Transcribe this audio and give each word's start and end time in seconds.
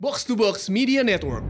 Box 0.00 0.24
to 0.24 0.32
Box 0.32 0.72
Media 0.72 1.04
Network. 1.04 1.44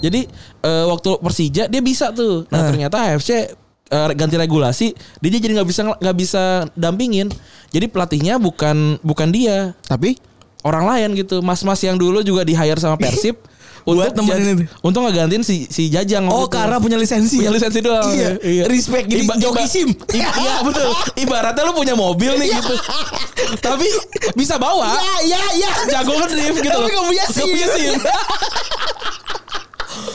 Jadi 0.00 0.24
eh, 0.64 0.84
waktu 0.88 1.20
Persija 1.20 1.68
dia 1.68 1.82
bisa 1.84 2.08
tuh. 2.08 2.48
Nah, 2.48 2.72
ternyata 2.72 3.04
AFC 3.04 3.52
eh, 3.92 4.10
ganti 4.16 4.40
regulasi, 4.40 4.96
dia 5.20 5.28
jadi 5.36 5.60
nggak 5.60 5.68
bisa 5.68 5.80
nggak 5.92 6.16
bisa 6.16 6.64
dampingin. 6.72 7.28
Jadi 7.68 7.84
pelatihnya 7.92 8.40
bukan 8.40 8.96
bukan 9.04 9.28
dia, 9.28 9.76
Tapi 9.84 10.16
orang 10.64 10.88
lain 10.88 11.20
gitu. 11.20 11.44
Mas-mas 11.44 11.84
yang 11.84 12.00
dulu 12.00 12.24
juga 12.24 12.48
di 12.48 12.56
hire 12.56 12.80
sama 12.80 12.96
Persib 12.96 13.36
Buat 13.92 14.12
nemenin 14.14 14.46
itu. 14.56 14.64
untuk 14.80 15.00
ngegantiin 15.02 15.40
si 15.40 15.66
si 15.66 15.86
Jajang. 15.86 16.26
oh 16.26 16.44
itu. 16.44 16.50
karena 16.50 16.76
punya 16.76 16.94
lisensi. 16.94 17.36
punya 17.36 17.48
ya? 17.48 17.56
lisensi 17.56 17.78
doang. 17.78 18.06
Iya. 18.06 18.64
Respect 18.64 19.06
gitu. 19.06 19.22
Iba- 19.22 19.36
Joki 19.36 19.56
iba- 19.56 19.66
SIM. 19.66 19.88
i- 19.90 20.20
Iya 20.20 20.54
betul. 20.60 20.88
Ibaratnya 21.16 21.62
lu 21.62 21.72
punya 21.72 21.94
mobil 21.94 22.32
nih 22.34 22.48
gitu. 22.52 22.74
Tapi 23.66 23.88
bisa 24.32 24.54
bawa. 24.56 24.94
Ya, 25.22 25.36
ya, 25.36 25.42
ya. 25.56 25.70
Jago 25.90 26.12
ngedrift 26.16 26.58
gitu 26.58 26.70
Tapi 26.70 26.80
loh. 26.80 26.90
nggak 26.90 27.06
punya 27.06 27.24
SIM. 27.26 27.36
Nggak 27.36 27.50
punya 27.50 27.68
SIM. 27.70 27.94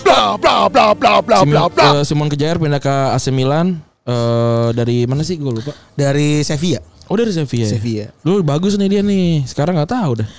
blah 0.01 0.37
blah 0.41 0.61
blah 0.65 0.91
blah 0.93 1.17
blah 1.19 1.39
Simon, 1.39 1.51
blah 1.51 1.67
blah. 1.67 1.91
eh, 1.91 2.03
Simon 2.03 2.27
Kejair 2.27 2.55
pindah 2.55 2.79
ke 2.79 2.93
AC 3.11 3.29
Milan 3.29 3.75
eh 4.03 4.67
dari 4.71 5.03
mana 5.03 5.21
sih 5.21 5.35
gue 5.35 5.49
lupa. 5.51 5.73
Dari 5.91 6.41
Sevilla. 6.41 6.79
Oh 7.05 7.13
dari 7.13 7.29
Sevilla. 7.29 7.65
ya? 7.65 7.71
Sevilla. 7.71 8.07
Lu 8.21 8.41
bagus 8.41 8.73
nih 8.75 8.87
dia 8.87 9.01
nih. 9.01 9.43
Sekarang 9.43 9.75
nggak 9.75 9.91
tahu 9.91 10.21
dah. 10.21 10.29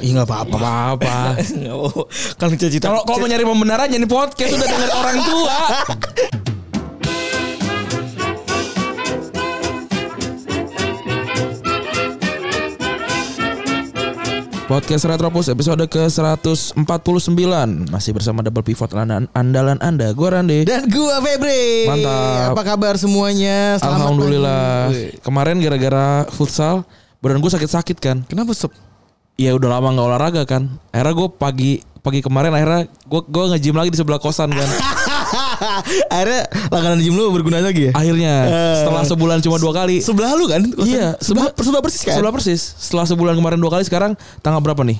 Iya 0.00 0.10
nggak 0.16 0.28
apa-apa. 0.28 0.56
Apa-apa. 0.62 1.16
Kalau 2.38 2.50
cita-cita. 2.56 2.88
Kalau 2.88 3.02
kalau 3.04 3.18
mau 3.20 3.28
nyari 3.28 3.44
pembenaran 3.44 3.90
jadi 3.90 4.06
podcast 4.08 4.50
udah 4.54 4.68
dengar 4.70 4.90
orang 4.96 5.16
tua. 5.26 5.56
Podcast 14.72 15.04
Retropus 15.04 15.52
episode 15.52 15.84
ke-149 15.84 17.36
Masih 17.92 18.12
bersama 18.16 18.40
Double 18.40 18.64
Pivot 18.64 18.88
andalan, 18.96 19.28
andalan 19.36 19.76
Anda 19.84 20.16
Gue 20.16 20.32
Rande 20.32 20.64
Dan 20.64 20.88
gua 20.88 21.20
Febri. 21.20 21.84
Mantap. 21.84 22.56
Apa 22.56 22.62
kabar 22.64 22.94
semuanya? 22.96 23.76
Selamat 23.76 24.00
Alhamdulillah 24.00 24.88
pagi. 24.88 25.04
Kemarin 25.20 25.56
gara-gara 25.60 26.06
futsal 26.32 26.88
Badan 27.20 27.44
gue 27.44 27.52
sakit-sakit 27.52 27.96
kan 28.00 28.24
Kenapa 28.24 28.56
stop? 28.56 28.72
Ya 29.34 29.52
udah 29.52 29.68
lama 29.70 29.88
nggak 29.90 30.06
olahraga 30.06 30.42
kan 30.44 30.62
Akhirnya 30.90 31.14
gue 31.14 31.28
pagi 31.30 31.72
Pagi 31.98 32.18
kemarin 32.18 32.50
akhirnya 32.50 32.90
gue 33.02 33.20
gue 33.22 33.44
nge-gym 33.48 33.74
lagi 33.74 33.90
di 33.90 33.96
sebelah 33.96 34.18
kosan 34.18 34.50
kan 34.50 34.68
Akhirnya 36.12 36.42
langganan 36.68 36.98
gym 36.98 37.14
lu 37.14 37.30
berguna 37.30 37.58
lagi 37.58 37.88
ya? 37.88 37.92
Akhirnya 37.92 38.34
Eh. 38.44 38.74
setelah 38.82 39.02
sebulan 39.04 39.38
cuma 39.40 39.56
dua 39.56 39.72
kali 39.72 40.02
Sebelah 40.02 40.34
lu 40.34 40.44
kan? 40.46 40.62
Iya, 40.78 41.14
sebelah, 41.18 41.54
sebelah 41.54 41.80
persis 41.80 42.02
kan? 42.02 42.16
Sebelah 42.18 42.32
persis. 42.32 42.60
Setelah 42.76 43.06
sebulan 43.06 43.34
kemarin 43.34 43.56
dua 43.56 43.70
kali, 43.70 43.84
sekarang 43.84 44.12
tanggal 44.40 44.58
berapa 44.58 44.82
nih? 44.82 44.98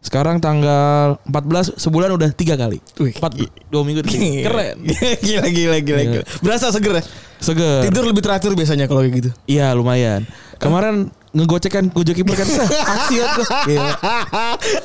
Sekarang 0.00 0.40
tanggal 0.40 1.20
14 1.28 1.76
sebulan 1.76 2.16
udah 2.16 2.32
tiga 2.32 2.56
kali. 2.56 2.80
Empat 2.96 3.36
dua 3.68 3.82
minggu 3.84 4.00
tiga. 4.02 4.48
Keren. 4.48 4.76
gila 5.20 5.46
gila 5.46 5.76
gila, 5.78 6.00
Iya. 6.00 6.10
gila. 6.10 6.24
Berasa 6.40 6.72
seger 6.72 6.92
ya? 6.96 7.02
Seger. 7.36 7.84
Tidur 7.84 8.08
lebih 8.08 8.24
teratur 8.24 8.56
biasanya 8.56 8.88
kalau 8.88 9.04
kayak 9.04 9.14
gitu. 9.14 9.30
Iya 9.44 9.76
lumayan. 9.76 10.24
Kemarin 10.56 11.12
ngegocekan 11.30 11.94
kujo 11.94 12.10
kiper 12.10 12.34
kan 12.34 12.46
aksi 12.98 13.16
aku. 13.18 13.42
Gila. 13.66 13.92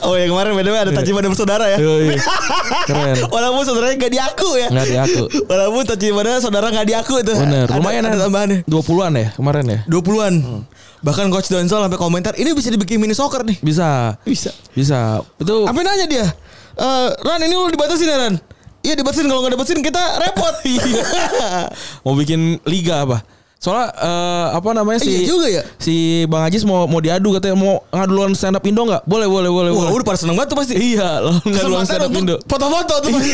oh 0.06 0.14
ya 0.14 0.30
kemarin 0.30 0.54
beda 0.54 0.70
ada 0.78 0.92
Tajimada 0.94 1.26
bersaudara 1.26 1.66
ya. 1.74 1.78
Yoi. 1.82 2.14
Keren. 2.86 3.16
Walaupun 3.34 3.66
saudaranya 3.66 3.96
gak 3.98 4.14
diaku 4.14 4.50
ya. 4.56 4.68
Nggak 4.70 4.88
diaku. 4.88 5.24
Walaupun 5.46 5.84
Tajimada 5.86 6.38
saudara 6.38 6.70
gak 6.70 6.86
diaku 6.86 7.14
itu. 7.20 7.34
Bener. 7.34 7.66
Ada- 7.66 7.78
Lumayan 7.78 8.04
ada 8.06 8.14
ya. 8.14 8.22
tambahannya. 8.24 8.60
20-an 8.64 9.14
ya 9.16 9.28
kemarin 9.34 9.66
ya. 9.66 9.80
20-an. 9.86 10.34
Bahkan 11.02 11.26
coach 11.30 11.50
Donsol 11.50 11.82
sampai 11.82 11.98
komentar 11.98 12.34
ini 12.34 12.54
bisa 12.54 12.70
dibikin 12.70 12.98
mini 12.98 13.14
soccer 13.14 13.42
nih. 13.42 13.58
Bisa. 13.62 14.18
Bisa. 14.22 14.54
Bisa. 14.72 15.22
Itu 15.38 15.66
Apa 15.66 15.82
nanya 15.82 16.06
dia? 16.06 16.30
Eh, 16.76 17.10
Ran 17.22 17.42
ini 17.42 17.54
lu 17.54 17.70
dibatasin 17.70 18.06
ya 18.06 18.18
Ran? 18.20 18.36
Iya 18.82 18.94
dibatasin 18.94 19.26
kalau 19.26 19.42
nggak 19.42 19.58
dibatasin 19.58 19.82
kita 19.82 20.04
repot. 20.22 20.54
Iya. 20.66 21.06
mau 22.02 22.14
bikin 22.14 22.62
liga 22.66 23.02
apa? 23.02 23.22
Soalnya 23.56 23.90
eh, 23.98 24.48
apa 24.54 24.70
namanya 24.72 25.00
si 25.02 25.10
Iya 25.10 25.26
juga 25.26 25.48
ya. 25.50 25.64
si 25.82 25.96
Bang 26.30 26.46
Ajis 26.46 26.62
mau 26.62 26.86
mau 26.86 27.02
diadu 27.02 27.34
katanya 27.34 27.58
mau 27.58 27.82
ngaduan 27.90 28.38
stand 28.38 28.54
up 28.54 28.62
Indo 28.62 28.86
nggak? 28.86 29.02
Boleh 29.10 29.26
boleh 29.26 29.50
boleh. 29.50 29.72
Wah, 29.74 29.90
boleh. 29.90 29.98
udah 29.98 30.06
pada 30.06 30.20
seneng 30.22 30.36
banget 30.38 30.54
tuh 30.54 30.58
pasti. 30.62 30.74
Iya, 30.78 31.24
lo 31.24 31.32
ngaduan 31.42 31.82
Kesempatan 31.82 31.86
stand 31.88 32.06
up 32.06 32.14
Indo. 32.14 32.36
foto-foto 32.46 32.94
tuh 33.02 33.10
pasti. 33.10 33.34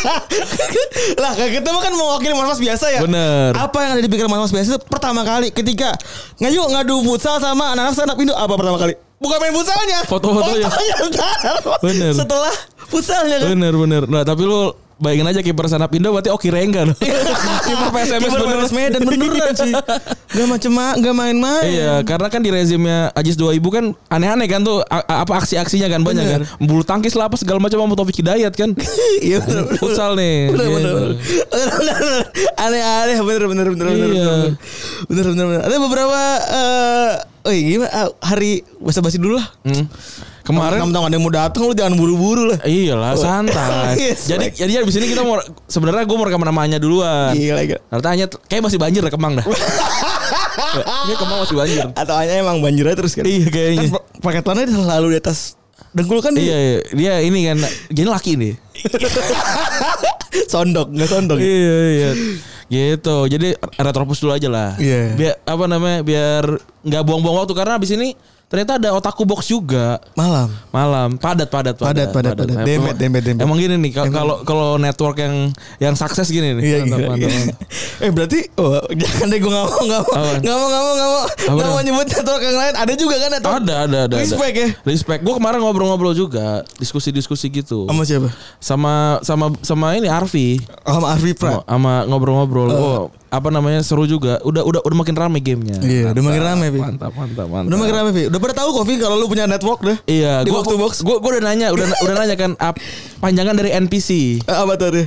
lah 1.22 1.32
kayak 1.36 1.52
kita 1.60 1.68
mah 1.68 1.82
kan 1.82 1.92
mewakili 1.92 2.32
mas-mas 2.32 2.60
biasa 2.60 2.86
ya. 2.90 3.00
Bener. 3.04 3.50
Apa 3.52 3.78
yang 3.84 3.90
ada 3.98 4.02
di 4.02 4.08
pikiran 4.08 4.30
mas-mas 4.30 4.52
biasa 4.54 4.68
itu 4.72 4.80
pertama 4.88 5.20
kali 5.20 5.52
ketika 5.52 5.92
ngayu 6.40 6.62
ngadu 6.72 7.04
futsal 7.04 7.36
sama 7.36 7.76
anak-anak 7.76 7.92
stand 7.92 8.10
up 8.12 8.18
Indo 8.18 8.32
apa 8.32 8.54
pertama 8.56 8.78
kali? 8.78 8.94
Bukan 9.16 9.36
main 9.40 9.52
futsalnya. 9.52 9.98
Foto-fotonya. 10.04 10.68
Fotonya 10.68 10.96
ntar. 11.08 11.36
Bener. 11.80 12.12
Setelah 12.12 12.54
futsalnya 12.86 13.36
kan. 13.40 13.48
Bener 13.52 13.72
bener. 13.72 14.02
Nah 14.08 14.22
tapi 14.22 14.44
lu 14.44 14.72
bayangin 14.96 15.28
aja 15.28 15.40
kiper 15.40 15.68
stand 15.68 15.84
up 15.84 15.92
Indo 15.92 16.08
berarti 16.08 16.32
Oki 16.32 16.48
Rengga. 16.48 16.88
no? 16.88 16.94
kiper 16.96 17.88
PSMS 17.92 18.32
bener. 18.32 18.58
Medan 18.66 19.02
beneran 19.04 19.52
sih. 19.52 19.72
Gak 20.32 20.46
macem 20.48 20.72
gak 20.74 21.14
main-main. 21.14 21.64
Iya, 21.64 21.94
karena 22.02 22.28
kan 22.28 22.40
di 22.40 22.48
rezimnya 22.48 23.12
Ajis 23.12 23.36
2000 23.36 23.60
kan 23.68 23.84
aneh-aneh 24.08 24.48
kan 24.48 24.60
tuh 24.60 24.80
apa 24.88 25.32
aksi-aksinya 25.36 25.88
kan 25.88 26.00
banyak 26.00 26.24
Bener. 26.24 26.42
kan. 26.48 26.60
Bulu 26.60 26.80
tangkis 26.80 27.12
lah 27.12 27.28
apa 27.28 27.36
segala 27.36 27.60
macam 27.60 27.76
sama 27.76 27.94
Taufik 27.94 28.20
Hidayat 28.20 28.52
kan. 28.52 28.72
Iya 29.16 29.40
bener. 29.40 29.64
Futsal 29.76 30.12
nih. 30.14 30.52
Bener 30.52 30.68
bener 30.68 30.90
bener. 30.92 31.12
Aneh-aneh 32.56 33.18
bener 33.22 33.44
bener 33.46 33.66
bener 33.72 33.86
bener 33.86 34.08
Iya. 34.12 34.32
bener 35.08 35.24
bener 35.32 35.44
bener. 35.46 35.60
Ada 35.64 35.76
beberapa 35.78 36.20
eh 36.46 37.12
oh 37.46 37.52
iya 37.52 37.64
gimana 37.70 37.90
ah, 37.92 38.08
hari 38.20 38.60
basa-basi 38.76 39.16
dulu 39.16 39.38
lah. 39.38 39.46
Hmm. 39.62 39.84
Kemarin 40.46 40.78
Kamu 40.78 40.94
ada 41.02 41.10
yang 41.10 41.24
mau 41.26 41.34
datang 41.34 41.66
lu 41.66 41.74
jangan 41.74 41.98
buru-buru 41.98 42.54
lah. 42.54 42.58
Iyalah 42.62 43.18
santai. 43.18 43.98
Yes, 44.06 44.30
jadi 44.30 44.46
jadi 44.48 44.78
di 44.78 44.92
sini 44.94 45.10
kita 45.10 45.26
mau 45.26 45.36
sebenarnya 45.66 46.06
gue 46.06 46.14
mau 46.14 46.22
rekam 46.22 46.38
namanya 46.38 46.78
duluan. 46.78 47.34
Gila 47.34 47.66
gila. 47.66 47.80
Tanya 47.98 48.30
kayak 48.46 48.62
masih 48.62 48.78
banjir 48.78 49.02
ya 49.02 49.10
Kemang 49.10 49.34
dah. 49.34 49.46
Ini 50.76 51.14
Kemang 51.16 51.38
masih 51.42 51.56
banjir. 51.56 51.82
Atau 51.92 52.14
hanya 52.14 52.38
emang 52.38 52.62
banjirnya 52.62 52.94
terus 52.94 53.18
kan. 53.18 53.26
Iya 53.26 53.50
kayaknya. 53.50 53.90
Kan 53.90 53.98
pa- 53.98 54.04
paketannya 54.22 54.64
selalu 54.68 55.06
di 55.10 55.18
atas 55.18 55.38
dengkul 55.90 56.20
kan 56.20 56.30
Iya, 56.30 56.44
dia. 56.44 56.54
iya, 56.54 56.78
dia 56.92 57.14
ini 57.24 57.40
kan 57.42 57.58
jadi 57.90 58.06
laki 58.06 58.32
nih. 58.38 58.54
sondok, 60.52 60.86
enggak 60.92 61.08
sondok. 61.08 61.38
iya, 61.40 61.78
iya. 61.90 62.10
Gitu. 62.66 63.16
Jadi 63.26 63.48
retropus 63.76 64.20
dulu 64.20 64.34
aja 64.34 64.46
lah. 64.46 64.70
Iya. 64.76 65.14
Biar 65.14 65.34
apa 65.42 65.64
namanya? 65.66 66.00
Biar 66.02 66.44
nggak 66.82 67.02
buang-buang 67.02 67.42
waktu 67.42 67.54
karena 67.54 67.78
abis 67.78 67.94
ini 67.94 68.14
ternyata 68.46 68.78
ada 68.78 68.88
otaku 68.92 69.22
box 69.22 69.46
juga. 69.46 69.98
Malam. 70.12 70.48
Malam 70.70 71.08
padat 71.16 71.46
padat 71.46 71.74
Padat, 71.74 72.08
padat, 72.08 72.34
padat. 72.34 72.54
Emang- 72.54 72.66
Demet, 72.66 72.94
demet, 72.94 73.22
demet. 73.22 73.42
Emang 73.42 73.56
gini 73.56 73.74
nih 73.76 73.90
kal- 73.90 74.08
kalau 74.08 74.36
kalau 74.42 74.68
network 74.76 75.18
yang 75.18 75.50
yang 75.76 75.92
sukses 75.92 76.26
gini 76.26 76.54
nih. 76.54 76.62
Iya, 76.62 76.76
Mantap, 76.80 76.96
gila, 76.96 77.08
mantap, 77.08 77.18
gila. 77.26 77.38
mantap. 77.42 77.58
Eh 77.96 78.10
berarti 78.10 78.38
oh, 78.56 78.80
jangan 78.92 79.26
deh 79.26 79.38
gue 79.38 79.50
nggak 79.50 79.64
mau 79.64 79.82
nggak 79.82 80.02
mau 80.04 80.14
nggak 80.36 80.56
mau 80.56 80.66
nggak 80.66 80.82
mau 80.82 80.92
nggak 80.92 81.08
mau 81.08 81.22
nggak 81.56 81.68
mau 81.68 81.80
nyebut 81.80 82.06
network 82.06 82.42
yang 82.42 82.56
lain 82.56 82.74
ada 82.76 82.92
juga 82.94 83.14
kan 83.16 83.30
network 83.32 83.54
Ada, 83.56 83.74
ada, 83.82 83.98
ada. 84.06 84.16
Respect 84.16 84.52
ada. 84.52 84.62
ya? 84.62 84.68
Respect. 84.84 85.20
Gue 85.20 85.34
kemarin 85.34 85.58
ngobrol-ngobrol 85.58 86.12
juga, 86.12 86.46
diskusi-diskusi 86.76 87.48
gitu. 87.48 87.86
sama 87.86 88.02
siapa? 88.02 88.28
Sama 88.58 88.94
sama 89.20 89.44
sama 89.60 89.86
ini 89.94 90.06
Arfi. 90.06 90.60
Oh, 90.84 90.94
sama 90.94 91.06
Arfi 91.10 91.32
Pra. 91.32 91.60
Sama 91.62 92.06
ngobrol-ngobrol. 92.06 92.68
Oh, 92.70 93.02
apa 93.26 93.48
namanya 93.48 93.80
seru 93.80 94.04
juga. 94.04 94.38
Udah 94.40 94.62
udah 94.62 94.80
udah 94.80 94.96
makin 94.96 95.14
rame 95.14 95.38
gamenya. 95.38 95.76
Iya, 95.78 96.10
udah 96.10 96.22
makin 96.22 96.42
rame, 96.42 96.66
Pi. 96.68 96.78
Mantap, 96.78 97.12
mantap, 97.12 97.46
mantap. 97.46 97.68
Udah 97.68 97.78
makin 97.78 97.94
rame, 97.94 98.10
Vi. 98.10 98.22
Udah 98.26 98.40
pada 98.40 98.54
tahu 98.54 98.68
kok, 98.72 98.84
Vi, 98.84 98.94
kalau 98.96 99.16
lu 99.16 99.26
punya 99.26 99.44
network 99.44 99.80
deh. 99.80 99.96
Iya, 100.04 100.42
Di 100.42 100.50
gua, 100.50 100.60
box 100.60 100.66
to 100.66 100.76
box. 100.76 100.92
Gua, 101.00 101.16
gua 101.18 101.30
udah 101.34 101.44
nanya, 101.44 101.68
udah 101.70 101.86
udah 102.00 102.14
nanya 102.16 102.34
kan 102.34 102.54
ap, 102.56 102.78
panjangan 103.18 103.54
dari 103.54 103.70
NPC, 103.72 104.40
Eh, 104.40 104.56
apa 104.56 104.74
deh? 104.76 105.06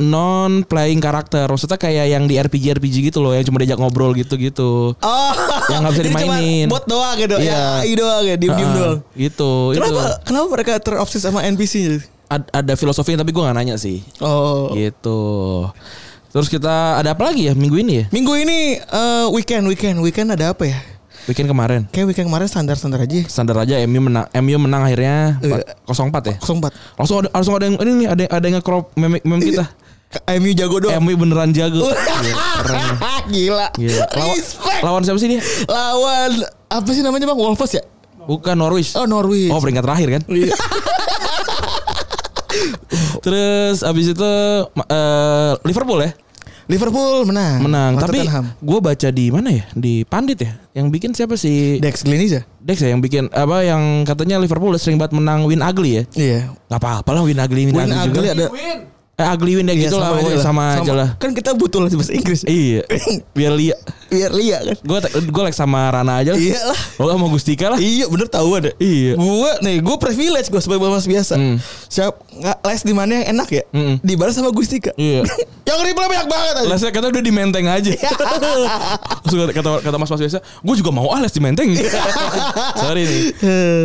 non 0.00 0.64
playing 0.64 0.96
karakter. 0.96 1.44
Maksudnya 1.44 1.76
kayak 1.76 2.08
yang 2.08 2.24
di 2.24 2.34
RPG 2.34 2.72
RPG 2.72 3.12
gitu 3.12 3.20
loh, 3.20 3.36
yang 3.36 3.44
cuma 3.44 3.60
diajak 3.60 3.76
ngobrol 3.76 4.16
gitu-gitu. 4.16 4.96
Oh, 4.96 5.32
Yang 5.68 5.78
nggak 5.78 5.92
bisa 5.92 6.04
dimainin. 6.08 6.66
Bot 6.66 6.88
doang 6.88 7.20
gitu. 7.20 7.36
Iya. 7.36 7.84
Ya, 7.84 7.94
doang 7.94 8.24
ya, 8.24 8.34
diem-diem 8.34 8.64
Ah, 8.64 8.74
doang. 8.74 8.98
Gitu, 9.12 9.52
Kenapa? 9.76 9.92
itu. 9.92 10.00
Kenapa 10.24 10.46
mereka 10.48 10.72
terobses 10.80 11.20
sama 11.20 11.44
NPC? 11.44 12.00
Ad- 12.30 12.48
ada 12.48 12.72
filosofinya 12.74 13.20
tapi 13.20 13.34
gua 13.34 13.52
nggak 13.52 13.58
nanya 13.58 13.76
sih. 13.76 14.00
Oh. 14.18 14.72
Gitu. 14.72 15.20
Terus 16.30 16.46
kita 16.46 17.02
ada 17.02 17.10
apa 17.10 17.26
lagi 17.26 17.50
ya 17.50 17.58
minggu 17.58 17.76
ini 17.82 17.92
ya? 18.00 18.04
Minggu 18.14 18.32
ini 18.38 18.78
eh, 18.78 19.26
weekend, 19.34 19.66
weekend, 19.66 19.98
weekend 19.98 20.30
ada 20.30 20.54
apa 20.54 20.62
ya? 20.62 20.78
Weekend 21.26 21.50
kemarin. 21.50 21.90
Kayak 21.90 22.06
weekend 22.14 22.26
kemarin 22.30 22.46
standar-standar 22.46 23.02
aja. 23.02 23.26
Standar 23.26 23.56
aja 23.58 23.82
MU 23.84 24.00
menang 24.08 24.26
MU 24.38 24.56
menang 24.62 24.82
akhirnya 24.86 25.42
Iya. 25.42 25.74
0-4 25.84 26.30
ya. 26.30 26.36
04. 26.38 26.70
Langsung 26.96 27.16
ada 27.20 27.28
langsung 27.34 27.54
ada 27.58 27.64
yang 27.66 27.76
ini 27.82 27.90
nih 28.02 28.08
ada 28.08 28.22
ada 28.30 28.44
yang 28.46 28.56
nge-crop 28.62 28.94
meme, 28.94 29.18
meme 29.26 29.42
kita. 29.42 29.66
MU 30.38 30.50
jago 30.54 30.76
doang. 30.78 31.02
MU 31.02 31.14
beneran 31.18 31.50
jago. 31.50 31.86
Iya, 32.20 32.34
keren. 32.62 32.94
Gila. 33.30 33.66
Gila. 33.74 34.04
Lawan, 34.14 34.38
lawan 34.82 35.02
siapa 35.02 35.18
sih 35.18 35.28
dia? 35.34 35.42
Lawan 35.66 36.30
apa 36.70 36.88
sih 36.94 37.02
namanya 37.02 37.26
Bang? 37.26 37.38
Wolves 37.38 37.74
ya? 37.74 37.82
Bukan 38.20 38.54
Norwich. 38.54 38.94
Oh, 38.94 39.06
Norwich. 39.06 39.50
Oh 39.50 39.58
peringkat 39.58 39.82
terakhir 39.82 40.08
kan? 40.14 40.22
Terus 43.20 43.82
abis 43.82 44.12
itu 44.12 44.32
eh, 44.86 45.52
Liverpool 45.64 46.00
ya? 46.00 46.12
Liverpool 46.70 47.26
menang. 47.26 47.66
menang. 47.66 47.92
Tapi 47.98 48.22
gue 48.62 48.78
baca 48.78 49.08
di 49.10 49.26
mana 49.34 49.50
ya? 49.50 49.64
Di 49.74 50.06
Pandit 50.06 50.38
ya. 50.38 50.54
Yang 50.70 50.86
bikin 50.94 51.10
siapa 51.10 51.34
sih? 51.34 51.82
Dex 51.82 52.06
Gleniza. 52.06 52.46
Dex 52.62 52.78
ya 52.78 52.94
yang 52.94 53.02
bikin 53.02 53.26
apa 53.34 53.66
yang 53.66 54.06
katanya 54.06 54.38
Liverpool 54.38 54.70
sering 54.78 54.94
banget 54.94 55.18
menang 55.18 55.50
win 55.50 55.66
ugly 55.66 55.98
ya. 55.98 56.02
Iya. 56.14 56.40
Gak 56.70 56.78
apa-apa 56.78 57.10
lah 57.10 57.22
win 57.26 57.42
ugly 57.42 57.66
win, 57.66 57.74
Win 57.74 57.90
ugly, 57.90 57.98
ugly 58.06 58.28
juga. 58.30 58.34
ada. 58.38 58.46
Eh 59.20 59.26
ugly 59.26 59.52
win 59.58 59.66
ya 59.66 59.74
Iya, 59.74 59.82
gitu 59.90 59.96
lah 59.98 60.08
pokoknya 60.14 60.40
sama, 60.40 60.64
aja 60.78 60.92
lah. 60.94 61.08
Kan 61.18 61.34
kita 61.34 61.58
butuh 61.58 61.82
lah 61.82 61.90
bahasa 61.90 62.14
Inggris. 62.14 62.46
Iya. 62.46 62.86
Biar 63.36 63.52
lihat. 63.58 63.78
Biar 64.10 64.30
lihat 64.30 64.62
kan. 64.66 64.76
Gue 64.82 64.98
gue 65.22 65.42
like 65.42 65.54
sama 65.54 65.88
Rana 65.88 66.18
aja 66.18 66.34
lah. 66.34 66.40
Iya 66.40 66.60
lah. 66.60 66.80
Lo 66.98 67.08
sama 67.08 67.26
Gustika 67.26 67.66
lah. 67.70 67.78
Iya 67.78 68.06
bener 68.06 68.26
tahu 68.26 68.58
ada. 68.58 68.70
Iya. 68.76 69.14
Gue 69.14 69.50
nih 69.62 69.76
gue 69.78 69.96
privilege 69.96 70.50
gue 70.50 70.58
sebagai 70.58 70.84
mas 70.84 71.06
biasa. 71.06 71.34
Hmm. 71.34 71.56
Siap 71.86 72.14
nggak 72.30 72.58
les 72.60 72.82
di 72.82 72.92
mana 72.92 73.10
yang 73.16 73.26
enak 73.32 73.48
ya? 73.48 73.62
Mm-mm. 73.70 73.96
Dibalas 74.02 74.34
sama 74.34 74.50
Gustika. 74.50 74.90
Iya. 74.94 75.22
yang 75.70 75.78
reply 75.80 76.06
banyak 76.06 76.26
banget 76.26 76.54
aja. 76.58 76.66
Lesnya 76.66 76.90
kata 76.90 77.06
udah 77.08 77.22
di 77.22 77.30
menteng 77.30 77.66
aja. 77.66 77.92
Kata, 79.30 79.52
kata, 79.54 79.70
kata 79.80 79.96
mas 79.96 80.10
mas 80.10 80.18
biasa, 80.18 80.38
gue 80.42 80.74
juga 80.74 80.90
mau 80.90 81.06
ah 81.14 81.22
les 81.22 81.30
di 81.30 81.38
menteng. 81.38 81.70
Sorry 82.82 83.06
nih. 83.06 83.22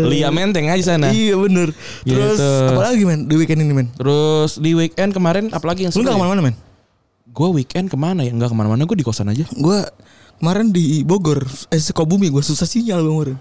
Lia 0.09 0.33
menteng 0.33 0.65
aja 0.65 0.95
sana. 0.95 1.13
Iya 1.13 1.37
bener. 1.37 1.69
Terus 2.01 2.35
Gitu. 2.35 2.49
apa 2.73 2.81
lagi 2.89 3.03
men 3.05 3.29
di 3.29 3.35
weekend 3.37 3.61
ini 3.61 3.73
men? 3.73 3.87
Terus 3.93 4.57
di 4.57 4.73
weekend 4.73 5.13
kemarin 5.13 5.53
apalagi 5.53 5.85
yang 5.85 5.93
Lu 5.93 6.01
nggak 6.01 6.17
ke 6.17 6.19
mana-mana 6.19 6.41
men? 6.41 6.55
Gue 7.25 7.49
weekend 7.49 7.89
ke 7.89 7.97
mana 7.97 8.21
ya? 8.21 8.29
Enggak 8.29 8.53
ke 8.53 8.57
mana-mana, 8.57 8.85
gue 8.85 8.97
di 8.97 9.05
kosan 9.05 9.33
aja. 9.33 9.49
Gue 9.49 9.81
kemarin 10.37 10.69
di 10.69 11.01
Bogor, 11.01 11.41
eh 11.73 11.81
Sukabumi 11.81 12.29
gue 12.29 12.43
susah 12.45 12.69
sinyal 12.69 13.01
gue 13.01 13.13
kemarin. 13.13 13.37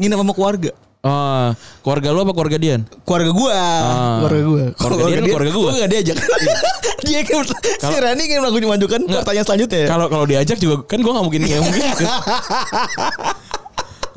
Nginep 0.00 0.18
sama 0.24 0.32
keluarga. 0.32 0.72
Oh, 1.06 1.54
keluarga 1.86 2.10
lu 2.10 2.18
apa 2.26 2.32
keluarga 2.34 2.58
Dian? 2.58 2.82
Keluarga 3.06 3.30
gua, 3.30 3.54
keluarga 4.26 4.42
gua. 4.42 4.64
Keluarga 4.74 5.02
dia 5.06 5.14
kan 5.14 5.24
keluarga 5.30 5.52
gua. 5.54 5.70
Gua 5.70 5.78
gak 5.78 5.90
diajak. 5.94 6.16
dia 7.06 7.20
kan 7.22 7.46
si 7.62 7.94
Rani 7.94 8.24
kan 8.26 8.42
aku 8.42 8.58
dimajukan 8.58 9.00
pertanyaan 9.06 9.46
selanjutnya 9.46 9.78
ya. 9.86 9.88
Kalau 9.94 10.06
kalau 10.10 10.26
diajak 10.26 10.58
juga 10.58 10.82
kan 10.82 10.98
gue 10.98 11.12
nggak 11.14 11.26
mungkin 11.30 11.40
nggak 11.46 11.62
mungkin 11.62 11.82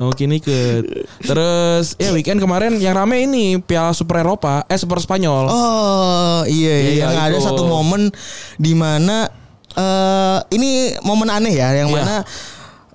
Nggak 0.00 0.08
mungkin 0.08 0.28
ikut. 0.32 0.82
Terus 1.20 1.86
ya 2.00 2.10
weekend 2.10 2.40
kemarin 2.40 2.80
yang 2.80 2.96
rame 2.96 3.20
ini 3.20 3.60
Piala 3.60 3.92
Super 3.92 4.24
Eropa, 4.24 4.64
eh 4.64 4.80
Super 4.80 4.96
Spanyol. 4.96 5.44
Oh 5.46 6.40
iya 6.48 6.74
iya, 6.80 6.90
Iya, 6.90 7.04
yang 7.04 7.14
ada 7.20 7.38
satu 7.38 7.68
momen 7.68 8.08
di 8.56 8.72
mana 8.72 9.28
eh 9.70 10.38
ini 10.56 10.96
momen 11.04 11.28
aneh 11.28 11.52
ya 11.52 11.76
yang 11.76 11.92
Iya. 11.92 11.96
mana 12.00 12.14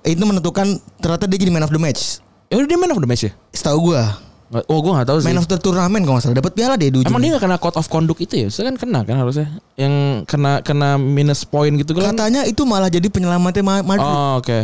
itu 0.02 0.22
menentukan 0.22 0.66
ternyata 0.98 1.26
dia 1.26 1.38
jadi 1.38 1.50
man 1.50 1.62
of 1.62 1.70
the 1.70 1.78
match. 1.78 2.18
Ya 2.46 2.58
udah 2.58 2.66
dia 2.66 2.78
man 2.78 2.90
of 2.90 2.98
the 2.98 3.06
match 3.06 3.26
ya? 3.26 3.32
Setahu 3.50 3.90
gua, 3.90 4.18
Oh 4.46 4.78
gue 4.78 4.92
gak 4.94 5.10
tahu 5.10 5.18
sih. 5.18 5.26
man 5.26 5.42
of 5.42 5.50
the 5.50 5.58
turnamen 5.58 6.06
kalau 6.06 6.22
nggak 6.22 6.24
salah 6.30 6.38
dapat 6.38 6.52
piala 6.54 6.78
di 6.78 6.86
ujung. 6.88 7.10
Emang 7.10 7.18
dia 7.18 7.34
gak 7.34 7.50
kena 7.50 7.58
code 7.58 7.76
of 7.82 7.86
conduct 7.90 8.22
itu 8.22 8.46
ya? 8.46 8.48
Saya 8.48 8.70
kan 8.70 8.78
kena 8.78 9.02
kan 9.02 9.18
harusnya. 9.18 9.50
Yang 9.74 9.94
kena 10.30 10.62
kena 10.62 10.94
minus 10.96 11.42
point 11.42 11.74
gitu 11.74 11.98
kan. 11.98 12.14
Katanya 12.14 12.46
itu 12.46 12.62
malah 12.62 12.86
jadi 12.86 13.10
penyelamatnya 13.10 13.66
Ma- 13.66 13.82
Madrid. 13.82 14.06
Oh 14.06 14.38
oke. 14.38 14.58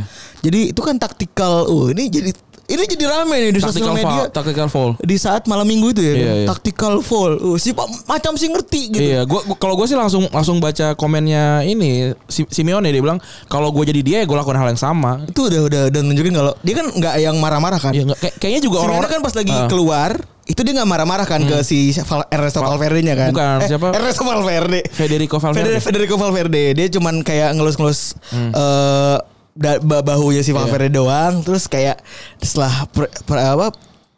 Jadi 0.46 0.70
itu 0.70 0.80
kan 0.80 1.02
taktikal. 1.02 1.66
Oh 1.66 1.90
ini 1.90 2.06
jadi 2.06 2.30
ini 2.72 2.82
jadi 2.86 3.04
rame 3.06 3.36
nih 3.38 3.50
di 3.52 3.60
sosial 3.60 3.92
media. 3.92 4.08
foul, 4.22 4.26
tactical 4.30 4.66
foul. 4.66 4.90
Di 4.98 5.14
saat 5.14 5.44
malam 5.44 5.62
minggu 5.62 5.90
itu 5.90 6.00
ya, 6.00 6.14
Iya, 6.14 6.32
iya. 6.34 6.46
tactical 6.46 6.98
fall. 6.98 7.36
Oh, 7.38 7.54
si 7.54 7.70
macam 8.02 8.32
sih 8.34 8.48
ngerti 8.48 8.80
gitu. 8.90 9.02
Iya, 9.04 9.20
gua, 9.22 9.44
gua- 9.44 9.56
kalau 9.56 9.74
gue 9.74 9.84
sih 9.84 9.94
langsung 9.94 10.24
langsung 10.26 10.56
baca 10.56 10.92
komennya 10.94 11.62
ini 11.62 12.16
Si- 12.24 12.48
Simeone 12.48 12.88
dia 12.88 12.98
bilang 12.98 13.20
kalau 13.46 13.68
gue 13.68 13.84
jadi 13.84 14.00
dia 14.00 14.18
gue 14.22 14.32
lakukan 14.32 14.56
hal 14.56 14.68
yang 14.68 14.80
sama. 14.80 15.22
Itu 15.24 15.46
udah 15.46 15.60
udah 15.62 15.82
udah 15.88 16.00
nunjukin 16.02 16.32
kalau 16.32 16.52
dia 16.58 16.74
kan 16.74 16.86
nggak 16.88 17.14
yang 17.18 17.36
marah-marah 17.36 17.76
kan. 17.76 17.92
Iya, 17.92 18.08
kayak- 18.14 18.36
kayaknya 18.36 18.60
juga 18.62 18.76
orang-orang 18.80 19.10
kan 19.10 19.20
pas 19.20 19.34
lagi 19.34 19.52
Ah. 19.52 19.68
keluar 19.68 20.16
itu 20.42 20.58
dia 20.58 20.74
nggak 20.74 20.90
marah-marah 20.90 21.22
kan 21.22 21.38
ke 21.40 21.62
si 21.62 21.94
Val- 22.02 22.26
Ernesto 22.26 22.58
Valverde-nya 22.60 23.14
kan. 23.14 23.30
Bukan, 23.30 23.56
eh, 23.58 23.68
siapa? 23.68 23.86
Ernesto 23.92 24.22
Valverde. 24.22 24.80
Federico 24.88 25.36
Valverde. 25.38 25.70
Hmm. 25.72 25.84
Federico, 25.84 26.14
Valverde. 26.16 26.64
Dia 26.72 26.86
cuman 26.90 27.20
kayak 27.20 27.54
ngelus-ngelus 27.54 28.18
da- 28.32 28.50
ba- 28.50 29.22
bahunya 29.54 30.40
Iya. 30.40 30.46
si 30.46 30.52
Valverde 30.52 30.88
doang 30.90 31.44
terus 31.44 31.66
kayak 31.66 32.00
setelah 32.38 32.88
pre- 32.88 33.12
pre- 33.22 33.42
apa 33.42 33.68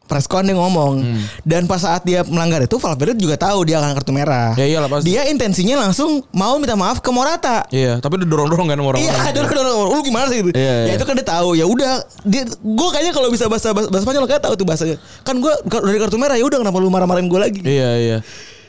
press 0.04 0.28
con 0.28 0.44
dia 0.44 0.52
ngomong 0.52 1.00
Hmm. 1.00 1.22
dan 1.42 1.64
pas 1.64 1.80
saat 1.80 2.04
dia 2.04 2.20
melanggar 2.22 2.60
itu 2.60 2.76
Valverde 2.76 3.16
juga 3.16 3.40
tahu 3.40 3.64
dia 3.64 3.80
akan 3.80 3.96
kartu 3.96 4.12
merah. 4.12 4.52
Ya 4.52 4.68
iyalah, 4.68 4.84
pasti. 4.86 5.08
Dia 5.08 5.24
intensinya 5.26 5.80
langsung 5.80 6.20
mau 6.28 6.60
minta 6.60 6.76
maaf 6.76 7.00
ke 7.00 7.08
Morata. 7.08 7.64
Iya, 7.72 8.04
tapi 8.04 8.20
udah 8.20 8.28
dorong-dorong 8.28 8.68
kan 8.68 8.76
orang-orang. 8.76 9.00
Iya, 9.00 9.16
dorong 9.34 9.50
dorong. 9.50 9.88
Lu 9.90 10.00
gimana 10.04 10.28
sih 10.28 10.44
itu? 10.44 10.52
Iya, 10.52 10.60
iya. 10.84 10.92
Ya 10.92 10.94
itu 11.00 11.08
kan 11.08 11.16
dia 11.16 11.24
tahu. 11.24 11.56
Ya 11.56 11.64
udah, 11.64 12.04
dia 12.20 12.44
gue 12.44 12.88
kayaknya 12.92 13.16
kalau 13.16 13.32
bisa 13.32 13.48
bahasa 13.48 13.72
bahasa 13.72 14.04
Spanyol 14.04 14.28
kayak 14.28 14.44
tahu 14.44 14.54
tuh 14.54 14.66
bahasanya. 14.68 15.00
Kan 15.24 15.40
gue 15.40 15.52
dari 15.64 15.96
kartu 15.98 16.20
merah 16.20 16.36
ya 16.36 16.44
udah 16.44 16.58
kenapa 16.60 16.76
lu 16.76 16.92
marah-marahin 16.92 17.24
gue 17.24 17.40
lagi? 17.40 17.60
Iya, 17.64 17.90
iya. 17.96 18.16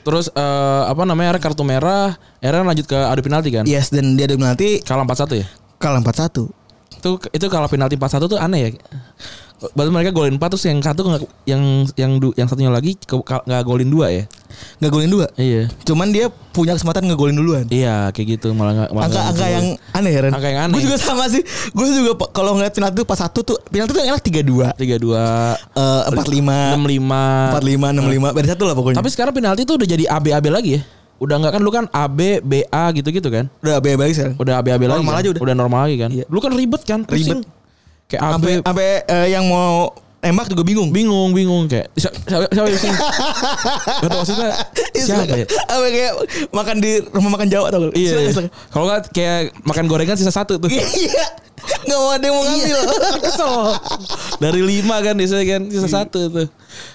Terus 0.07 0.31
eh, 0.31 0.81
apa 0.87 1.03
namanya 1.03 1.35
kartu 1.35 1.67
merah, 1.67 2.15
era 2.39 2.63
lanjut 2.63 2.87
ke 2.87 2.95
adu 2.95 3.19
penalti 3.19 3.51
kan? 3.51 3.67
Yes, 3.67 3.91
dan 3.91 4.15
dia 4.15 4.23
ada 4.23 4.39
penalti 4.39 4.79
Kalah 4.79 5.03
4-1 5.03 5.35
ya? 5.35 5.47
Kalah 5.77 5.99
4-1. 5.99 6.47
Itu 6.95 7.09
itu 7.29 7.45
kalau 7.47 7.67
penalti 7.67 7.95
4-1 7.95 8.25
tuh 8.25 8.37
aneh 8.37 8.59
ya. 8.61 8.69
Berarti 9.71 9.87
mereka 9.89 10.11
golin 10.11 10.35
4 10.35 10.51
terus 10.51 10.65
yang 10.65 10.79
satu 10.79 11.01
nggak- 11.01 11.31
yang 11.45 11.61
yang 11.95 12.11
yang 12.35 12.45
satunya 12.45 12.67
lagi 12.69 12.99
nggak 12.99 13.63
golin 13.63 13.87
2 13.87 14.07
ya? 14.09 14.23
Nggak 14.79 14.91
golin 14.91 15.11
dua. 15.11 15.27
Iya. 15.35 15.67
Cuman 15.83 16.11
dia 16.11 16.27
punya 16.51 16.71
kesempatan 16.71 17.03
ngegolin 17.07 17.35
duluan. 17.35 17.67
Iya, 17.67 18.07
kayak 18.11 18.39
gitu 18.39 18.55
malah 18.55 18.87
nggak 18.87 18.89
Angka-angka 18.91 19.35
gol. 19.41 19.51
yang 19.51 19.65
aneh 19.91 20.11
ya 20.11 20.19
Ren 20.23 20.31
Angka 20.31 20.47
yang 20.47 20.61
aneh. 20.61 20.73
Gue 20.73 20.83
juga 20.85 20.97
sama 20.97 21.23
sih 21.27 21.43
Gue 21.71 21.87
juga 21.91 22.11
kalau 22.31 22.55
ngeliat 22.55 22.71
penalti 22.71 23.03
pas 23.03 23.19
satu 23.19 23.43
tuh 23.43 23.59
Penalti 23.67 23.91
tuh 23.91 23.99
yang 23.99 24.15
enak 24.15 24.23
3-2 24.23 24.71
3-2 24.71 25.11
Eh, 25.75 26.01
4-5 26.07 26.79
65 26.79 27.51
4-5 27.51 28.31
6-5 28.31 28.31
Beda 28.31 28.47
satu 28.49 28.63
lah 28.63 28.75
pokoknya 28.75 28.97
Tapi 28.97 29.09
sekarang 29.11 29.33
penalti 29.35 29.61
tuh 29.63 29.75
udah 29.75 29.87
jadi 29.89 30.03
AB-AB 30.07 30.45
lagi 30.47 30.69
ya? 30.79 30.81
Udah 31.15 31.35
nggak 31.39 31.53
kan 31.55 31.61
lu 31.63 31.71
kan 31.71 31.85
AB, 31.89 32.43
BA 32.43 32.83
gitu-gitu 32.99 33.29
kan? 33.31 33.47
Udah 33.63 33.79
bebas 33.79 34.11
sekarang 34.11 34.35
Udah 34.35 34.59
AB-AB 34.59 34.83
lagi. 34.83 34.99
Normal 34.99 35.13
kan? 35.15 35.21
aja 35.23 35.29
udah. 35.31 35.55
normal 35.55 35.79
lagi 35.87 35.97
kan? 35.99 36.09
Iya. 36.11 36.25
Lu 36.27 36.39
kan 36.43 36.51
ribet 36.51 36.81
kan? 36.83 36.99
Pusing. 37.07 37.39
Ribet. 37.39 37.47
Kayak 38.05 38.21
AB 38.21 38.31
Sampai 38.35 38.53
sampai 38.61 38.89
eh, 39.07 39.27
yang 39.33 39.45
mau 39.47 39.89
nembak 40.25 40.49
juga 40.49 40.65
bingung 40.65 40.89
bingung, 40.89 41.29
bingung 41.37 41.69
kayak 41.69 41.93
siapa 41.93 42.17
siapa 42.29 42.45
siapa 42.49 42.67
sini? 42.81 42.97
Gak 42.97 44.09
tau 44.09 44.17
maksudnya 44.25 44.49
siapa 44.97 45.35
ya? 45.37 45.45
Apa 45.69 45.85
kayak 45.93 46.13
makan 46.49 46.75
di 46.81 46.91
rumah 47.13 47.31
makan 47.37 47.47
Jawa 47.47 47.67
tau 47.69 47.79
gak? 47.89 47.93
Iya. 47.93 48.11
Iya. 48.33 48.49
Kalau 48.73 48.85
nggak 48.89 49.01
kayak 49.13 49.53
makan 49.61 49.85
gorengan 49.85 50.17
sisa 50.17 50.33
satu 50.33 50.57
tuh. 50.57 50.69
Iya. 50.75 51.25
Gak 51.65 51.97
mau 51.97 52.13
ada 52.13 52.25
yang 52.25 52.35
mau 52.35 52.45
ngambil. 52.45 52.79
Kesel. 53.25 53.53
Dari 54.37 54.61
lima 54.61 54.95
kan 55.01 55.13
biasanya 55.17 55.45
kan 55.45 55.61
sisa 55.69 55.89
satu 55.89 56.19
tuh. 56.29 56.47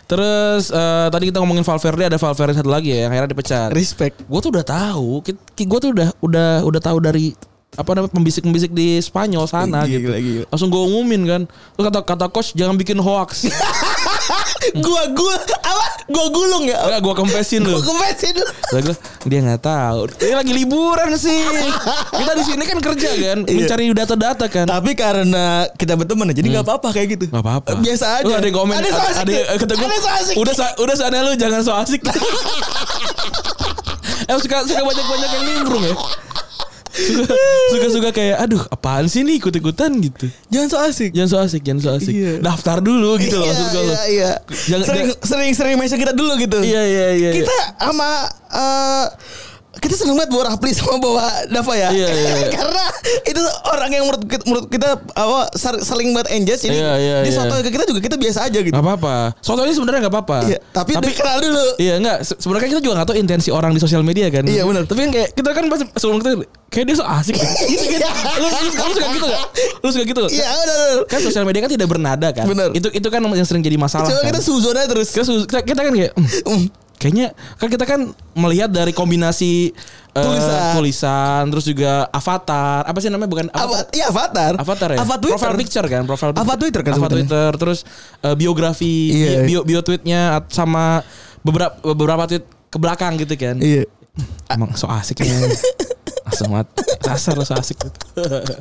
Terus 0.07 0.71
eh, 0.71 1.09
tadi 1.11 1.31
kita 1.31 1.39
ngomongin 1.43 1.65
Valverde 1.65 2.11
ada 2.11 2.19
Valverde 2.19 2.55
satu 2.59 2.71
lagi 2.71 2.93
ya 2.93 3.07
yang 3.07 3.11
akhirnya 3.15 3.31
dipecat. 3.33 3.69
Respect. 3.71 4.25
Gue 4.27 4.41
tuh 4.43 4.51
udah 4.53 4.67
tahu, 4.67 5.21
gue 5.57 5.79
tuh 5.81 5.91
udah 5.93 6.09
udah 6.23 6.51
udah 6.67 6.81
tahu 6.83 6.99
dari 7.03 7.33
apa 7.79 7.91
namanya 7.95 8.11
pembisik-pembisik 8.11 8.75
di 8.75 8.99
Spanyol 8.99 9.47
sana 9.47 9.87
Gila, 9.87 9.95
gitu. 9.95 10.09
gila. 10.11 10.45
Langsung 10.51 10.69
gue 10.75 10.83
umumin 10.83 11.23
kan. 11.23 11.43
Terus 11.47 11.85
kata 11.87 12.01
kata 12.03 12.27
coach 12.27 12.51
jangan 12.59 12.75
bikin 12.75 12.99
hoax. 12.99 13.47
Gua 14.81 15.03
gua 15.11 15.35
apa? 15.61 15.87
Gua 16.11 16.27
gulung 16.31 16.65
ya. 16.67 16.79
Enggak 16.87 17.01
gue 17.03 17.15
kempesin 17.17 17.61
lu. 17.65 17.75
Gua 17.79 17.85
kemesin 17.95 18.35
lu. 18.39 18.47
Terus 18.71 18.85
gua, 18.87 18.97
dia 19.27 19.39
nggak 19.43 19.63
tahu. 19.63 20.01
Dia 20.21 20.37
lagi 20.39 20.53
liburan 20.55 21.11
sih. 21.19 21.39
Kita 22.11 22.33
di 22.37 22.45
sini 22.45 22.65
kan 22.67 22.79
kerja 22.79 23.11
kan, 23.11 23.39
Iya. 23.47 23.57
mencari 23.57 23.85
data-data 23.93 24.45
kan. 24.47 24.67
Tapi 24.67 24.93
karena 24.95 25.67
kita 25.75 25.99
berteman 25.99 26.31
jadi 26.31 26.47
nggak 26.59 26.67
apa-apa 26.67 26.89
kayak 26.95 27.09
gitu. 27.19 27.25
Gak 27.31 27.43
apa-apa. 27.43 27.79
Biasa 27.79 28.23
aja. 28.23 28.27
Lu 28.27 28.33
ada 28.35 28.47
yang 28.47 28.57
komen. 28.57 28.75
Ada 28.79 28.89
so 28.91 29.01
asik. 29.01 29.23
ada, 29.27 29.37
kata 29.59 29.73
gua, 29.75 29.87
Ada 29.89 29.99
so 29.99 30.11
asik. 30.11 30.35
Udah 30.39 30.55
udah 30.79 30.95
sana 30.97 31.19
lu 31.27 31.33
jangan 31.35 31.61
so 31.65 31.73
asik. 31.75 32.01
eh 34.31 34.37
suka 34.39 34.63
suka 34.69 34.83
banyak-banyak 34.85 35.31
yang 35.35 35.45
nimbrung 35.49 35.83
ya. 35.83 35.95
Suka 37.01 37.35
suka 37.71 37.87
suka 37.91 38.09
kayak 38.11 38.37
aduh 38.39 38.63
apaan 38.69 39.07
sih 39.07 39.23
nih 39.23 39.39
ikut-ikutan 39.39 39.91
gitu. 39.99 40.27
Jangan 40.49 40.69
so 40.69 40.79
asik. 40.79 41.11
Jangan 41.11 41.29
so 41.29 41.39
asik, 41.39 41.63
jangan 41.63 41.81
so 41.81 41.91
asik. 41.93 42.13
Iya. 42.13 42.33
Daftar 42.39 42.79
dulu 42.81 43.17
gitu 43.17 43.37
loh 43.37 43.47
Iya, 43.47 43.53
maksud 43.53 43.69
gue. 43.71 43.83
Iya, 43.83 44.01
iya. 44.07 44.31
Jangan 44.69 44.85
sering, 44.85 45.07
sering 45.21 45.51
sering 45.53 45.75
mention 45.77 45.99
kita 45.99 46.13
dulu 46.13 46.37
gitu. 46.37 46.59
Iya 46.61 46.83
iya 46.83 47.07
iya. 47.15 47.31
Kita 47.33 47.57
sama 47.79 48.09
eh 48.51 49.07
kita 49.71 49.95
seneng 49.95 50.19
banget 50.19 50.35
bawa 50.35 50.45
Rapli 50.51 50.75
sama 50.75 50.99
bawa 50.99 51.25
Dava 51.47 51.73
ya. 51.73 51.89
Iya, 51.95 52.09
iya, 52.11 52.31
iya. 52.43 52.49
Karena 52.59 52.85
itu 53.23 53.39
orang 53.65 53.91
yang 53.95 54.03
menurut 54.03 54.23
kita, 54.27 54.43
menurut 54.43 54.67
kita 54.67 54.89
apa 54.99 55.41
saling 55.81 56.11
banget 56.11 56.29
engage 56.35 56.67
jadi 56.67 56.75
Iya, 56.75 56.93
iya, 56.99 57.17
di 57.23 57.31
iya. 57.31 57.39
soto 57.39 57.55
ke 57.63 57.71
kita 57.71 57.85
juga 57.87 58.01
kita 58.03 58.17
biasa 58.19 58.51
aja 58.51 58.59
gitu. 58.61 58.75
Gak 58.75 58.83
apa-apa. 58.83 59.39
Soalnya 59.39 59.71
sebenarnya 59.71 60.11
gak 60.11 60.13
apa-apa. 60.13 60.39
Iya, 60.45 60.59
tapi, 60.75 60.99
tapi 60.99 61.15
kenal 61.15 61.39
dulu. 61.39 61.65
Iya 61.79 61.95
enggak 61.97 62.19
Se- 62.27 62.37
sebenarnya 62.37 62.69
kita 62.69 62.81
juga 62.83 62.95
gak 62.99 63.09
tahu 63.09 63.17
intensi 63.17 63.49
orang 63.49 63.71
di 63.71 63.81
sosial 63.81 64.03
media 64.03 64.27
kan. 64.29 64.43
Iya, 64.43 64.67
benar. 64.67 64.91
Tapi 64.91 64.99
kan 65.01 65.11
kayak 65.15 65.29
kita 65.39 65.49
kan 65.55 65.65
pas 65.71 65.81
sebelum 65.95 66.19
kita 66.19 66.31
kayak 66.71 66.85
dia 66.87 66.97
so 66.97 67.05
asik. 67.05 67.35
gitu 67.73 67.85
kan. 67.93 68.01
Lu, 68.39 68.47
lu, 68.47 68.59
lu 68.63 68.71
suka 68.95 69.07
gitu 69.11 69.27
gak? 69.27 69.45
Lu 69.77 69.89
suka 69.91 70.05
gitu 70.07 70.21
gak? 70.23 70.33
Iya, 70.33 70.47
udah, 70.47 70.75
udah. 70.79 70.89
Kan 71.05 71.19
sosial 71.21 71.43
media 71.43 71.61
kan 71.61 71.71
tidak 71.71 71.89
bernada 71.89 72.29
kan. 72.31 72.47
Benar. 72.47 72.71
Itu 72.73 72.89
itu 72.89 73.07
kan 73.07 73.21
yang 73.21 73.45
sering 73.45 73.61
jadi 73.61 73.75
masalah. 73.75 74.07
Coba 74.07 74.23
kan. 74.23 74.31
kita 74.31 74.41
suzon 74.41 74.73
aja 74.73 74.87
terus. 74.87 75.11
kita, 75.11 75.27
kita, 75.45 75.59
kita 75.67 75.81
kan 75.83 75.93
kayak 75.93 76.13
"Hmm, 76.15 76.29
Hmm. 76.47 76.65
kayaknya 76.95 77.27
kan 77.57 77.69
kita 77.69 77.85
kan 77.85 78.01
melihat 78.35 78.69
dari 78.69 78.93
kombinasi 78.93 79.73
eh, 80.11 80.21
Tulisan. 80.21 80.75
tulisan 80.75 81.43
terus 81.49 81.65
juga 81.65 82.05
avatar 82.09 82.83
apa 82.83 82.99
sih 82.99 83.09
namanya 83.09 83.31
bukan 83.31 83.47
Apa? 83.49 83.89
Iya 83.91 84.11
avatar. 84.11 84.53
Avatar 84.55 84.89
ya? 84.91 84.99
Avatar 84.99 85.19
Twitter. 85.19 85.35
Profile 85.39 85.57
picture 85.57 85.87
kan, 85.87 86.03
profile 86.05 86.33
Avatar 86.35 86.59
Twitter 86.61 86.83
kan 86.83 86.93
Avatar. 86.95 87.15
Twitter, 87.15 87.51
terus 87.57 87.79
eh, 88.21 88.35
biografi, 88.35 88.95
Iya. 89.11 89.43
bio, 89.43 89.61
bio 89.63 89.81
tweetnya 89.81 90.45
sama 90.47 91.01
beberapa 91.41 91.73
beberapa 91.91 92.27
tweet 92.27 92.43
ke 92.69 92.77
belakang 92.77 93.17
gitu 93.17 93.35
kan. 93.35 93.57
Iya. 93.59 93.89
Emang 94.47 94.75
so 94.75 94.85
asik 94.87 95.23
ya. 95.23 95.31
Langsung 96.31 96.51
mat. 96.55 96.67
Kasar 97.03 97.35
langsung 97.35 97.59
asik 97.59 97.77
gitu. 97.83 97.99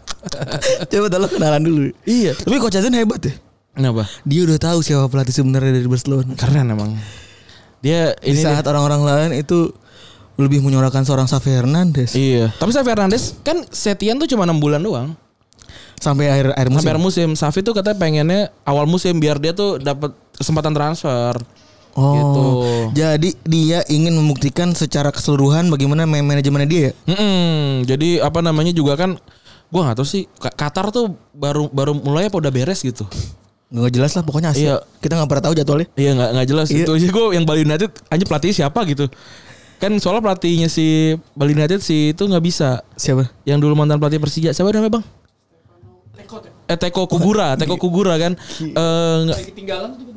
Coba 0.90 1.08
tolong 1.08 1.30
kenalan 1.30 1.62
dulu. 1.62 1.82
Iya. 2.04 2.34
Tapi 2.34 2.58
Coach 2.58 2.82
Azan 2.82 2.98
hebat 2.98 3.22
ya. 3.22 3.34
Kenapa? 3.70 4.10
Dia 4.26 4.42
udah 4.44 4.58
tahu 4.58 4.82
siapa 4.82 5.06
pelatih 5.08 5.32
sebenarnya 5.32 5.72
dari 5.72 5.86
Barcelona. 5.86 6.34
Keren 6.34 6.68
emang. 6.68 6.98
Dia 7.80 8.12
Di 8.18 8.34
ini 8.34 8.42
saat 8.42 8.66
orang-orang 8.66 9.06
lain 9.06 9.32
itu 9.40 9.72
lebih 10.36 10.60
menyorakan 10.60 11.04
seorang 11.04 11.28
Xavi 11.28 11.52
Hernandez 11.52 12.12
Iya. 12.16 12.52
Tapi 12.56 12.72
Xavi 12.72 12.90
Hernandez 12.90 13.40
kan 13.44 13.64
Setian 13.72 14.16
tuh 14.20 14.28
cuma 14.28 14.44
6 14.44 14.58
bulan 14.58 14.82
doang. 14.82 15.16
sampai 16.00 16.32
akhir 16.32 16.56
akhir 16.56 16.68
musim. 16.72 16.80
Sampai 16.80 16.92
akhir 16.96 17.04
musim. 17.04 17.30
Xavi 17.36 17.60
tuh 17.60 17.74
katanya 17.76 17.98
pengennya 18.00 18.42
awal 18.64 18.88
musim 18.88 19.20
biar 19.20 19.36
dia 19.36 19.52
tuh 19.52 19.84
dapat 19.84 20.16
kesempatan 20.32 20.72
transfer. 20.72 21.36
Oh, 21.94 22.14
Gitu. 22.14 22.44
jadi 22.96 23.30
dia 23.44 23.80
ingin 23.88 24.14
membuktikan 24.14 24.72
secara 24.72 25.10
keseluruhan 25.10 25.68
bagaimana 25.68 26.06
manajemennya 26.06 26.66
dia. 26.66 26.82
ya? 26.82 26.92
Mm-mm. 27.08 27.84
Jadi 27.84 28.20
apa 28.20 28.40
namanya 28.40 28.70
juga 28.70 28.94
kan 28.94 29.18
gua 29.68 29.82
nggak 29.86 29.98
tahu 29.98 30.08
sih 30.08 30.24
Qatar 30.38 30.90
tuh 30.90 31.14
baru 31.32 31.68
baru 31.68 31.94
mulai 31.94 32.28
apa 32.28 32.38
udah 32.38 32.50
beres 32.50 32.82
gitu. 32.82 33.04
Nggak 33.70 33.92
jelas 33.92 34.12
lah 34.14 34.24
pokoknya 34.24 34.50
hasil. 34.50 34.64
Iya. 34.64 34.76
Kita 34.98 35.14
nggak 35.14 35.30
pernah 35.30 35.44
tahu 35.44 35.54
jadwalnya. 35.54 35.88
Iya 35.94 36.12
nggak 36.14 36.30
nggak 36.34 36.48
jelas 36.48 36.68
Iya. 36.70 36.84
itu 36.84 36.92
aja 36.92 37.08
gue 37.08 37.26
yang 37.34 37.46
Bali 37.46 37.62
United 37.62 37.90
aja 38.06 38.24
pelatih 38.24 38.52
siapa 38.52 38.80
gitu. 38.86 39.06
Kan 39.78 39.96
soalnya 39.98 40.20
pelatihnya 40.22 40.68
si 40.68 41.14
Bali 41.34 41.54
United 41.54 41.80
si 41.80 42.12
itu 42.12 42.24
nggak 42.24 42.42
bisa. 42.42 42.82
Siapa? 42.94 43.30
Yang 43.44 43.60
dulu 43.64 43.74
mantan 43.76 43.98
pelatih 43.98 44.18
Persija 44.18 44.52
siapa 44.52 44.70
namanya 44.70 44.98
bang? 44.98 45.06
Eh 46.66 46.78
Teko 46.78 47.06
Kugura, 47.06 47.58
Teko 47.58 47.78
Kugura 47.78 48.14
kan. 48.16 48.38
Eh 48.60 49.16
nggak- 49.26 49.40
Ketinggalan 49.50 49.90
tuh. 49.96 50.09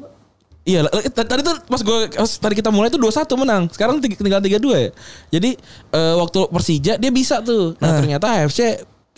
Iya, 0.62 0.87
tadi 1.11 1.42
tuh 1.42 1.59
pas 1.66 1.83
gue 1.83 1.99
tadi 2.14 2.54
kita 2.54 2.71
mulai 2.71 2.87
tuh 2.87 3.02
2-1 3.02 3.35
menang. 3.35 3.66
Sekarang 3.66 3.99
tiga- 3.99 4.14
tinggal 4.14 4.38
3-2 4.38 4.78
ya. 4.78 4.90
Jadi 5.35 5.50
eh, 5.90 6.14
waktu 6.14 6.38
Persija 6.47 6.92
dia 7.02 7.11
bisa 7.11 7.42
tuh. 7.42 7.75
Nah, 7.83 7.99
ternyata 7.99 8.26
AFC 8.31 8.61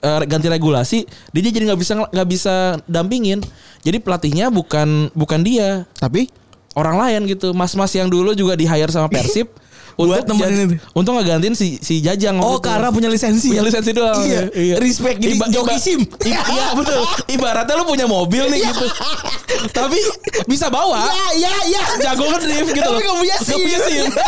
eh, 0.01 0.23
ganti 0.25 0.49
regulasi, 0.49 1.05
dia 1.05 1.43
jadi 1.45 1.69
nggak 1.69 1.81
bisa 1.81 1.93
nggak 2.09 2.29
bisa 2.29 2.55
dampingin. 2.89 3.45
Jadi 3.85 4.01
pelatihnya 4.01 4.49
bukan 4.49 5.13
bukan 5.13 5.45
dia, 5.45 5.85
Tapi 6.01 6.33
orang 6.75 6.97
lain 6.97 7.21
gitu. 7.29 7.53
Mas-mas 7.53 7.93
yang 7.93 8.09
dulu 8.09 8.33
juga 8.33 8.57
di 8.57 8.65
hire 8.65 8.89
sama 8.89 9.13
Persib 9.15 9.53
Buat 9.95 10.27
untuk 10.27 10.43
nemenin 10.43 10.69
itu. 10.69 10.77
untuk 10.91 11.13
ngegantiin 11.15 11.55
si 11.55 11.79
si 11.79 11.99
Jajang. 11.99 12.39
Oh, 12.39 12.59
itu. 12.59 12.67
karena 12.67 12.91
punya 12.91 13.07
lisensi. 13.07 13.47
punya 13.49 13.63
ya? 13.63 13.69
lisensi 13.71 13.91
doang. 13.91 14.19
Iya. 14.19 14.75
Respect. 14.77 15.19
Jadi 15.19 15.35
joki 15.51 15.77
SIM. 15.79 16.01
i- 16.03 16.35
iya 16.35 16.67
betul. 16.79 16.99
Ibaratnya 17.29 17.75
lu 17.75 17.85
punya 17.85 18.05
mobil 18.05 18.43
nih 18.49 18.61
gitu. 18.65 18.87
Tapi 19.79 19.99
bisa 20.45 20.67
bawa. 20.67 21.07
Iya, 21.07 21.27
iya, 21.39 21.53
iya. 21.71 21.83
Jago 22.03 22.27
ngedrift 22.27 22.71
gitu 22.71 22.83
Tapi 22.83 22.91
loh. 22.93 23.01
nggak 23.01 23.19
punya 23.23 23.37
SIM. 23.39 23.47
Nggak 23.47 23.63
punya 23.63 23.79
SIM. 23.81 24.07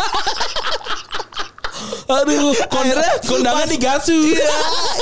Aduh, 2.07 2.55
Akhirnya 2.71 3.11
kondangan 3.21 3.67
digasu. 3.67 4.15
Iya, 4.15 4.55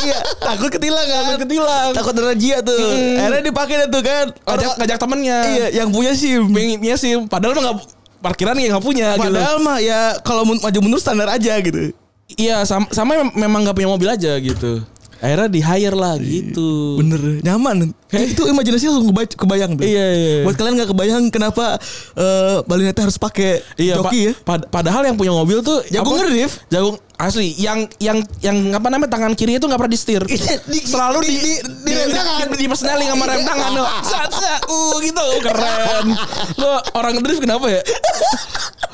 iya. 0.03 0.17
Takut 0.41 0.73
ketilang 0.73 1.05
kan? 1.05 1.21
Takut 1.23 1.39
ketilang. 1.45 1.87
Takut 1.93 2.13
razia 2.17 2.57
tuh. 2.59 2.81
Akhirnya 3.15 3.43
dipakai 3.45 3.85
tuh 3.87 4.01
kan. 4.01 4.25
Ngajak 4.33 4.73
ngajak 4.81 4.97
temennya. 4.97 5.37
Iya, 5.45 5.67
yang 5.77 5.93
punya 5.93 6.17
SIM. 6.17 6.49
Pengennya 6.49 6.97
sih 6.97 7.13
padahal 7.29 7.53
mah 7.53 7.61
nggak 7.61 7.77
parkiran 8.25 8.57
ya 8.57 8.73
nggak 8.73 8.85
punya 8.85 9.07
gitu. 9.13 9.29
Padahal 9.29 9.55
mah 9.61 9.77
ya 9.77 10.17
kalau 10.25 10.41
maju 10.49 10.79
mundur 10.81 10.97
standar 10.97 11.29
aja 11.29 11.53
gitu. 11.61 11.93
Iya 12.33 12.65
sama, 12.65 12.89
sama 12.89 13.21
mem- 13.21 13.37
memang 13.37 13.61
nggak 13.61 13.77
punya 13.77 13.89
mobil 13.93 14.09
aja 14.09 14.33
gitu. 14.41 14.81
Akhirnya 15.17 15.47
di 15.47 15.59
hire 15.59 15.93
lah 15.93 16.15
gitu. 16.17 16.97
Bener, 16.97 17.39
nyaman. 17.41 17.91
itu 18.07 18.43
imajinasi 18.45 18.85
langsung 18.85 19.09
kebay- 19.09 19.27
kebayang 19.29 19.71
tuh. 19.73 19.83
Iya, 19.83 20.05
iya. 20.09 20.35
Buat 20.41 20.55
kalian 20.55 20.73
nggak 20.75 20.89
kebayang 20.89 21.23
kenapa 21.27 21.75
eh 22.13 22.63
Bali 22.63 22.83
United 22.83 23.01
harus 23.01 23.15
pakai 23.15 23.59
Iya, 23.75 23.97
joki 23.97 24.07
pa- 24.07 24.15
ya? 24.21 24.31
pad- 24.41 24.67
padahal 24.69 25.03
yang 25.03 25.15
punya 25.15 25.31
mobil 25.31 25.59
tuh 25.59 25.83
Jago 25.85 26.09
apa- 26.09 26.19
ngedrift. 26.21 26.63
Jago 26.67 26.89
asli. 27.15 27.55
Yang 27.55 27.91
yang 27.97 28.17
yang 28.39 28.57
apa 28.71 28.87
namanya 28.87 29.11
tangan 29.11 29.33
kiri 29.33 29.55
itu 29.55 29.63
nggak 29.63 29.75
pernah 29.77 29.91
di 29.91 29.99
setir. 29.99 30.23
Iya, 30.23 30.63
di- 30.63 30.79
Selalu 30.81 31.17
di 31.19 31.27
di- 31.27 31.35
di 31.35 31.41
di- 31.41 31.59
di 31.81 31.91
rem 31.93 32.09
tangan. 32.09 32.45
Di, 32.45 32.55
di 32.55 32.65
persneling 32.65 33.09
sama 33.09 33.23
rem 33.25 33.43
tangan 33.49 33.69
loh. 33.73 33.87
Sat, 34.01 34.31
sat, 34.31 34.61
uh 34.65 34.95
gitu 35.01 35.23
keren. 35.41 36.05
Lo 36.61 36.71
orang 36.93 37.11
ngedrift 37.13 37.41
kenapa 37.41 37.65
ya? 37.69 37.81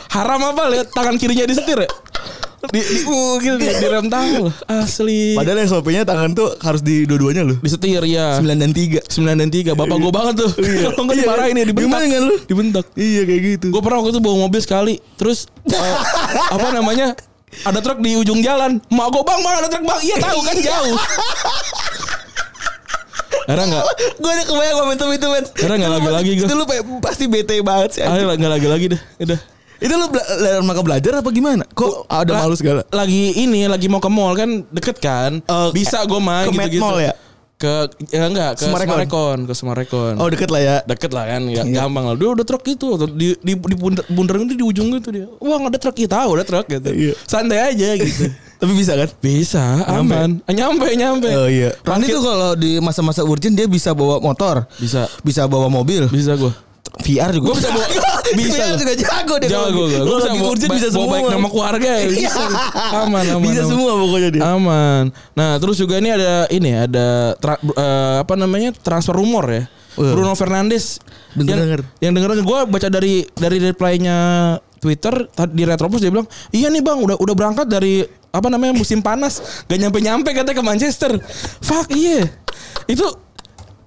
Haram 0.10 0.42
apa 0.46 0.64
lihat 0.68 0.88
tangan 0.90 1.16
kirinya 1.16 1.44
di 1.44 1.54
setir 1.54 1.78
ya? 1.78 1.90
Di, 2.64 2.78
di 2.78 3.00
uh 3.04 3.34
gitu 3.38 3.56
di, 3.58 3.66
di 3.66 3.88
rem 3.88 4.06
tangan 4.06 4.32
loh. 4.40 4.54
Asli. 4.66 5.34
Padahal 5.34 5.66
SOP-nya 5.66 6.06
tangan 6.06 6.30
tuh 6.32 6.54
harus 6.60 6.80
di 6.80 7.04
dua-duanya 7.04 7.42
loh. 7.42 7.58
di 7.58 7.66
setir 7.66 8.04
ya. 8.04 8.38
9 8.38 8.46
dan 8.54 8.70
3. 8.70 9.02
9 9.02 9.34
dan 9.36 9.50
3 9.50 9.74
Bapak 9.74 9.98
gue 9.98 10.12
banget 10.12 10.36
tuh 10.40 10.52
Iya. 10.56 10.86
Kalau 10.92 11.04
nggak 11.04 11.16
Iya. 11.16 11.24
dimarahin 11.26 11.56
ya 11.56 11.66
dibentak 11.66 11.86
Gimana 11.90 12.06
kan 12.08 12.22
lu? 12.22 12.36
Dibentak 12.44 12.86
Iya 12.94 13.22
kayak 13.24 13.42
gitu. 13.48 13.68
Gue 13.70 13.82
pernah 13.82 13.98
waktu 13.98 14.12
itu 14.12 14.22
bawa 14.22 14.38
mobil 14.42 14.62
sekali 14.62 14.94
Terus 15.16 15.50
eh, 15.66 15.96
Apa 16.54 16.68
namanya 16.70 17.18
Ada 17.64 17.80
truk 17.82 18.00
di 18.00 18.14
ujung 18.14 18.40
jalan 18.40 18.78
Mak 18.88 19.08
gue 19.10 19.24
bang 19.24 19.42
bang 19.42 19.56
ada 19.58 19.68
truk 19.68 19.84
bang 19.84 20.00
Iya 20.02 20.16
tahu 20.20 20.40
kan 20.42 20.56
jauh 20.58 20.96
Akhirnya 23.42 23.66
nggak 23.68 23.84
gue 24.16 24.32
udah 24.32 24.46
kebayang 24.46 24.78
momentum 24.78 25.08
itu 25.10 25.28
men. 25.28 25.46
Karena 25.52 25.76
nggak 25.76 25.90
Itu 25.90 25.92
lu 25.92 25.98
lagi-lagi 25.98 26.32
gua. 26.32 26.46
Itu 26.46 26.54
lu 26.56 26.66
pasti 27.02 27.24
bete 27.26 27.56
banget 27.60 27.90
sih. 27.92 28.02
Akhirnya 28.06 28.38
nggak 28.38 28.52
lagi-lagi 28.54 28.86
deh 28.96 29.02
Udah 29.20 29.40
Itu 29.82 29.92
lu 29.92 30.08
bela- 30.08 30.30
dalam 30.38 30.64
rangka 30.64 30.84
belajar 30.84 31.12
apa 31.18 31.30
gimana? 31.30 31.66
Kok 31.68 32.06
ada 32.06 32.32
malu 32.38 32.54
segala? 32.54 32.86
Lagi 32.88 33.34
ini 33.36 33.66
Lagi 33.66 33.86
mau 33.86 33.98
ke 33.98 34.08
mall 34.08 34.34
kan 34.34 34.62
Deket 34.70 34.98
kan 34.98 35.42
Oh, 35.44 35.70
Bisa 35.70 36.06
gue 36.06 36.20
main 36.20 36.46
ke 36.46 36.54
gitu-gitu 36.54 36.86
Mall 36.86 37.02
ya? 37.02 37.14
Ke 37.58 37.90
Ya 38.08 38.24
enggak 38.24 38.56
Ke 38.56 38.64
Semarekon. 38.64 38.94
Semarekon 38.96 39.38
Ke 39.44 39.54
Semarekon 39.54 40.14
Oh 40.16 40.26
deket 40.28 40.48
lah 40.48 40.58
ya. 40.60 40.78
deket 40.84 41.10
lah 41.10 41.26
kan 41.28 41.42
ya, 41.46 41.62
Iya. 41.62 41.74
gampang 41.80 42.04
lah 42.04 42.14
dia 42.14 42.30
udah 42.32 42.42
truk 42.44 42.62
gitu 42.64 42.94
di 43.10 43.34
di 43.36 43.54
di 43.54 43.76
bundaran 44.08 44.46
itu 44.46 44.54
di 44.54 44.62
ujung 44.64 44.90
itu 44.92 45.10
dia 45.10 45.26
wah 45.36 45.58
ada 45.60 45.76
truk 45.76 45.94
kita 45.96 46.14
tahu 46.16 46.30
ada 46.36 46.44
truk 46.44 46.66
gitu 46.68 46.90
Iya. 46.90 47.14
santai 47.24 47.60
aja 47.64 47.90
gitu 47.96 48.30
Tapi 48.62 48.74
bisa 48.76 48.94
kan? 48.94 49.10
bisa 49.18 49.64
aman 49.88 50.38
Ah, 50.44 50.54
nyampe 50.54 50.86
nyampe 50.92 51.26
Oh 51.32 51.46
iya. 51.46 51.74
Parkir- 51.82 52.14
tuh 52.14 52.22
kalau 52.24 52.54
di 52.54 52.78
masa-masa 52.78 53.22
urgent 53.22 53.54
dia 53.54 53.66
bisa 53.66 53.90
bawa 53.92 54.18
motor, 54.18 54.70
bisa 54.76 55.10
bisa 55.20 55.46
bawa 55.46 55.66
mobil, 55.68 56.06
bisa 56.08 56.34
gue 56.36 56.54
VR 57.02 57.32
juga. 57.32 57.56
Bisa 57.56 57.70
bawa- 57.70 57.90
bisa 58.38 58.58
VR 58.58 58.76
juga 58.76 58.94
jago 58.96 59.34
deh. 59.38 59.48
jago 59.48 59.70
gue 59.72 59.86
gue 59.88 60.02
bisa 60.12 60.28
lagi 60.28 60.40
bawa, 60.40 60.52
urgent 60.52 60.72
bisa 60.72 60.88
semua. 60.90 61.08
baik 61.10 61.24
nama 61.30 61.48
keluarga 61.48 61.90
ya 61.90 62.00
Iya. 62.06 62.12
bisa 62.20 62.42
aman 62.94 63.24
aman 63.26 63.42
Bisa 63.42 63.62
aman. 63.62 63.72
semua 63.72 63.92
pokoknya 63.98 64.30
dia. 64.30 64.42
aman 64.46 65.04
nah 65.32 65.50
terus 65.58 65.76
juga 65.76 65.96
ini 65.98 66.10
ada 66.10 66.32
ini 66.50 66.72
ada 66.76 67.08
tra- 67.36 67.62
eh, 67.62 68.16
apa 68.20 68.34
namanya 68.36 68.70
transfer 68.76 69.14
rumor 69.14 69.46
ya. 69.48 69.64
Bruno 69.92 70.32
Fernandes 70.34 71.04
Denger- 71.34 71.52
yang, 71.52 71.60
denger. 71.62 71.82
yang 72.00 72.12
denger 72.14 72.30
gue 72.40 72.60
baca 72.66 72.88
dari 72.88 73.28
dari 73.30 73.58
reply-nya 73.60 74.18
Twitter 74.78 75.14
di 75.48 75.64
Retropus 75.64 76.00
dia 76.00 76.10
bilang 76.10 76.26
iya 76.50 76.68
nih 76.68 76.80
bang 76.80 76.98
udah 76.98 77.16
udah 77.16 77.34
berangkat 77.34 77.68
dari 77.68 78.02
apa 78.28 78.48
namanya 78.48 78.72
musim 78.72 79.00
panas 79.00 79.38
gak 79.66 79.78
nyampe 79.78 80.00
nyampe 80.00 80.32
katanya 80.32 80.56
ke 80.56 80.64
Manchester 80.64 81.12
fuck 81.60 81.92
iya 81.92 82.24
itu 82.86 83.04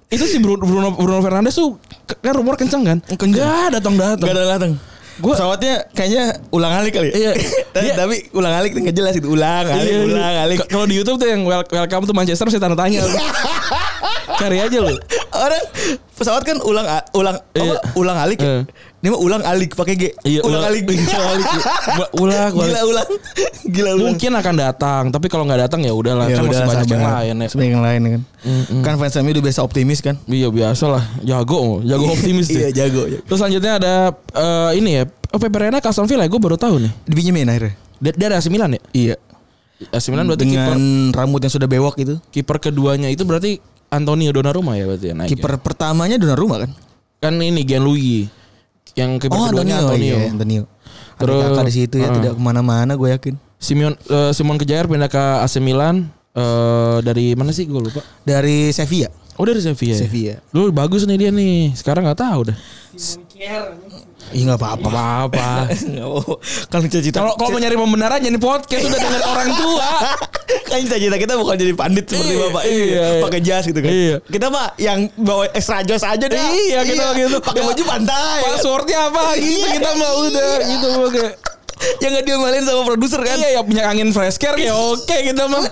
itu 0.07 0.23
si 0.23 0.37
Bruno 0.37 0.61
Bruno, 0.61 0.89
Bruno 0.91 1.19
Fernandes 1.19 1.53
tuh 1.53 1.81
kan 2.21 2.31
rumor 2.31 2.55
kenceng 2.55 2.81
kan 2.81 2.97
Kenceng. 3.01 3.41
enggak 3.41 3.67
datang 3.73 3.93
datang 3.95 4.27
Gak 4.27 4.35
ada 4.35 4.45
datang. 4.47 4.71
Gua- 5.15 5.31
pesawatnya 5.31 5.87
kayaknya 5.91 6.23
ulang 6.49 6.75
alik 6.75 6.91
kali 6.91 7.07
ya. 7.07 7.15
Iya. 7.15 7.31
tapi, 7.73 7.85
Dia- 7.85 7.95
tapi 7.95 8.15
ulang 8.31 8.53
alik 8.53 8.71
nggak 8.73 8.91
jelas 8.93 9.13
itu 9.13 9.27
ulang 9.27 9.63
alik 9.65 9.87
Iya, 9.87 9.95
iya. 9.95 10.05
ulang 10.05 10.35
alik. 10.43 10.57
Kalau 10.65 10.85
di 10.85 10.95
YouTube 10.95 11.17
tuh 11.17 11.27
yang 11.27 11.41
wel- 11.41 11.63
welcome 11.65 12.03
to 12.03 12.11
Manchester 12.11 12.47
saya 12.47 12.59
tanda 12.59 12.75
tanya. 12.75 12.99
Cari 14.41 14.57
aja 14.59 14.77
lu. 14.77 14.91
Orang 15.31 15.63
pesawat 16.11 16.43
kan 16.43 16.57
ulang 16.59 16.83
ulang 17.13 17.35
apa? 17.39 17.55
Iya. 17.55 17.77
Ulang 17.95 18.17
alik. 18.19 18.37
Ya? 18.37 18.45
Iya. 18.45 18.59
Ini 19.05 19.13
mah 19.13 19.21
ulang 19.21 19.43
alik 19.45 19.77
pakai 19.77 19.93
G. 19.93 20.03
Iya, 20.25 20.41
ulang, 20.41 20.65
ulang- 20.65 20.65
alik. 20.65 20.83
ulang 20.89 21.29
alik. 21.29 21.45
Ulang- 21.45 22.13
ulang- 22.17 22.53
Gila 22.57 22.81
ulang. 22.89 23.09
Gila 23.63 23.89
ulang. 23.93 24.07
Mungkin 24.09 24.31
akan 24.33 24.53
datang, 24.57 25.03
tapi 25.07 25.29
kalau 25.29 25.45
nggak 25.45 25.61
datang 25.61 25.85
ya 25.85 25.93
udahlah 25.93 26.25
Ya 26.25 26.41
kan 26.41 26.49
masih 26.49 26.57
udah, 26.57 26.65
banyak 26.65 26.89
yang 26.89 27.05
lain 27.05 27.33
ya. 27.37 27.47
Yang 27.53 27.83
lain 27.85 28.01
kan. 28.01 28.21
Kan 28.81 28.93
fans 28.97 29.13
MU 29.15 29.29
udah 29.29 29.43
biasa 29.45 29.61
optimis 29.61 30.01
kan. 30.01 30.17
Iya 30.25 30.49
biasa 30.49 30.89
lah, 30.89 31.05
jago, 31.21 31.85
jago 31.85 32.09
optimis 32.09 32.49
Iya 32.49 32.73
dia. 32.73 32.89
jago. 32.89 33.05
jago. 33.05 33.21
Terus 33.23 33.37
selanjutnya 33.37 33.73
ada 33.77 33.93
eh, 34.33 34.71
ini 34.75 34.89
ya, 34.91 35.03
oh 35.05 35.37
Pepe 35.37 35.57
Reina 35.59 35.77
ke 35.77 35.85
Aston 35.85 36.09
Villa, 36.09 36.25
gue 36.25 36.41
baru 36.41 36.57
tahu 36.57 36.81
nih. 36.81 36.91
Dipinjemin 37.05 37.45
akhirnya. 37.45 37.77
Dia, 38.01 38.11
ada 38.25 38.41
AC 38.41 38.49
Milan 38.49 38.73
ya? 38.73 38.81
Iya. 38.91 39.15
AC 39.87 40.09
Milan 40.09 40.25
berarti 40.25 40.45
kiper 40.45 40.73
Dengan 40.73 40.81
rambut 41.13 41.39
yang 41.39 41.53
sudah 41.53 41.69
bewok 41.69 41.95
itu. 41.99 42.17
kiper 42.31 42.57
keduanya 42.59 43.05
itu 43.07 43.21
berarti 43.21 43.61
Antonio 43.87 44.33
Donnarumma 44.33 44.73
ya 44.73 44.89
berarti 44.89 45.05
ya 45.05 45.13
naik. 45.13 45.29
ya? 45.29 45.37
Kiper 45.37 45.61
pertamanya 45.61 46.17
Donnarumma 46.17 46.65
kan? 46.65 46.73
kan 47.15 47.33
ini 47.35 47.61
Gianluigi 47.61 48.29
yang 48.95 49.15
kiper 49.15 49.35
Oh 49.35 49.47
keduanya 49.47 49.79
Antonio, 49.79 49.91
Antonio. 49.93 50.15
iya, 50.17 50.31
Antonio. 50.31 50.63
Ada 50.65 51.19
Terus- 51.21 51.43
kakak 51.45 51.65
di 51.65 51.73
situ 51.73 51.95
ya, 51.97 52.07
Ah. 52.07 52.13
tidak 52.13 52.31
ke 52.33 52.41
mana-mana 52.41 52.91
gue 52.93 53.09
yakin. 53.09 53.35
Simon 53.55 53.95
eh, 53.95 54.31
Simon 54.31 54.55
Kejair 54.55 54.85
pindah 54.85 55.07
ke 55.07 55.19
AC 55.39 55.59
Milan 55.59 56.07
eh 56.31 56.97
dari 56.99 57.31
mana 57.33 57.51
sih 57.51 57.63
gue 57.63 57.79
lupa. 57.81 58.03
Dari 58.21 58.69
Sevilla. 58.69 59.07
Oh 59.35 59.43
dari 59.43 59.59
Sevilla. 59.59 59.95
ya? 59.95 60.01
Sevilla. 60.01 60.35
Lu 60.51 60.71
bagus 60.71 61.03
nih 61.03 61.17
dia 61.17 61.29
nih. 61.29 61.71
Sekarang 61.71 62.03
nggak 62.03 62.19
tahu 62.19 62.39
dah. 62.49 62.57
Iya 64.33 64.43
nggak 64.49 64.59
apa-apa. 64.61 64.89
Apa-apa. 64.89 65.47
kan 66.71 66.79
cita-cita 66.89 67.21
Kalau 67.21 67.33
kalau 67.37 67.49
mau 67.53 67.61
nyari 67.61 67.77
pembenaran 67.77 68.19
jadi 68.23 68.39
podcast 68.41 68.83
udah 68.89 68.99
denger 68.99 69.21
orang 69.25 69.49
tua. 69.53 69.89
kan 70.69 70.77
cita-cita 70.81 71.15
kita 71.21 71.33
bukan 71.37 71.55
jadi 71.59 71.73
pandit 71.77 72.05
seperti 72.09 72.33
Iya, 72.33 72.41
bapak 72.49 72.63
iya, 72.65 72.83
iya. 72.85 73.05
pakai 73.21 73.39
jas 73.45 73.63
gitu 73.69 73.79
kan. 73.79 73.91
Iya. 73.91 74.15
Kita 74.25 74.47
mah 74.49 74.67
yang 74.81 74.99
bawa 75.13 75.43
extra 75.53 75.85
jas 75.85 76.01
aja 76.01 76.25
deh. 76.25 76.37
Iya, 76.39 76.79
kita 76.83 77.05
gitu. 77.19 77.37
Pakai 77.43 77.61
baju 77.61 77.83
pantai. 77.85 78.39
Passwordnya 78.49 78.99
apa 79.13 79.23
gitu 79.37 79.61
Iya, 79.61 79.67
kita 79.77 79.89
mah 79.93 80.11
udah 80.25 80.49
iya. 80.57 80.69
gitu 80.73 80.87
pakai. 81.05 81.29
Yang 81.97 82.11
gak 82.13 82.25
diomelin 82.25 82.63
sama 82.63 82.81
produser 82.83 83.19
kan. 83.19 83.35
Iya 83.35 83.49
ya 83.51 83.61
punya 83.61 83.83
angin 83.85 84.09
fresh 84.09 84.37
care 84.37 84.57
ya 84.57 84.73
oke 84.73 85.17
gitu 85.21 85.43
mah. 85.45 85.63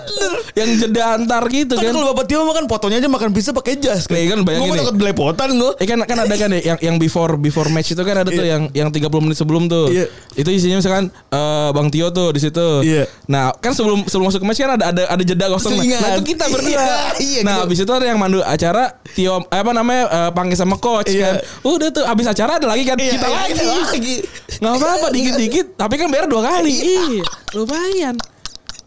Yang 0.54 0.70
jeda 0.84 1.04
antar 1.16 1.44
gitu 1.48 1.74
Kan 1.74 1.84
kan. 1.84 1.94
kalau 1.94 2.08
Bapak 2.10 2.26
Tio 2.26 2.42
makan 2.42 2.66
fotonya 2.66 2.98
aja 2.98 3.08
makan 3.08 3.30
pizza 3.32 3.52
pakai 3.52 3.78
jas 3.78 4.06
kan. 4.06 4.16
Iya 4.16 4.28
kan, 4.32 4.40
bayangin 4.42 4.70
nih. 4.70 4.80
takut 4.80 4.96
belepotan 4.96 5.50
gua. 5.56 5.72
Eh 5.78 5.86
kan 5.86 6.00
kan 6.02 6.18
ada 6.20 6.36
kan 6.36 6.50
ya 6.52 6.62
yang 6.64 6.78
yang 6.82 6.96
before 6.96 7.36
before 7.36 7.68
match 7.68 7.92
itu 7.92 8.02
kan 8.02 8.16
ada 8.18 8.30
tuh 8.30 8.44
yang 8.44 8.70
yang 8.72 8.90
30 8.90 9.02
menit 9.20 9.38
sebelum 9.38 9.66
tuh. 9.66 9.90
Iya. 9.90 10.06
Itu 10.34 10.50
isinya 10.50 10.78
misalkan 10.80 11.06
eh, 11.10 11.70
Bang 11.72 11.90
Tio 11.90 12.10
tuh 12.10 12.30
di 12.30 12.40
situ. 12.40 12.68
Iya. 12.82 13.06
Nah, 13.26 13.54
kan 13.56 13.72
sebelum 13.72 14.06
sebelum 14.06 14.28
masuk 14.28 14.40
ke 14.40 14.48
match 14.48 14.60
kan 14.60 14.72
ada 14.74 14.86
ada 14.90 15.02
ada 15.10 15.24
jeda 15.24 15.46
kosong. 15.48 15.74
Nah, 15.76 16.10
itu 16.14 16.24
kita 16.28 16.46
berdua. 16.48 16.72
Iya, 16.74 16.86
iya, 17.20 17.40
nah, 17.42 17.54
gitu. 17.56 17.64
habis 17.66 17.78
itu 17.80 17.92
ada 17.92 18.06
yang 18.06 18.18
mandu 18.18 18.40
acara 18.40 18.84
Tio 19.14 19.42
eh, 19.44 19.60
apa 19.60 19.72
namanya 19.72 20.04
eh, 20.08 20.32
panggil 20.32 20.56
sama 20.56 20.76
coach 20.76 21.10
Iya. 21.10 21.22
kan. 21.24 21.34
Udah 21.64 21.90
tuh 21.90 22.04
habis 22.04 22.26
acara 22.26 22.58
ada 22.58 22.68
lagi 22.68 22.84
kan 22.84 22.96
Iya, 22.96 23.14
kita 23.14 23.28
iya, 23.28 23.36
lagi. 23.36 23.52
kita 23.54 23.64
lagi. 23.66 24.16
Nggak 24.54 24.74
apa-apa 24.74 25.08
dikit-dikit 25.10 25.66
tapi 25.76 25.96
kan 26.04 26.10
bayar 26.10 26.26
dua 26.28 26.42
kali. 26.44 26.74
Iya. 26.74 27.24
Lumayan. 27.54 28.16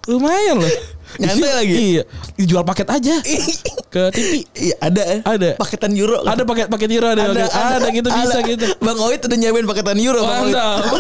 Lumayan 0.07 0.57
loh. 0.59 0.75
Nyantai 1.17 1.53
lagi. 1.55 1.75
Iya. 1.75 2.03
Dijual 2.37 2.63
paket 2.63 2.89
aja 2.89 3.15
ke 3.95 4.03
TV. 4.13 4.33
Iya 4.53 4.75
ada. 4.79 5.03
Ada. 5.25 5.51
Paketan 5.57 5.93
euro. 5.93 6.21
Ada 6.23 6.43
paket 6.43 6.67
paket 6.69 6.91
euro 6.93 7.09
ada, 7.09 7.23
ada, 7.27 7.47
ada, 7.49 7.87
gitu 7.89 8.07
bisa 8.07 8.37
ada. 8.37 8.45
gitu. 8.45 8.67
Bang 8.79 8.99
Oit 9.01 9.21
udah 9.21 9.35
nyiapin 9.35 9.65
paketan 9.65 9.97
euro 9.97 10.21
Bang. 10.21 10.51
Mantap. 10.51 10.85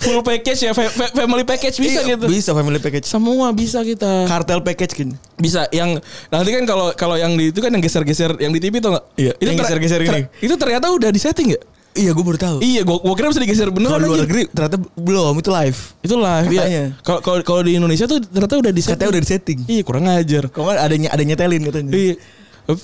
Full 0.00 0.20
package 0.20 0.60
ya, 0.62 0.72
fa- 0.72 0.88
fa- 0.88 1.12
family 1.14 1.42
package 1.42 1.76
bisa 1.76 2.00
Iya, 2.00 2.14
gitu. 2.14 2.24
Bisa 2.28 2.52
family 2.52 2.76
package. 2.78 3.04
Semua 3.04 3.48
bisa 3.50 3.80
kita. 3.80 4.24
Kartel 4.24 4.60
package 4.60 4.92
kan. 4.94 5.08
Bisa 5.36 5.68
yang 5.70 5.96
nanti 6.28 6.50
kan 6.52 6.64
kalau 6.64 6.92
kalau 6.94 7.16
yang 7.16 7.32
di 7.32 7.48
itu 7.48 7.58
kan 7.58 7.68
yang 7.68 7.80
geser-geser 7.80 8.36
yang 8.36 8.48
di 8.50 8.60
TV 8.60 8.76
tuh 8.78 8.92
enggak? 8.92 9.04
Iya, 9.16 9.32
Itu 9.34 9.46
yang 9.46 9.58
geser-geser 9.58 10.00
gini. 10.00 10.22
Itu 10.38 10.54
ternyata 10.56 10.88
udah 10.88 11.08
di 11.08 11.16
setting 11.16 11.52
ya? 11.52 11.60
Iya 11.90 12.14
gue 12.14 12.22
baru 12.22 12.38
tahu. 12.38 12.56
Iya, 12.62 12.86
gua, 12.86 13.02
gua 13.02 13.14
kira 13.18 13.34
bisa 13.34 13.42
digeser 13.42 13.66
Kalau 13.66 13.74
beneran 13.74 13.98
luar 14.06 14.22
negeri 14.22 14.46
ternyata 14.46 14.78
belum 14.94 15.34
itu 15.42 15.50
live. 15.50 15.78
Itu 16.06 16.14
live 16.22 16.50
ya. 16.54 16.62
Katanya. 16.62 16.84
Kalau 17.02 17.20
kalau 17.20 17.38
kalau 17.42 17.60
di 17.66 17.72
Indonesia 17.74 18.06
tuh 18.06 18.22
ternyata 18.22 18.54
udah 18.62 18.72
di 18.72 18.82
setting. 18.82 18.94
Katanya 18.94 19.10
udah 19.10 19.22
di 19.22 19.28
setting. 19.28 19.58
Iya, 19.66 19.82
kurang 19.82 20.04
ajar. 20.06 20.42
Kok 20.54 20.62
nggak 20.62 20.78
adanya 20.78 21.08
ada 21.10 21.22
nyetelin 21.26 21.62
katanya. 21.66 21.90
Iya. 21.90 22.14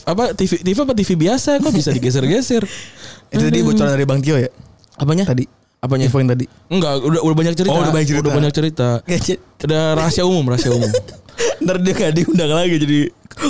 Apa 0.02 0.34
TV 0.34 0.52
TV 0.58 0.76
apa 0.82 0.94
TV 0.98 1.10
biasa 1.14 1.62
kok 1.62 1.70
bisa 1.70 1.90
digeser-geser? 1.94 2.66
Itu 3.34 3.42
tadi 3.46 3.58
bocoran 3.62 3.94
dari 3.94 4.06
Bang 4.06 4.18
Tio 4.18 4.34
ya. 4.42 4.50
Apanya? 4.98 5.22
Tadi. 5.22 5.46
Apanya? 5.78 6.10
Info 6.10 6.18
yang 6.18 6.30
tadi. 6.34 6.44
Enggak, 6.66 6.92
udah 6.98 7.20
udah 7.22 7.36
banyak 7.36 7.54
cerita. 7.54 7.70
Oh, 7.70 7.78
udah 7.78 7.94
banyak 7.94 8.08
cerita. 8.10 8.22
Udah 8.26 8.34
banyak 8.34 8.52
cerita. 8.54 8.88
Udah 9.62 9.82
rahasia 9.94 10.24
umum, 10.26 10.42
rahasia 10.50 10.74
umum. 10.74 10.90
ntar 11.62 11.76
dia 11.82 11.92
gak 11.92 12.12
diundang 12.16 12.52
lagi 12.52 12.76
jadi 12.80 13.00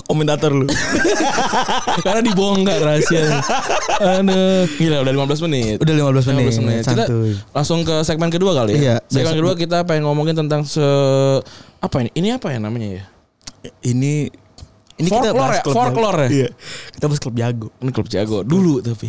komentator 0.06 0.50
lu. 0.50 0.66
Karena 2.04 2.20
dibongkar 2.22 2.82
rahasia. 2.82 3.38
Aduh, 4.02 4.66
gila 4.76 5.06
udah 5.06 5.12
15 5.14 5.46
menit. 5.46 5.76
Udah 5.78 5.94
15 5.94 6.30
menit. 6.34 6.50
15 6.58 6.66
menit. 6.66 6.82
Kita 6.82 7.04
Santuy. 7.06 7.32
langsung 7.54 7.80
ke 7.86 7.94
segmen 8.02 8.30
kedua 8.34 8.52
kali 8.54 8.74
ya. 8.76 8.80
Iya, 8.82 8.94
Segmen 9.06 9.34
kedua 9.38 9.54
kita 9.54 9.86
pengen 9.86 10.10
ngomongin 10.10 10.34
tentang 10.34 10.66
se 10.66 10.82
apa 11.78 11.96
ini? 12.02 12.10
Ini 12.18 12.28
apa 12.34 12.50
ya 12.50 12.58
namanya 12.58 12.88
ya? 12.98 13.04
Ini 13.86 14.30
ini 14.96 15.08
kita 15.12 15.28
Folklore 15.28 15.38
bahas 15.38 15.56
ya? 15.56 15.62
klub 15.62 15.76
Folklore 15.76 16.18
ya? 16.18 16.28
Iya. 16.32 16.48
Kita 16.96 17.04
bahas 17.06 17.20
klub 17.20 17.36
jago. 17.36 17.68
Ini 17.78 17.90
klub 17.92 18.08
jago 18.10 18.38
dulu 18.42 18.74
tapi. 18.82 19.06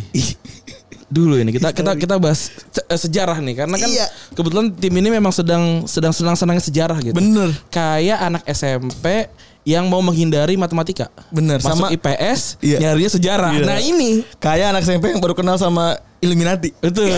Dulu 1.08 1.34
ini 1.36 1.50
kita 1.50 1.72
kita 1.72 1.96
kita 1.96 2.14
bahas 2.16 2.52
eh, 2.78 2.94
sejarah 2.94 3.40
nih 3.40 3.54
karena 3.56 3.76
kan 3.76 3.88
Iya. 3.88 4.06
kebetulan 4.32 4.68
tim 4.70 4.92
ini 4.92 5.08
memang 5.10 5.32
sedang 5.32 5.84
sedang 5.84 6.12
senang 6.12 6.36
senangnya 6.36 6.60
sejarah 6.60 7.00
gitu. 7.00 7.16
Bener. 7.16 7.48
Kayak 7.68 8.18
anak 8.22 8.42
SMP 8.46 9.24
yang 9.64 9.84
mau 9.84 10.00
menghindari 10.00 10.54
matematika. 10.54 11.08
Bener, 11.28 11.58
Masuk 11.58 11.80
sama- 11.80 11.88
IPS 11.90 12.56
Iya. 12.58 12.76
nyarinya 12.78 13.10
sejarah. 13.10 13.52
Iya. 13.52 13.64
Nah 13.64 13.78
ini 13.78 14.20
Kayak 14.36 14.66
anak 14.70 14.82
SMP 14.82 15.08
yang 15.08 15.20
baru 15.20 15.32
kenal 15.32 15.56
sama 15.56 15.96
Illuminati. 16.18 16.76
betul. 16.78 17.08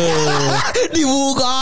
Dibuka 0.94 1.56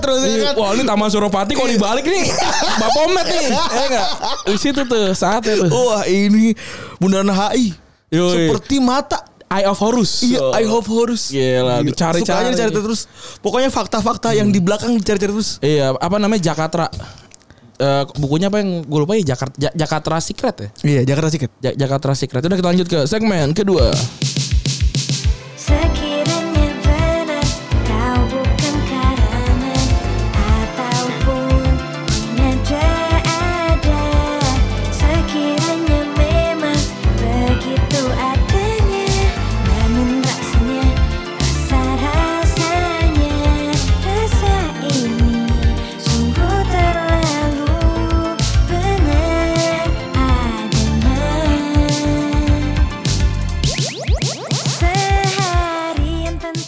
terus 0.00 0.20
ya 0.20 0.28
Iya, 0.28 0.44
kan. 0.50 0.54
Wah 0.56 0.70
ini 0.72 0.82
Taman 0.82 1.08
Suropati 1.08 1.52
kalau 1.54 1.68
dibalik 1.68 2.02
nih 2.02 2.24
Bapomet 2.80 3.26
nih 3.26 3.46
Ya 3.50 3.62
enggak 3.84 4.06
Di 4.44 4.56
situ 4.56 4.80
tuh 4.84 5.12
saatnya 5.12 5.54
tuh 5.56 5.68
Wah 5.68 6.02
ini 6.04 6.54
Bundaran 6.96 7.28
HI. 7.28 7.74
Yoi. 8.10 8.50
Seperti 8.50 8.76
mata. 8.78 9.22
Eye 9.50 9.66
of 9.66 9.76
Horus 9.76 10.22
Iya, 10.22 10.54
I 10.54 10.64
hope 10.64 10.86
Horus. 10.86 11.28
Gila, 11.28 11.82
dicari-cari. 11.82 12.22
Sukanya 12.22 12.50
dicari 12.54 12.70
terus. 12.72 13.10
Pokoknya 13.38 13.66
fakta-fakta 13.66 14.30
yang 14.30 14.48
di 14.48 14.62
belakang 14.62 14.94
dicari-cari 14.94 15.26
terus. 15.28 15.58
Iya 15.58 15.90
apa 15.92 16.16
namanya 16.16 16.54
Jakarta 16.54 16.86
Eh, 17.80 18.04
bukunya 18.20 18.52
apa 18.52 18.60
yang 18.60 18.84
gue 18.84 18.98
lupa 19.00 19.16
ya 19.16 19.32
Jakarta 19.32 19.56
Ja- 19.56 19.72
Jakarta 19.72 20.20
Secret 20.20 20.52
ya 20.54 20.68
Iya, 20.84 21.00
Jakarta 21.02 21.28
Secret. 21.32 21.50
Ja- 21.58 21.72
Jakarta 21.74 22.12
Secret 22.12 22.44
Udah 22.44 22.52
kita 22.54 22.68
lanjut 22.68 22.84
ke 22.86 22.98
segmen 23.08 23.56
kedua 23.56 23.88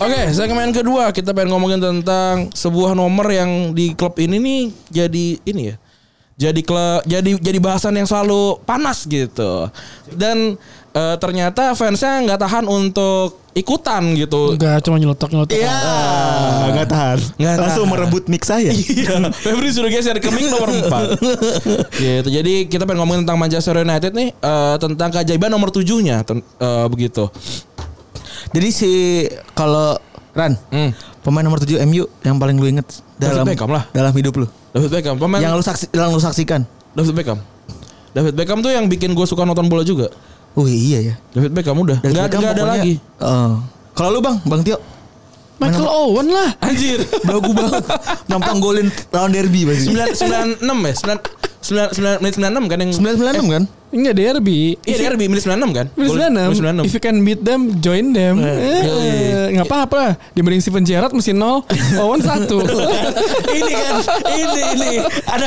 Oke 0.03 0.23
segmen 0.35 0.75
kedua 0.75 1.15
Kita 1.15 1.31
pengen 1.31 1.55
ngomongin 1.55 1.79
tentang 1.79 2.51
Sebuah 2.51 2.99
nomor 2.99 3.31
yang 3.31 3.71
di 3.71 3.95
klub 3.95 4.19
ini 4.19 4.37
nih 4.43 4.63
Jadi 4.91 5.27
ini 5.47 5.63
ya 5.71 5.77
jadi 6.33 6.61
klub 6.65 7.05
jadi 7.07 7.39
jadi 7.39 7.59
bahasan 7.63 7.95
yang 7.95 8.09
selalu 8.09 8.59
panas 8.65 9.05
gitu 9.07 9.69
dan 10.17 10.59
eh, 10.91 11.17
ternyata 11.21 11.77
fansnya 11.79 12.25
nggak 12.25 12.41
tahan 12.41 12.65
untuk 12.67 13.39
ikutan 13.53 14.17
gitu 14.17 14.57
Enggak 14.57 14.81
cuma 14.81 14.97
nyelotok 14.97 15.29
nyelotok. 15.29 15.61
Iya, 15.61 15.77
nggak 16.73 16.89
tahan. 16.89 17.19
Nggak 17.37 17.55
Langsung 17.61 17.85
tahan. 17.85 18.01
merebut 18.01 18.25
mic 18.33 18.43
saya. 18.49 18.73
Iya, 18.93 19.29
Febri 19.29 19.69
sudah 19.69 19.93
geser 19.93 20.17
ke 20.17 20.33
mic 20.33 20.49
nomor 20.49 20.73
4 20.73 21.21
Gitu, 22.01 22.29
jadi 22.33 22.55
kita 22.65 22.89
pengen 22.89 23.05
ngomongin 23.05 23.29
tentang 23.29 23.37
Manchester 23.37 23.77
United 23.85 24.13
nih 24.17 24.33
eh, 24.33 24.75
Tentang 24.81 25.09
keajaiban 25.13 25.53
nomor 25.53 25.69
tujuhnya 25.69 26.25
eh, 26.25 26.87
Begitu 26.89 27.29
Jadi 28.53 28.69
si 28.69 28.91
kalau 29.53 29.97
Ran, 30.33 30.57
Hmm. 30.69 30.97
pemain 31.21 31.41
nomor 31.41 31.59
7 31.59 31.77
MU 31.83 32.09
yang 32.21 32.37
paling 32.37 32.57
lu 32.57 32.65
inget 32.67 32.89
dalam 33.15 33.45
Beckham 33.45 33.69
lah. 33.69 33.85
dalam 33.91 34.13
hidup 34.13 34.33
lu. 34.35 34.47
David 34.71 34.89
Beckham 34.91 35.17
pemain 35.17 35.37
Yang 35.39 35.53
lu 35.53 35.63
saksi 35.63 35.87
yang 35.91 36.09
lu 36.09 36.17
saksikan. 36.19 36.61
David 36.91 37.13
Beckham 37.15 37.39
David 38.11 38.33
Beckham 38.35 38.59
tuh 38.59 38.69
yang 38.69 38.85
bikin 38.87 39.13
gue 39.13 39.25
suka 39.25 39.43
nonton 39.43 39.65
bola 39.67 39.81
juga 39.83 40.09
Oh 40.53 40.65
iya 40.65 41.01
ya. 41.03 41.15
David 41.31 41.53
Beckham 41.53 41.77
udah 41.77 41.97
David 41.99 42.17
Beckham 42.19 42.41
nggak 42.41 42.49
ada 42.51 42.63
pokoknya- 42.63 42.77
lagi 42.79 42.95
Oh. 43.19 43.53
Kalau 43.93 44.09
lu 44.11 44.21
Bang, 44.21 44.37
Bang 44.43 44.61
Tio, 44.63 44.81
Michael 45.59 45.85
Owen 45.87 46.27
lah. 46.27 46.49
Anjir 46.59 47.01
bagus 47.29 47.53
banget. 47.53 47.83
Nampang 48.25 48.57
golin 48.59 48.89
lawan 49.09 49.31
derby 49.31 49.63
pasti. 49.63 49.85
9, 49.87 50.17
96 50.59 50.65
ya 50.83 50.93
9, 50.97 51.21
9, 51.93 51.93
9, 51.93 52.21
menit 52.21 52.35
96 52.35 52.67
kan 52.67 52.79
yang 52.79 52.91
996 52.91 53.49
kan? 53.51 53.65
Enggak 53.93 54.15
derby. 54.15 54.81
Iya 54.83 54.97
di 54.97 55.05
RB 55.07 55.23
menit 55.29 55.45
96 55.45 55.69
kan 55.71 55.87
Minus 55.93 56.09
Gol- 56.09 56.19
menit 56.19 56.57
96. 56.59 56.89
If 56.89 56.93
you 56.93 57.03
can 57.03 57.17
beat 57.21 57.41
them, 57.41 57.61
join 57.79 58.11
them. 58.11 58.41
iya, 58.41 58.81
Eh, 59.43 59.47
nggak 59.53 59.67
apa-apa. 59.67 60.17
Dibanding 60.33 60.59
Steven 60.59 60.81
Gerrard 60.81 61.13
mesti 61.13 61.31
0, 61.31 61.61
Owen 62.03 62.21
1. 62.21 62.49
ini 63.53 63.73
kan, 63.75 63.95
ini 64.31 64.61
ini 64.73 64.91
ada 65.25 65.47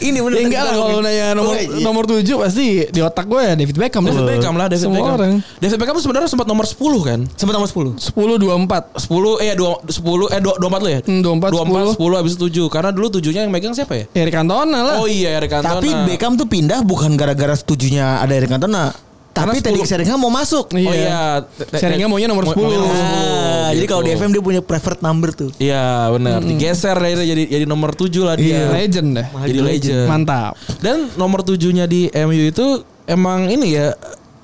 ini 0.00 0.18
bener. 0.18 0.36
Ya 0.36 0.42
enggak 0.44 0.62
lah 0.64 0.74
kalau 0.76 1.00
nanya 1.00 1.26
nomor 1.32 1.44
Oh, 1.46 1.54
iya. 1.56 1.78
nomor 1.80 2.02
7 2.04 2.26
pasti 2.36 2.66
di 2.84 3.00
otak 3.00 3.24
gue 3.24 3.40
ya 3.40 3.54
David 3.54 3.76
Beckham. 3.76 4.02
David 4.02 4.24
Beckham 4.26 4.54
lah 4.54 4.66
David 4.66 4.82
Semua 4.82 4.96
Beckham 4.98 5.14
orang. 5.16 5.32
David 5.56 5.76
Beckham 5.78 5.96
sebenarnya 5.96 6.28
sempat 6.28 6.46
nomor 6.46 6.64
10 6.64 6.76
kan 7.00 7.20
Sempat 7.32 7.54
nomor 7.54 7.68
10. 7.68 8.02
10 8.02 8.12
24. 8.36 8.98
10 8.98 9.46
eh 9.46 9.54
2 9.54 9.94
10 9.94 10.34
eh 10.34 10.40
2 10.42 10.58
24 10.58 10.82
lu 10.82 10.88
ya? 10.90 11.00
Hmm, 11.00 11.20
24, 11.22 11.54
24 11.94 11.94
10 11.94 12.18
habis 12.18 12.32
itu 12.34 12.46
7. 12.66 12.66
Karena 12.68 12.90
dulu 12.90 13.06
7-nya 13.12 13.40
yang 13.40 13.52
megang 13.52 13.72
siapa 13.72 13.94
ya? 13.94 14.04
Eric 14.12 14.34
Cantona 14.34 14.78
lah. 14.82 14.96
Oh 14.98 15.06
iya 15.06 15.38
Eric 15.38 15.50
Cantona. 15.52 15.78
Tapi 15.78 15.88
Beckham 16.04 16.34
tuh 16.34 16.46
pindah 16.46 16.82
bukan 16.82 17.14
gara-gara 17.14 17.54
setujunya 17.76 18.24
ada 18.24 18.32
Eric 18.32 18.48
Cantona. 18.48 18.96
Tapi 19.36 19.60
Teddy 19.60 19.84
10. 19.84 19.92
Sheringham 19.92 20.16
mau 20.16 20.32
masuk. 20.32 20.72
Oh 20.72 20.94
iya. 20.96 21.44
Sheringham 21.76 22.08
maunya 22.08 22.24
nomor 22.24 22.48
10. 22.48 22.56
Maunya 22.56 22.80
nomor 22.80 22.96
10. 22.96 23.04
Ah, 23.04 23.70
jadi 23.76 23.84
kalau 23.84 24.00
di 24.00 24.08
gitu. 24.08 24.20
FM 24.24 24.30
dia 24.32 24.40
punya 24.40 24.60
preferred 24.64 25.00
number 25.04 25.28
tuh. 25.36 25.52
Iya 25.60 26.08
benar. 26.08 26.40
Digeser 26.40 26.96
dari 26.96 27.20
jadi 27.20 27.42
jadi 27.44 27.64
nomor 27.68 27.92
7 27.92 28.08
lah 28.24 28.40
dia. 28.40 28.72
Legend 28.72 29.08
deh. 29.20 29.26
Jadi 29.44 29.60
legend. 29.60 30.08
Mantap. 30.08 30.56
Dan 30.80 31.12
nomor 31.20 31.44
7-nya 31.44 31.84
di 31.84 32.08
MU 32.08 32.48
itu 32.48 32.80
emang 33.04 33.52
ini 33.52 33.76
ya 33.76 33.92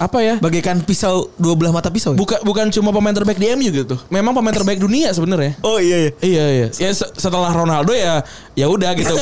apa 0.02 0.18
ya? 0.18 0.34
Bagaikan 0.36 0.82
pisau 0.82 1.30
dua 1.36 1.54
belah 1.54 1.70
mata 1.70 1.86
pisau. 1.86 2.12
ya? 2.12 2.18
Bukan 2.18 2.42
bukan 2.42 2.66
cuma 2.68 2.90
pemain 2.90 3.14
terbaik 3.14 3.38
di 3.38 3.46
MU 3.52 3.70
gitu. 3.70 3.94
Memang 4.08 4.32
pemain 4.32 4.50
terbaik 4.50 4.76
dunia 4.76 5.10
sebenarnya. 5.10 5.54
Oh 5.60 5.78
iya 5.78 5.96
iya. 5.98 6.10
Iya 6.18 6.44
iya. 6.50 6.66
Ya 6.72 6.90
se- 6.90 7.12
setelah 7.14 7.48
Ronaldo 7.48 7.94
ya 7.94 8.26
ya 8.52 8.66
udah 8.66 8.90
gitu. 8.92 9.14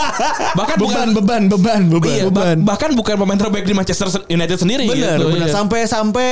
Bahkan 0.58 0.76
bukan 0.78 1.06
Beban, 1.12 1.12
beban, 1.12 1.42
beban, 1.48 1.82
beban, 1.90 2.08
iya, 2.10 2.24
beban. 2.26 2.56
bah- 2.58 2.74
bahkan 2.74 2.90
bukan 2.92 3.14
pemain 3.16 3.36
terbaik 3.36 3.62
di 3.62 3.74
Manchester 3.74 4.08
United 4.26 4.56
sendiri 4.56 4.84
Bener, 4.84 5.18
gitu. 5.18 5.24
bener. 5.30 5.48
Iya. 5.48 5.52
Sampai-sampai 5.52 6.28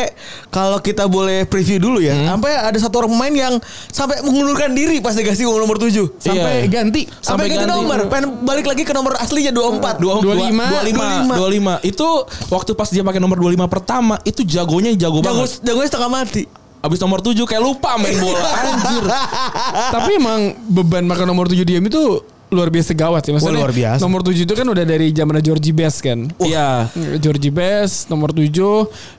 kalau 0.49 0.79
kita 0.79 1.05
boleh 1.05 1.45
preview 1.45 1.77
dulu 1.77 2.01
ya, 2.01 2.17
sampai 2.27 2.51
ada 2.53 2.79
satu 2.79 3.05
orang 3.05 3.13
pemain 3.13 3.35
yang 3.35 3.55
sampai 3.89 4.23
mengundurkan 4.23 4.73
diri 4.73 4.99
pas 4.99 5.13
dikasih 5.13 5.45
nomor 5.45 5.77
7. 5.77 6.09
Sampai 6.17 6.65
Iya. 6.65 6.73
ganti. 6.73 7.03
Sampai, 7.21 7.21
Sampai 7.21 7.47
ganti, 7.51 7.65
ganti. 7.67 7.75
nomor, 7.77 7.99
pengen 8.09 8.27
balik 8.41 8.67
lagi 8.67 8.83
ke 8.83 8.93
nomor 8.93 9.13
aslinya 9.17 9.53
24. 9.53 9.97
Dua, 9.99 10.15
25. 10.19 10.65
25, 10.87 11.35
25. 11.35 11.75
Itu 11.83 12.09
waktu 12.49 12.71
pas 12.73 12.89
dia 12.89 13.03
pakai 13.03 13.21
nomor 13.21 13.37
25 13.37 13.67
pertama 13.67 13.90
itu 14.23 14.47
jagonya 14.47 14.95
jago, 14.95 15.19
Jago, 15.21 15.43
banget. 15.45 15.61
jagonya 15.67 15.89
setengah 15.91 16.11
mati. 16.11 16.43
Abis 16.81 16.97
nomor 16.97 17.21
7 17.21 17.37
kayak 17.45 17.61
lupa 17.61 18.01
main 18.01 18.17
bola. 18.17 18.41
Anjir. 18.41 19.05
Tapi 20.01 20.11
emang 20.17 20.41
beban 20.65 21.05
makan 21.05 21.27
nomor 21.29 21.45
7 21.45 21.61
di 21.61 21.77
MU 21.77 21.91
itu 21.93 22.05
luar 22.51 22.69
biasa 22.69 22.91
gawat 22.93 23.23
sih. 23.23 23.33
Maksudnya 23.33 23.57
Oh, 23.57 23.63
luar 23.63 23.73
biasa. 23.73 24.01
nomor 24.03 24.21
7 24.21 24.43
itu 24.43 24.53
kan 24.53 24.67
udah 24.67 24.83
dari 24.83 25.11
zaman 25.11 25.39
Georgie 25.39 25.71
Best 25.71 26.03
kan. 26.03 26.27
Iya. 26.37 26.91
Georgie 27.17 27.51
Best 27.51 28.07
nomor 28.07 28.31
7 28.31 28.51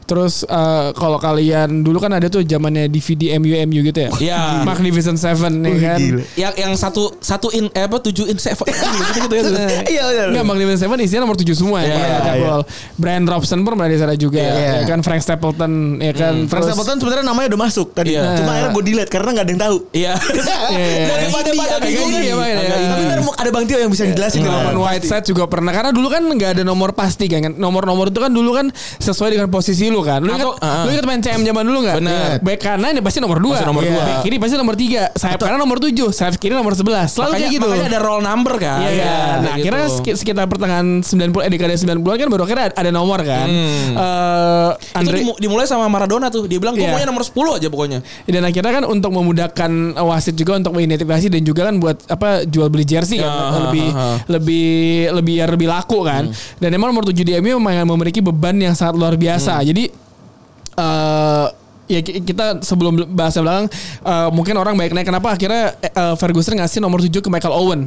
terus 0.04 0.44
eh, 0.44 0.88
kalau 0.92 1.16
kalian 1.16 1.82
dulu 1.82 1.96
kan 1.98 2.12
ada 2.12 2.28
tuh 2.28 2.44
zamannya 2.44 2.92
DVD 2.92 3.40
MU 3.40 3.56
MU 3.64 3.80
gitu 3.82 3.96
ya. 3.96 4.12
Iya. 4.20 4.42
Magnificent 4.62 5.16
Seven 5.16 5.64
ya 5.64 5.76
kan. 5.96 6.00
Yang 6.36 6.54
yang 6.60 6.74
satu 6.76 7.16
satu 7.18 7.48
in 7.52 7.72
eh 7.72 7.88
apa 7.88 7.98
7 7.98 8.28
in 8.28 8.36
7 8.36 8.52
gitu 9.16 9.32
gitu 9.32 9.36
ya. 9.40 9.80
Iya 9.96 10.04
benar. 10.06 10.28
Enggak 10.36 10.46
Magnificent 10.46 10.82
Seven 10.84 10.98
isinya 11.00 11.24
nomor 11.24 11.40
7 11.40 11.48
semua 11.56 11.80
ya. 11.82 11.96
Iya, 11.96 12.18
Kayak 12.22 12.38
iya. 12.38 12.56
Brian 13.00 13.24
Robson 13.24 13.64
pun 13.64 13.80
pernah 13.80 13.88
di 13.88 13.96
sana 13.96 14.14
juga 14.14 14.44
Iya. 14.44 14.84
ya 14.84 14.92
kan 14.92 15.00
Frank 15.00 15.24
Stapleton 15.24 15.72
ya 15.98 16.12
kan. 16.12 16.36
Frank 16.46 16.68
Terus- 16.68 16.76
Stapleton 16.76 16.98
sebenarnya 17.00 17.24
namanya 17.24 17.48
udah 17.56 17.62
masuk 17.64 17.88
tadi. 17.96 18.20
Iya. 18.20 18.36
Cuma 18.36 18.52
akhirnya 18.52 18.72
gue 18.76 18.84
delete 18.84 19.08
karena 19.10 19.30
nggak 19.32 19.46
ada 19.48 19.52
yang 19.52 19.62
tahu. 19.64 19.78
Iya. 19.96 20.14
Iya. 20.72 21.08
Daripada 21.08 21.50
Agak 21.52 21.60
pada 21.62 21.88
indie, 21.88 21.96
bingung 22.00 22.12
ya, 22.42 22.58
ya. 22.60 22.60
Tapi 23.12 23.21
ntar 23.22 23.28
mau- 23.28 23.38
ada 23.38 23.50
Bang 23.50 23.64
Tio 23.64 23.78
yang 23.78 23.88
bisa 23.88 24.04
dijelasin. 24.04 24.42
Norman 24.42 24.76
Whiteside 24.76 25.24
juga 25.24 25.46
pernah 25.46 25.70
karena 25.70 25.90
dulu 25.90 26.08
kan 26.08 26.24
nggak 26.24 26.58
ada 26.58 26.64
nomor 26.64 26.92
pasti 26.92 27.26
kan 27.26 27.46
nomor-nomor 27.52 28.10
itu 28.10 28.18
kan 28.18 28.28
dulu 28.28 28.52
kan 28.52 28.68
sesuai 28.98 29.32
dengan 29.32 29.48
posisi 29.48 29.88
lu 29.88 30.02
kan 30.02 30.20
lu 30.20 30.30
Atau- 30.30 30.56
ingat 30.56 30.66
ah. 30.66 30.84
lu 30.84 30.92
ingat 30.92 31.06
main 31.06 31.20
CM 31.20 31.42
zaman 31.42 31.64
dulu 31.64 31.80
nggak 31.82 31.98
Bener. 31.98 32.32
back 32.40 32.60
kanan 32.60 32.92
ya 32.92 33.02
pasti 33.02 33.20
nomor 33.20 33.38
2 33.38 33.54
Pasti 33.54 33.66
nomor 33.66 33.82
dua. 33.84 34.02
back 34.02 34.18
kiri 34.22 34.38
pasti 34.38 34.56
nomor 34.56 34.74
3 34.74 35.14
sayap 35.14 35.40
kanan 35.40 35.58
nomor 35.58 35.78
7 35.78 35.94
sayap 36.10 36.34
kiri 36.36 36.52
nomor 36.52 36.74
11 36.74 36.82
selalu 37.08 37.22
makanya, 37.28 37.38
kayak 37.38 37.52
gitu 37.52 37.68
makanya 37.68 37.88
ada 37.88 38.00
roll 38.02 38.22
number 38.22 38.54
kan. 38.58 38.80
Iya, 38.80 38.90
iya. 38.90 39.12
Nah, 39.12 39.38
gitu. 39.38 39.52
akhirnya 39.62 39.86
seki- 39.92 40.18
sekitar 40.18 40.46
pertengahan 40.48 40.88
90 41.02 41.42
eh 41.42 41.50
dekade 41.50 41.76
90-an 41.76 42.18
kan 42.18 42.28
baru 42.28 42.44
akhirnya 42.44 42.66
ada 42.72 42.90
nomor 42.90 43.20
kan. 43.22 43.48
Hmm. 43.48 43.92
Eh, 43.94 44.70
itu 44.72 44.98
Andre 44.98 45.18
dimu- 45.20 45.38
dimulai 45.38 45.66
sama 45.66 45.86
Maradona 45.86 46.28
tuh. 46.28 46.46
Dia 46.46 46.58
bilang 46.58 46.74
gue 46.74 46.82
Iya. 46.82 46.92
maunya 46.92 47.06
nomor 47.06 47.24
10 47.24 47.54
aja 47.54 47.68
pokoknya. 47.68 48.00
dan 48.24 48.44
akhirnya 48.44 48.72
kan 48.72 48.86
untuk 48.86 49.12
memudahkan 49.12 49.72
uh, 49.94 50.06
wasit 50.06 50.34
juga 50.34 50.56
untuk 50.56 50.72
mengidentifikasi 50.72 51.28
dan 51.28 51.42
juga 51.42 51.62
kan 51.66 51.76
buat 51.78 51.98
apa 52.08 52.46
jual 52.46 52.68
beli 52.68 52.84
jersey 52.84 53.11
kan 53.20 53.28
Ya, 53.28 53.60
lebih 53.68 53.88
ha, 53.92 54.00
ha. 54.00 54.16
lebih 54.30 54.70
lebih 55.12 55.32
biar 55.32 55.50
lebih 55.56 55.68
laku 55.68 56.00
kan. 56.06 56.30
Dan 56.60 56.70
emang 56.72 56.92
nomor 56.94 57.08
7 57.08 57.16
di 57.18 57.34
MU 57.40 57.58
memang 57.58 57.88
memiliki 57.98 58.20
beban 58.20 58.56
yang 58.56 58.76
sangat 58.78 58.96
luar 58.96 59.16
biasa. 59.16 59.60
Jadi 59.64 59.90
eh 60.72 61.46
ya 61.92 62.02
ki- 62.02 62.24
kita 62.24 62.62
sebelum 62.62 62.96
bahas 63.12 63.34
yang 63.34 63.44
belakang 63.44 63.68
eh, 64.02 64.30
mungkin 64.32 64.56
orang 64.56 64.74
baik 64.74 64.92
naik 64.92 65.06
kenapa 65.06 65.28
akhirnya 65.32 65.64
eh, 65.78 66.16
Ferguson 66.16 66.56
ngasih 66.56 66.80
nomor 66.80 67.00
7 67.00 67.12
ke 67.14 67.28
Michael 67.28 67.52
Owen. 67.52 67.82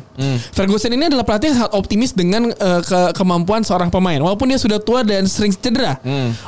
Ferguson 0.50 0.90
ini 0.90 1.06
adalah 1.06 1.22
pelatih 1.22 1.50
yang 1.50 1.58
sangat 1.58 1.72
optimis 1.72 2.12
dengan 2.12 2.50
eh, 2.50 2.80
ke- 2.80 3.12
kemampuan 3.14 3.62
seorang 3.62 3.88
pemain 3.88 4.18
walaupun 4.18 4.46
dia 4.46 4.56
sudah 4.56 4.78
tua 4.78 5.00
dan 5.00 5.24
sering 5.24 5.52
cedera. 5.52 5.96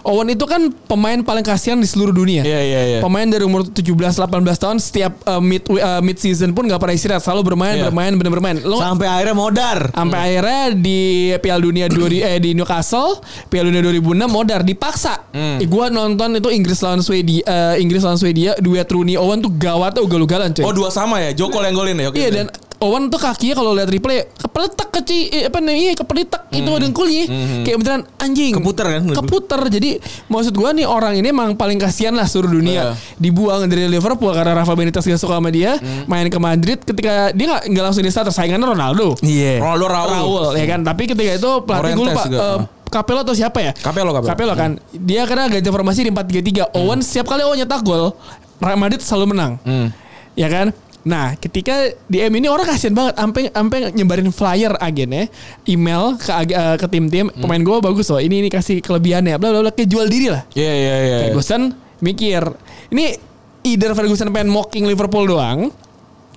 Owen 0.03 0.29
itu 0.29 0.45
kan 0.45 0.61
pemain 0.87 1.19
paling 1.19 1.43
kasihan 1.43 1.77
di 1.77 1.87
seluruh 1.87 2.13
dunia. 2.13 2.43
Iya, 2.43 2.61
iya, 2.61 2.81
iya. 2.87 2.99
Pemain 3.01 3.25
dari 3.25 3.43
umur 3.43 3.65
17 3.65 3.83
18 3.95 4.21
tahun 4.57 4.77
setiap 4.77 5.13
eh, 5.19 5.41
mid 5.41 5.63
eh, 5.67 6.01
mid 6.01 6.17
season 6.17 6.51
pun 6.51 6.65
nggak 6.65 6.77
pernah 6.77 6.95
istirahat, 6.95 7.23
selalu 7.23 7.43
bermain 7.47 7.75
Iya. 7.77 7.89
bermain 7.89 8.13
bener 8.13 8.33
bermain. 8.33 8.57
Lo 8.59 8.79
Sampai 8.79 9.07
akhirnya 9.07 9.35
modar. 9.35 9.79
sampai 9.89 10.19
akhirnya 10.19 10.61
di 10.73 11.01
Piala 11.39 11.61
Dunia 11.61 11.87
2000 11.87 12.23
eh 12.27 12.39
di 12.39 12.51
Newcastle 12.53 13.21
Piala 13.47 13.69
Dunia 13.69 13.83
2006 13.83 14.27
modar 14.27 14.61
dipaksa. 14.61 15.29
Hmm. 15.31 15.59
Eh, 15.59 15.67
gua 15.67 15.87
nonton 15.89 16.35
itu 16.35 16.49
Inggris 16.49 16.79
lawan 16.79 17.01
Swedia 17.01 17.43
eh, 17.47 17.79
Inggris 17.79 18.03
lawan 18.03 18.19
Swedia 18.19 18.53
duet 18.57 18.85
Rooney 18.85 19.15
Owen 19.15 19.39
tuh 19.39 19.51
gawat 19.51 19.95
tuh 19.95 20.03
ugal-ugalan 20.03 20.51
coy. 20.51 20.63
Oh 20.63 20.71
dua 20.71 20.91
sama 20.91 21.19
ya. 21.19 21.31
Joko 21.33 21.59
yang 21.59 21.73
golin 21.73 21.97
ya. 21.97 22.11
Oke. 22.11 22.19
Iya 22.19 22.31
dan 22.35 22.47
Owen 22.77 23.09
tuh 23.09 23.17
kakinya 23.17 23.57
kalau 23.57 23.73
lihat 23.73 23.89
replay 23.89 24.29
kepeletak 24.37 24.93
kecil 24.93 25.33
eh, 25.33 25.49
apa 25.49 25.59
nih 25.59 25.75
iya 25.79 25.93
kepeletak 25.95 26.45
itu 26.51 26.69
dengkulnya 26.69 27.25
kayak 27.65 27.77
beneran 27.79 28.03
anjing 28.19 28.53
Keputer 28.53 28.87
kan? 28.87 29.03
keputer 29.09 29.61
jadi 29.71 29.91
maksud 30.27 30.53
gua 30.53 30.73
nih 30.73 30.85
orang 30.85 31.17
ini 31.17 31.25
emang 31.27 31.53
paling 31.53 31.77
kasihan 31.77 32.13
lah 32.13 32.25
seluruh 32.25 32.53
dunia 32.55 32.73
Iya. 32.77 32.85
dibuang 33.17 33.65
dari 33.65 33.89
Liverpool 33.89 34.29
karena 34.31 34.53
Rafa 34.55 34.73
Benitez 34.73 35.01
gak 35.03 35.17
suka 35.17 35.37
sama 35.37 35.49
dia 35.49 35.81
main 36.05 36.27
ke 36.27 36.37
Madrid 36.37 36.77
ketika 36.79 37.33
dia 37.33 37.47
nggak 37.49 37.63
nggak 37.67 37.85
langsung 37.87 38.05
di 38.05 38.13
starter 38.13 38.29
saingannya 38.31 38.69
Ronaldo 38.69 39.17
Iya. 39.21 39.57
Ronaldo 39.57 39.87
Raul. 39.87 40.13
Raul 40.13 40.47
ya 40.55 40.67
kan 40.67 40.81
tapi 40.83 41.03
ketika 41.07 41.33
itu 41.33 41.51
pelatih 41.65 41.93
gue 41.95 42.05
lupa 42.07 42.23
juga. 42.29 42.41
Capello 42.87 43.21
atau 43.21 43.35
siapa 43.35 43.59
ya? 43.61 43.73
Capello, 43.73 44.11
Capello. 44.15 44.53
kan. 44.55 44.79
Dia 44.91 45.27
karena 45.27 45.47
ganti 45.47 45.67
formasi 45.67 46.01
di 46.03 46.11
4-3-3 46.11 46.71
Owen 46.73 47.01
setiap 47.01 47.29
kali 47.29 47.43
Owen 47.43 47.59
nyetak 47.59 47.83
gol 47.83 48.15
Real 48.57 48.79
Madrid 48.79 49.01
selalu 49.01 49.37
menang. 49.37 49.59
Hmm. 49.63 49.89
ya 50.33 50.47
kan? 50.47 50.69
Nah, 51.03 51.33
ketika 51.33 51.73
di 52.05 52.19
M 52.19 52.35
ini 52.35 52.45
orang 52.45 52.67
kasihan 52.67 52.91
banget, 52.91 53.15
sampai 53.15 53.43
sampai 53.49 53.79
nyebarin 53.91 54.29
flyer 54.29 54.75
agennya, 54.77 55.31
email 55.65 56.15
ke 56.15 56.29
ag- 56.29 56.51
eh, 56.51 56.77
ke 56.77 56.87
tim-tim, 56.89 57.27
Hmm. 57.27 57.41
pemain 57.41 57.63
gue 57.63 57.77
bagus 57.81 58.11
loh, 58.11 58.19
ini 58.19 58.43
ini 58.43 58.49
kasih 58.49 58.83
kelebihannya, 58.83 59.39
bla 59.39 59.49
bla 59.49 59.61
bla, 59.61 59.71
kayak 59.71 59.87
jual 59.87 60.03
diri 60.05 60.29
lah. 60.29 60.43
Iya 60.51 60.73
iya 60.73 60.95
iya. 60.99 61.17
Ferguson 61.25 61.71
mikir, 61.99 62.43
ini 62.91 63.15
either 63.63 63.95
Ferguson 63.95 64.29
pengen 64.29 64.51
mocking 64.51 64.83
Liverpool 64.83 65.25
doang, 65.25 65.71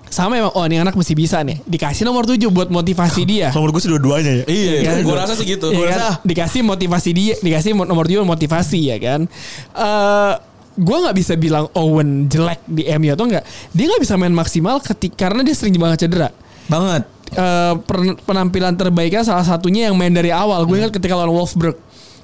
sama 0.09 0.35
emang 0.35 0.51
oh 0.51 0.65
ini 0.65 0.77
anak 0.77 0.93
mesti 0.93 1.13
bisa 1.13 1.39
nih, 1.39 1.61
dikasih 1.63 2.01
nomor 2.01 2.25
7 2.25 2.41
buat 2.49 2.67
motivasi 2.67 3.21
dia. 3.23 3.47
Nomor 3.55 3.69
gue 3.69 3.79
sih 3.79 3.89
dua-duanya 3.89 4.31
ya. 4.41 4.45
Iya, 4.45 4.73
Iya, 4.81 4.91
gue 5.01 5.15
rasa 5.15 5.33
sih 5.33 5.45
gitu. 5.45 5.69
Iya 5.69 5.77
Gua 5.77 5.85
kan? 5.85 5.93
rasa 5.93 6.09
dikasih 6.21 6.61
motivasi 6.61 7.09
dia, 7.11 7.35
dikasih 7.37 7.71
mo- 7.71 7.85
nomor 7.85 8.05
7 8.05 8.21
motivasi 8.23 8.79
ya 8.85 8.97
kan. 8.97 9.21
Eh 9.71 10.33
gue 10.75 10.97
nggak 10.97 11.11
bisa 11.13 11.33
bilang 11.35 11.67
Owen 11.73 12.25
jelek 12.25 12.63
di 12.65 12.87
MU 12.91 13.11
atau 13.11 13.25
enggak. 13.25 13.43
Dia 13.69 13.85
nggak 13.85 14.01
bisa 14.01 14.15
main 14.15 14.31
maksimal 14.31 14.79
ketika 14.79 15.27
karena 15.27 15.41
dia 15.41 15.53
sering 15.53 15.75
banget 15.75 16.07
cedera. 16.07 16.29
Banget. 16.65 17.03
Eh, 17.29 17.73
per- 17.83 18.17
penampilan 18.19 18.73
terbaiknya 18.73 19.21
salah 19.21 19.43
satunya 19.43 19.85
yang 19.85 19.95
main 19.95 20.09
dari 20.09 20.29
awal. 20.29 20.65
Gue 20.65 20.79
ingat 20.79 20.89
ketika 20.89 21.13
lawan 21.13 21.29
Wolfsburg. 21.31 21.77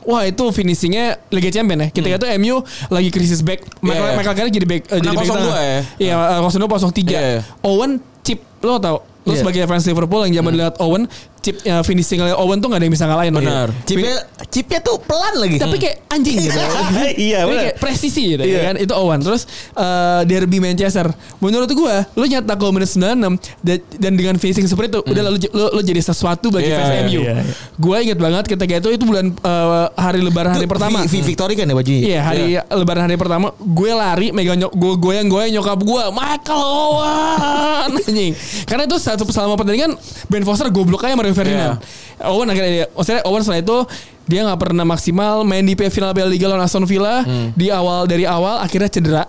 Wah 0.05 0.21
itu 0.23 0.43
finishingnya 0.49 1.17
Liga 1.29 1.49
Champion 1.49 1.81
ya. 1.81 1.87
Ketika 1.89 2.15
itu 2.15 2.27
MU 2.37 2.61
lagi 2.87 3.09
krisis 3.09 3.41
back. 3.41 3.65
Michael, 3.81 3.97
Hmm. 3.97 4.05
Iya. 4.05 4.17
Michael 4.17 4.35
Carrick 4.37 4.53
jadi 4.53 4.67
back. 4.67 4.83
eh, 4.85 4.99
jadi 5.01 5.15
back 5.17 5.25
0-2 5.25 5.33
tengah. 5.35 5.57
ya? 5.57 5.79
Iya 5.97 6.13
eh, 6.13 6.39
0-2 6.39 6.77
0-3. 6.77 7.09
Iya, 7.09 7.21
iya. 7.21 7.41
Owen 7.61 7.91
chip 8.21 8.39
lo 8.61 8.77
tau. 8.77 8.97
Lo 9.25 9.33
Iya. 9.33 9.41
sebagai 9.41 9.61
fans 9.65 9.83
Liverpool 9.83 10.21
yang 10.23 10.39
zaman 10.39 10.53
lihat 10.53 10.77
Owen 10.77 11.09
chip 11.41 11.61
eh, 11.61 11.81
finishing 11.81 12.17
Owen 12.35 12.57
tuh 12.57 12.69
gak 12.69 12.77
ada 12.77 12.85
yang 12.85 12.93
bisa 12.93 13.05
ngalahin. 13.05 13.29
Benar. 13.31 13.69
Chipnya, 13.83 14.17
chipnya 14.47 14.79
tuh 14.79 14.97
pelan 14.99 15.33
lagi. 15.35 15.57
Tapi 15.57 15.77
kayak 15.77 15.97
anjing 16.07 16.38
gitu. 16.39 16.57
Iya, 17.21 17.39
benar. 17.43 17.61
kayak 17.63 17.75
presisi 17.77 18.21
gitu 18.31 18.41
Iya. 18.41 18.53
ya 18.55 18.61
kan. 18.63 18.75
Itu 18.77 18.93
Owen. 18.93 19.19
Terus 19.19 19.45
eh, 19.71 20.21
derby 20.23 20.57
Manchester. 20.57 21.09
Menurut 21.38 21.69
gua 21.71 22.05
lu 22.13 22.25
nyetak 22.25 22.53
gol 22.55 22.69
menit 22.71 22.88
96 22.88 23.38
dan, 23.61 23.77
dan 23.95 24.11
dengan 24.13 24.35
finishing 24.35 24.65
seperti 24.65 24.89
itu 24.91 25.01
udah 25.03 25.21
lalu 25.23 25.38
lu, 25.47 25.65
lu 25.71 25.81
jadi 25.81 26.01
sesuatu 26.01 26.49
bagi 26.49 26.65
Iya, 26.67 26.75
fans 26.75 26.89
iya, 26.89 27.01
MU. 27.03 27.19
iya, 27.19 27.33
iya. 27.35 27.53
Gua 27.75 27.97
inget 27.99 28.17
banget 28.17 28.43
ketika 28.47 28.73
itu 28.75 28.89
itu 28.91 29.03
bulan 29.03 29.29
eh, 29.29 29.88
hari 29.95 30.19
lebaran 30.19 30.53
hari 30.53 30.65
pertama. 30.65 31.01
Vi- 31.03 31.09
Vi- 31.11 31.25
Victory 31.27 31.53
kan 31.53 31.65
ya 31.65 31.75
bajunya? 31.75 32.01
Iya 32.03 32.19
hari 32.21 32.43
lebaran 32.71 33.03
hari 33.03 33.15
pertama 33.15 33.47
gue 33.55 33.91
lari 33.91 34.29
megang 34.29 34.57
nyok 34.57 34.73
gue 34.73 34.93
goyang 34.97 35.25
goyang 35.25 35.51
nyokap 35.51 35.77
gue 35.77 36.03
Michael 36.09 36.61
Owen 36.61 37.91
anjing 38.01 38.33
karena 38.65 38.83
itu 38.85 38.97
satu 39.19 39.32
selama 39.36 39.60
pertandingan 39.60 39.95
Ben 40.32 40.43
Foster 40.47 40.67
goblok 40.71 41.04
aja 41.04 41.15
sama 41.15 41.23
Rio 41.23 41.36
Ferdinand. 41.36 41.80
Owen 42.23 42.47
akhirnya 42.47 42.71
dia 42.71 42.86
maksudnya 42.95 43.21
Owen 43.28 43.41
setelah 43.43 43.62
itu 43.62 43.78
dia 44.25 44.41
nggak 44.47 44.60
pernah 44.60 44.86
maksimal 44.88 45.43
main 45.43 45.62
di 45.62 45.75
final 45.75 46.15
Piala 46.15 46.32
Liga 46.32 46.47
lawan 46.47 46.63
Aston 46.63 46.88
Villa. 46.88 47.21
Di 47.54 47.67
awal 47.69 48.08
dari 48.08 48.23
awal 48.23 48.63
akhirnya 48.63 48.88
cedera 48.88 49.23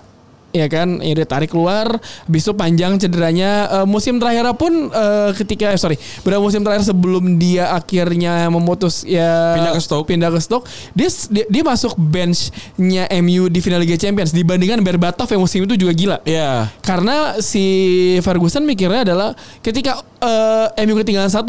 ya 0.56 0.66
kan 0.66 0.98
ya 0.98 1.12
dia 1.12 1.24
tarik 1.24 1.52
keluar 1.52 2.00
habis 2.00 2.42
itu 2.42 2.52
panjang 2.52 2.96
cederanya 2.96 3.48
Eh, 3.66 3.84
musim 3.84 4.16
terakhir 4.16 4.46
pun 4.54 4.88
eh, 4.88 5.30
ketika 5.34 5.68
eh, 5.68 5.76
sorry 5.76 5.96
beberapa 6.22 6.40
musim 6.40 6.62
terakhir 6.62 6.86
sebelum 6.86 7.36
dia 7.36 7.70
akhirnya 7.70 8.48
memutus 8.48 9.02
ya 9.02 9.54
Pindah 9.54 9.72
ke 9.72 9.80
Stoke. 9.80 10.06
pindah 10.06 10.30
ke 10.30 10.40
Stoke 10.40 10.64
dia 10.92 11.08
dia, 11.28 11.44
dia 11.46 11.62
masuk 11.62 11.98
benchnya 11.98 13.04
MU 13.20 13.48
di 13.48 13.60
final 13.60 13.78
Liga 13.78 13.94
Champions 13.94 14.30
dibandingkan 14.30 14.80
Berbatov 14.80 15.26
yang 15.26 15.42
musim 15.42 15.62
itu 15.62 15.74
juga 15.76 15.92
gila 15.92 16.16
Iya. 16.22 16.70
karena 16.80 17.36
si 17.38 17.64
Ferguson 18.20 18.62
mikirnya 18.62 19.04
adalah 19.04 19.30
ketika 19.60 20.00
eh, 20.18 20.84
MU 20.84 20.96
ketinggalan 20.96 21.28
1-0 21.28 21.44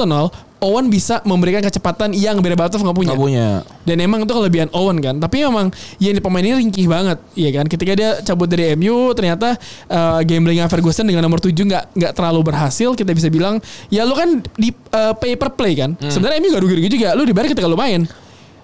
Owen 0.57 0.89
bisa 0.89 1.21
memberikan 1.21 1.61
kecepatan 1.61 2.13
yang 2.17 2.41
Berbatov 2.41 2.81
nggak 2.81 2.97
punya. 2.97 3.09
Nggak 3.13 3.21
punya. 3.21 3.47
Dan 3.85 4.01
emang 4.01 4.25
itu 4.25 4.33
kelebihan 4.33 4.69
Owen 4.73 4.97
kan. 4.99 5.15
Tapi 5.21 5.45
memang 5.45 5.69
yang 6.01 6.13
di 6.17 6.21
pemain 6.21 6.41
ini 6.41 6.57
ringkih 6.57 6.89
banget, 6.89 7.17
iya 7.37 7.49
kan. 7.53 7.65
Ketika 7.69 7.91
dia 7.93 8.09
cabut 8.25 8.49
dari 8.49 8.73
MU, 8.73 9.13
ternyata 9.13 9.55
uh, 9.89 10.19
gamblingnya 10.25 10.65
Ferguson 10.65 11.05
dengan 11.05 11.25
nomor 11.25 11.37
7 11.37 11.53
nggak 11.53 11.83
nggak 11.93 12.11
terlalu 12.17 12.39
berhasil. 12.41 12.93
Kita 12.97 13.13
bisa 13.13 13.29
bilang, 13.29 13.61
ya 13.93 14.01
lu 14.03 14.17
kan 14.17 14.41
di 14.57 14.73
uh, 14.93 15.13
pay 15.17 15.37
per 15.37 15.53
play 15.53 15.77
kan. 15.77 15.93
Sebenarnya 15.97 16.41
MU 16.41 16.49
gak 16.53 16.63
rugi-rugi 16.65 16.89
juga. 16.89 17.13
Lu 17.13 17.23
dibayar 17.25 17.47
ketika 17.49 17.69
lu 17.69 17.77
main. 17.77 18.05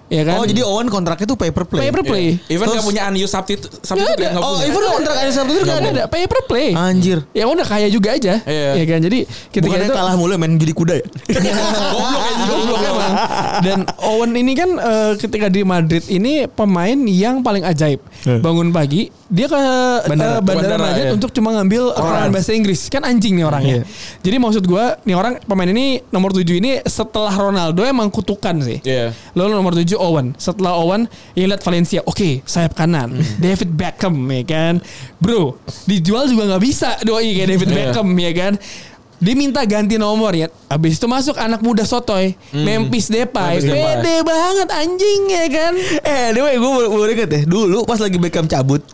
Ya 0.06 0.20
kan? 0.20 0.36
Oh 0.36 0.44
jadi 0.44 0.60
Owen 0.60 0.86
kontraknya 0.86 1.24
tuh 1.24 1.34
paper 1.34 1.64
play. 1.64 1.88
paper 1.88 2.02
play. 2.02 2.36
Even 2.46 2.66
Terus- 2.66 2.76
gak 2.76 2.84
punya 2.84 3.02
unused 3.08 3.30
substitute, 3.30 3.72
Nggak 3.72 3.84
substitute 3.84 4.14
ada. 4.14 4.22
ya, 4.22 4.30
nggak 4.30 4.44
Oh, 4.44 4.52
punya. 4.54 4.66
even 4.68 4.82
kontrak 4.86 5.16
ada 5.16 5.30
satu 5.30 5.50
itu 5.50 5.62
Nggak 5.62 5.74
kan 5.74 5.90
ada, 5.90 6.04
paper 6.06 6.40
play. 6.44 6.68
Anjir. 6.70 7.18
Ya 7.30 7.44
udah 7.44 7.64
kaya 7.64 7.88
juga 7.88 8.08
aja. 8.12 8.34
Iya. 8.40 8.70
Ya 8.74 8.84
kan? 8.84 8.98
Jadi 9.00 9.18
ketika 9.48 9.64
Bukannya 9.70 9.88
itu 9.88 9.96
kalah 9.96 10.14
mulu 10.14 10.34
main 10.34 10.52
judi 10.54 10.72
kuda 10.72 10.94
ya? 10.94 11.04
goblok 11.90 12.22
aja 12.22 12.42
goblok 12.46 12.80
emang. 12.82 13.12
Dan 13.60 13.78
Owen 13.98 14.30
ini 14.34 14.52
kan 14.52 14.70
eh, 14.74 15.12
ketika 15.16 15.46
di 15.48 15.60
Madrid 15.62 16.04
ini 16.06 16.44
pemain 16.46 16.98
yang 17.00 17.40
paling 17.40 17.64
ajaib. 17.64 18.00
Bangun 18.24 18.70
pagi 18.70 19.08
dia 19.26 19.46
ke 19.46 19.56
Bandara. 19.56 20.04
eh, 20.04 20.06
bandara, 20.06 20.38
Bandara, 20.40 20.76
Madrid 20.78 21.06
iya. 21.06 21.12
untuk 21.12 21.30
cuma 21.30 21.50
ngambil 21.52 21.92
koran 21.92 22.28
bahasa 22.30 22.52
Inggris. 22.52 22.86
Kan 22.86 23.02
anjing 23.02 23.34
nih 23.34 23.44
orangnya. 23.44 23.82
Jadi 24.20 24.36
maksud 24.36 24.64
gua 24.64 25.00
nih 25.02 25.12
orang 25.12 25.40
pemain 25.42 25.66
ini 25.66 25.84
nomor 26.08 26.30
7 26.30 26.44
ini 26.54 26.80
setelah 26.84 27.32
Ronaldo 27.32 27.82
emang 27.82 28.08
kutukan 28.08 28.60
sih. 28.60 28.78
Iya. 28.80 29.12
Lalu 29.32 29.50
nomor 29.54 29.72
7 29.74 29.93
Owen. 29.96 30.34
Setelah 30.34 30.74
Owen 30.74 31.06
ya 31.32 31.44
lihat 31.44 31.60
Valencia. 31.60 32.00
Oke, 32.02 32.42
sayap 32.44 32.74
kanan. 32.74 33.12
David 33.36 33.70
Beckham 33.70 34.14
ya 34.28 34.42
kan. 34.44 34.74
Bro, 35.16 35.56
dijual 35.84 36.26
juga 36.26 36.46
nggak 36.46 36.62
bisa 36.62 36.98
doi 37.00 37.32
kayak 37.32 37.48
David 37.50 37.68
Iya. 37.68 37.76
Beckham 37.80 38.08
ya 38.12 38.32
kan. 38.32 38.54
Dia 39.14 39.32
minta 39.32 39.62
ganti 39.64 39.96
nomor 39.96 40.36
ya. 40.36 40.52
Habis 40.68 40.98
itu 40.98 41.06
masuk 41.06 41.38
anak 41.38 41.64
muda 41.64 41.80
sotoy, 41.82 42.36
Memphis 42.52 43.08
Depay. 43.08 43.56
Memphis 43.56 43.64
Depay. 43.64 43.80
Pede 43.96 44.14
banget 44.20 44.68
anjing 44.68 45.20
ya 45.24 45.44
kan. 45.48 45.72
Eh, 46.02 46.22
anyway, 46.28 46.54
gue 46.54 46.68
baru 46.68 47.08
inget 47.08 47.30
ya. 47.30 47.40
Dulu 47.46 47.88
pas 47.88 47.96
lagi 47.96 48.18
Beckham 48.18 48.44
cabut, 48.44 48.84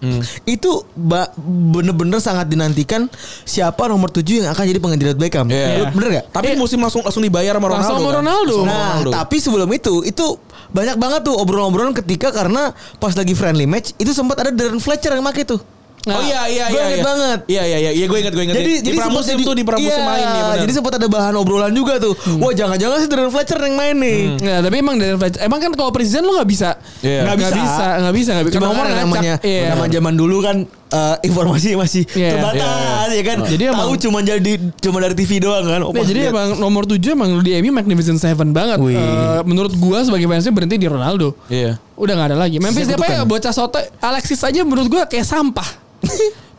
itu 0.45 0.71
ba- 0.93 1.33
bener-bener 1.41 2.21
sangat 2.21 2.47
dinantikan 2.47 3.11
siapa 3.43 3.91
nomor 3.91 4.07
7 4.09 4.45
yang 4.45 4.49
akan 4.49 4.65
jadi 4.65 4.79
pengganti 4.79 5.05
David 5.05 5.19
Beckham. 5.19 5.47
Lu 5.51 5.85
Bener 5.91 6.09
gak? 6.13 6.27
Tapi 6.31 6.55
musim 6.55 6.79
langsung 6.79 7.03
langsung 7.03 7.25
dibayar 7.25 7.57
sama 7.57 7.67
Ronaldo. 7.67 7.83
Langsung 7.83 7.99
sama 7.99 8.07
kan? 8.07 8.19
Ronaldo. 8.23 8.55
Sama 8.55 8.69
Nah, 8.69 8.79
Ronaldo. 8.79 9.11
tapi 9.11 9.37
sebelum 9.41 9.69
itu 9.73 9.95
itu 10.05 10.27
banyak 10.71 10.97
banget 10.97 11.21
tuh 11.23 11.35
obrolan-obrolan 11.35 11.93
ketika 11.95 12.31
karena 12.31 12.71
pas 12.97 13.13
lagi 13.13 13.33
friendly 13.33 13.65
match 13.65 13.93
itu 13.97 14.11
sempat 14.11 14.39
ada 14.39 14.51
Darren 14.51 14.79
Fletcher 14.79 15.11
yang 15.11 15.23
make 15.23 15.43
tuh. 15.43 15.59
Oh 16.01 16.17
iya 16.25 16.49
iya 16.49 16.65
Gue 16.73 16.81
iya. 16.81 16.87
inget 16.89 16.97
iya. 16.97 17.05
banget. 17.05 17.39
Iya 17.45 17.63
iya 17.63 17.79
iya, 17.79 17.91
iya 17.93 18.07
gue 18.09 18.19
inget 18.19 18.33
gue 18.33 18.41
inget. 18.41 18.57
Jadi 18.57 18.65
di, 18.65 18.77
jadi 18.81 18.89
di 18.89 18.99
pramusim 18.99 19.21
sempat 19.21 19.37
jadi- 19.37 19.45
tuh 19.45 19.55
di 19.55 19.65
pramusim 19.69 19.93
iya, 19.93 20.09
main 20.09 20.25
nih 20.25 20.41
benar. 20.41 20.59
Jadi 20.65 20.73
sempat 20.73 20.93
ada 20.97 21.07
bahan 21.07 21.35
obrolan 21.37 21.73
juga 21.77 21.95
tuh. 22.01 22.17
Wah, 22.41 22.53
jangan-jangan 22.53 22.97
sih 22.99 23.09
Darren 23.13 23.29
Fletcher 23.29 23.61
yang 23.61 23.77
main 23.77 23.97
nih. 24.01 24.19
Nggak, 24.35 24.59
tapi 24.65 24.77
emang 24.81 24.97
dari 24.97 25.13
Fletcher- 25.15 25.43
emang 25.45 25.59
kan 25.61 25.73
kalau 25.77 25.91
presiden 25.93 26.25
lu 26.25 26.33
nggak 26.33 26.49
bisa. 26.49 26.71
Iya. 27.05 27.21
Nggak 27.21 27.37
Nggak 27.37 27.53
bisa, 27.53 27.61
bisa. 27.61 27.85
nggak 28.01 28.15
bisa, 28.17 28.31
nggak 28.33 28.47
bisa. 28.49 28.55
Cuma 28.57 28.67
kan 28.73 28.87
namanya 28.89 29.35
Iya. 29.45 29.63
zaman 29.77 29.89
zaman 29.93 30.15
dulu 30.17 30.37
kan 30.41 30.57
eh, 30.91 31.17
informasi 31.23 31.75
masih 31.75 32.03
Iya. 32.11 32.35
terbatas 32.35 33.09
ya 33.11 33.23
kan. 33.23 33.39
Jadi 33.45 33.65
tahu 33.69 33.93
cuma 34.01 34.19
jadi 34.21 34.53
cuma 34.77 34.99
dari 34.99 35.15
TV 35.15 35.39
doang 35.39 35.65
kan. 35.65 35.81
Oh, 35.81 35.91
Nah, 35.91 36.03
jadi 36.03 36.21
lihat. 36.27 36.33
emang 36.33 36.49
nomor 36.57 36.83
7 36.85 37.01
emang 37.09 37.41
di 37.41 37.55
MU 37.57 37.71
Magnificent 37.71 38.19
Seven 38.19 38.51
banget. 38.51 38.77
Wih. 38.77 38.93
Eh, 38.93 39.41
menurut 39.43 39.73
gua 39.75 40.03
sebagai 40.03 40.27
fansnya 40.27 40.51
berhenti 40.51 40.77
di 40.77 40.85
Ronaldo. 40.85 41.33
Iya. 41.47 41.79
Udah 41.95 42.13
nggak 42.13 42.29
ada 42.31 42.39
lagi. 42.39 42.59
Memphis 42.59 42.87
Depay 42.87 43.17
kutukan. 43.17 43.27
bocah 43.27 43.53
soto 43.53 43.79
Alexis 43.99 44.41
aja 44.41 44.61
menurut 44.61 44.87
gua 44.87 45.05
kayak 45.05 45.25
sampah. 45.25 45.67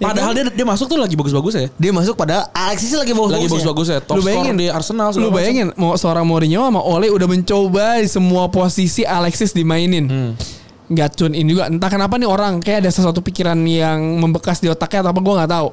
Ya 0.02 0.10
Padahal 0.10 0.34
kan? 0.34 0.50
dia 0.50 0.58
dia 0.58 0.66
masuk 0.66 0.90
tuh 0.90 0.98
lagi 0.98 1.14
bagus-bagus 1.14 1.54
ya. 1.54 1.70
dia 1.78 1.94
masuk 1.94 2.18
pada 2.18 2.50
Alexis 2.58 2.90
lagi 2.92 3.14
bagus 3.14 3.38
Lagi 3.38 3.46
bagus-bagus 3.46 3.88
ya. 3.88 4.00
Top 4.02 4.18
Lu 4.18 4.26
score 4.26 4.34
bayangin 4.34 4.56
di 4.58 4.66
Arsenal. 4.66 5.14
Lu 5.14 5.30
bayangin 5.30 5.70
mau 5.78 5.94
seorang 5.94 6.26
Mourinho 6.26 6.66
sama 6.66 6.82
Ole 6.82 7.06
udah 7.08 7.30
mencoba 7.30 8.02
di 8.02 8.10
semua 8.10 8.50
posisi 8.50 9.06
Alexis 9.06 9.54
dimainin. 9.54 10.10
Hmm. 10.10 10.32
Nggak 10.92 11.10
tune 11.16 11.40
in 11.40 11.48
juga. 11.48 11.72
Entah 11.72 11.88
kenapa 11.88 12.20
nih 12.20 12.28
orang 12.28 12.60
kayak 12.60 12.84
ada 12.84 12.92
sesuatu 12.92 13.24
pikiran 13.24 13.56
yang 13.64 14.20
membekas 14.20 14.60
di 14.60 14.68
otaknya 14.68 15.08
atau 15.08 15.12
apa 15.16 15.22
gua 15.24 15.34
nggak 15.44 15.52
tahu. 15.52 15.70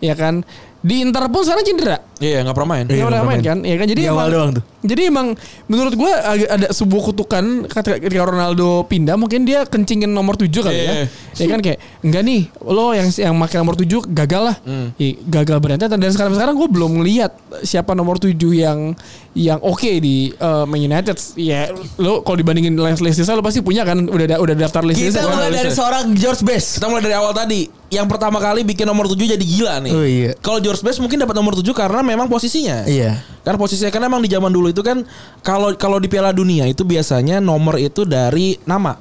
Ya 0.00 0.16
kan. 0.16 0.40
Di 0.82 0.98
Inter 0.98 1.30
pun 1.30 1.46
sekarang 1.46 1.62
cedera. 1.62 2.02
Iya 2.18 2.42
nggak 2.42 2.58
pernah 2.58 2.70
main. 2.74 2.84
Nggak 2.90 3.06
pernah 3.06 3.22
main 3.22 3.38
kan? 3.38 3.58
Ya 3.62 3.78
kan 3.78 3.86
jadi 3.86 4.02
Di 4.02 4.10
awal 4.10 4.26
emang, 4.26 4.34
doang 4.34 4.50
tuh. 4.58 4.64
Jadi 4.82 5.02
emang 5.06 5.26
menurut 5.70 5.94
gue 5.94 6.10
agak 6.10 6.48
ada 6.58 6.66
sebuah 6.74 7.02
kutukan 7.06 7.44
ketika 7.70 8.26
Ronaldo 8.26 8.82
pindah 8.90 9.14
mungkin 9.14 9.46
dia 9.46 9.62
kencingin 9.62 10.10
nomor 10.10 10.34
7 10.34 10.50
kali 10.50 10.74
Iya. 10.74 10.90
ya. 10.90 11.06
Ya 11.38 11.46
kan 11.54 11.62
kayak 11.62 11.78
enggak 12.02 12.22
nih 12.26 12.40
lo 12.66 12.98
yang 12.98 13.06
yang 13.14 13.34
pakai 13.38 13.56
nomor 13.62 13.78
7 13.78 13.86
gagal 14.10 14.42
lah. 14.42 14.56
Hmm. 14.66 14.90
Ya, 14.98 15.08
gagal 15.22 15.62
berantakan 15.62 15.98
dan 16.02 16.10
sekarang 16.10 16.34
sekarang 16.34 16.54
gue 16.58 16.66
belum 16.66 16.90
ngelihat 16.98 17.30
siapa 17.62 17.94
nomor 17.94 18.18
7 18.18 18.34
yang 18.50 18.98
yang 19.32 19.56
oke 19.64 19.88
di 19.98 20.28
uh, 20.36 20.68
Man 20.68 20.84
United. 20.84 21.16
Ya 21.40 21.72
lo 21.96 22.20
kalau 22.20 22.36
dibandingin 22.36 22.76
list 22.76 23.00
listnya 23.00 23.32
lo 23.32 23.40
pasti 23.40 23.64
punya 23.64 23.80
kan 23.80 24.04
udah 24.04 24.24
ada 24.28 24.36
udah 24.36 24.54
daftar 24.56 24.84
list 24.84 25.00
Kita 25.00 25.24
mulai 25.24 25.48
dari 25.48 25.72
seorang 25.72 26.12
George 26.12 26.44
Best. 26.44 26.76
Kita 26.76 26.86
mulai 26.92 27.00
dari 27.00 27.16
awal 27.16 27.32
tadi. 27.32 27.64
Yang 27.92 28.06
pertama 28.08 28.40
kali 28.40 28.64
bikin 28.64 28.88
nomor 28.88 29.04
7 29.08 29.16
jadi 29.36 29.44
gila 29.44 29.80
nih. 29.84 29.92
Oh, 29.92 30.04
iya. 30.04 30.30
Kalau 30.40 30.60
George 30.60 30.80
Best 30.80 31.00
mungkin 31.00 31.20
dapat 31.20 31.36
nomor 31.36 31.56
7 31.56 31.64
karena 31.72 32.00
memang 32.04 32.28
posisinya. 32.28 32.84
Iya. 32.84 33.20
Karena 33.44 33.56
posisinya 33.60 33.92
kan 33.92 34.00
emang 34.04 34.20
di 34.20 34.28
zaman 34.32 34.52
dulu 34.52 34.68
itu 34.68 34.80
kan 34.84 35.04
kalau 35.40 35.72
kalau 35.76 35.96
di 36.00 36.08
Piala 36.12 36.32
Dunia 36.32 36.68
itu 36.68 36.84
biasanya 36.84 37.40
nomor 37.40 37.80
itu 37.80 38.04
dari 38.04 38.56
nama. 38.68 38.96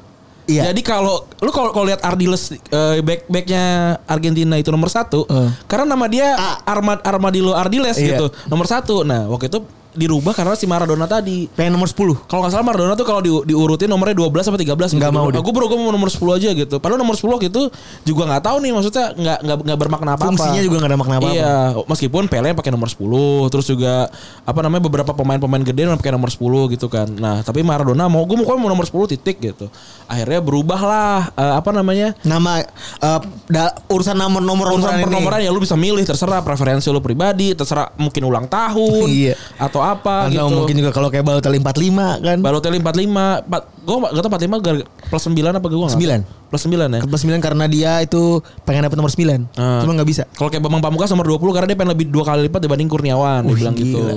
Iya. 0.47 0.71
Jadi 0.71 0.81
kalau 0.83 1.23
lu 1.39 1.51
kalau 1.53 1.71
kalau 1.71 1.85
lihat 1.87 2.03
Ardiles 2.03 2.51
eh, 2.51 2.99
back 2.99 3.27
backnya 3.31 3.95
Argentina 4.07 4.55
itu 4.59 4.67
nomor 4.73 4.91
satu, 4.91 5.23
Eh. 5.29 5.49
karena 5.69 5.95
nama 5.95 6.07
dia 6.11 6.35
A. 6.35 6.59
Armad 6.67 6.99
Armadillo 7.05 7.53
Ardiles 7.55 7.95
Iya. 7.95 8.15
gitu, 8.15 8.27
nomor 8.51 8.67
satu. 8.67 9.07
Nah 9.07 9.29
waktu 9.31 9.47
itu 9.47 9.63
dirubah 9.93 10.31
karena 10.31 10.53
si 10.53 10.63
Maradona 10.63 11.05
tadi. 11.05 11.45
Pengen 11.47 11.75
nomor 11.75 11.85
10. 11.85 12.25
Kalau 12.25 12.41
nggak 12.41 12.51
salah 12.51 12.63
Maradona 12.63 12.93
tuh 12.93 13.03
kalau 13.03 13.19
di, 13.19 13.31
diurutin 13.45 13.85
nomornya 13.85 14.15
12 14.15 14.31
sampai 14.41 14.61
13 14.61 14.95
Nggak 14.95 15.11
gitu. 15.11 15.11
mau. 15.11 15.27
Aku 15.27 15.49
bro 15.49 15.65
gue 15.65 15.75
mau 15.75 15.89
nomor 15.89 16.07
10 16.07 16.19
aja 16.33 16.49
gitu. 16.51 16.75
Padahal 16.77 16.97
nomor 16.97 17.13
10 17.13 17.27
gitu 17.41 17.67
juga 18.01 18.23
nggak 18.25 18.43
tahu 18.43 18.57
nih 18.59 18.71
maksudnya 18.71 19.05
nggak 19.11 19.37
nggak 19.41 19.57
nggak 19.63 19.79
bermakna 19.79 20.09
apa-apa. 20.13 20.29
Fungsinya 20.31 20.61
juga 20.61 20.75
nggak 20.79 20.89
ada 20.89 20.99
makna 20.99 21.15
apa-apa. 21.17 21.33
Iya, 21.33 21.53
meskipun 21.85 22.23
Pele 22.25 22.49
pakai 22.51 22.69
nomor 22.69 22.87
10, 22.87 22.99
terus 23.47 23.65
juga 23.65 24.07
apa 24.41 24.59
namanya 24.59 24.83
beberapa 24.83 25.11
pemain-pemain 25.11 25.61
gede 25.61 25.81
yang 25.85 25.95
pakai 25.95 26.11
nomor 26.11 26.29
10 26.29 26.39
gitu 26.71 26.87
kan. 26.87 27.07
Nah, 27.07 27.41
tapi 27.41 27.61
Maradona 27.61 28.07
mau 28.07 28.23
gue 28.23 28.35
mau 28.35 28.47
mau 28.55 28.69
nomor 28.69 28.83
10 28.83 29.11
titik 29.11 29.37
gitu. 29.37 29.67
Akhirnya 30.05 30.39
berubahlah 30.39 31.31
eh, 31.31 31.53
apa 31.55 31.69
namanya? 31.69 32.13
Nama 32.21 32.63
eh, 32.97 33.19
da- 33.47 33.75
urusan 33.87 34.13
nomor-nomor 34.13 34.71
Urusan 34.71 34.97
ini. 34.97 35.03
pernomoran 35.03 35.39
ya 35.39 35.49
lu 35.49 35.59
bisa 35.59 35.75
milih 35.75 36.01
terserah 36.01 36.39
preferensi 36.39 36.87
lu 36.87 36.99
pribadi, 36.99 37.51
terserah 37.51 37.91
mungkin 37.95 38.23
ulang 38.23 38.45
tahun 38.45 39.07
Iya. 39.07 39.33
Atau 39.81 39.97
apa 39.97 40.15
Atau 40.29 40.45
gitu. 40.45 40.55
mungkin 40.55 40.75
juga 40.77 40.91
kalau 40.93 41.09
kayak 41.09 41.25
Balotelli 41.25 41.57
45 41.57 42.21
kan. 42.21 42.37
Balotelli 42.39 42.77
45, 42.77 43.09
empat, 43.41 43.61
gue 43.81 43.95
gak 43.97 44.11
tau 44.13 44.29
45 44.29 44.61
gar- 44.61 44.85
plus 45.09 45.23
9 45.25 45.33
apa 45.51 45.65
gue 45.65 45.79
gak 45.81 45.93
Sembilan. 45.97 46.19
Plus 46.51 46.61
9 46.61 46.75
ya. 46.91 46.99
Plus 47.01 47.21
9 47.23 47.39
karena 47.39 47.65
dia 47.65 47.91
itu 47.99 48.21
pengen 48.61 48.83
dapet 48.83 48.93
nomor 48.93 49.09
9. 49.09 49.47
Ah. 49.55 49.79
Cuma 49.81 49.91
nggak 49.93 50.05
bisa. 50.05 50.23
Kalau 50.29 50.51
kayak 50.51 50.61
Bambang 50.61 50.83
Pamungkas 50.83 51.09
nomor 51.09 51.25
20 51.25 51.49
karena 51.49 51.65
dia 51.65 51.77
pengen 51.79 51.91
lebih 51.91 52.05
dua 52.07 52.23
kali 52.23 52.45
lipat 52.45 52.59
dibanding 52.59 52.85
Kurniawan, 52.85 53.41
dia 53.41 53.49
Wih, 53.49 53.57
bilang 53.57 53.73
gitu. 53.73 53.97
gila. 53.97 54.13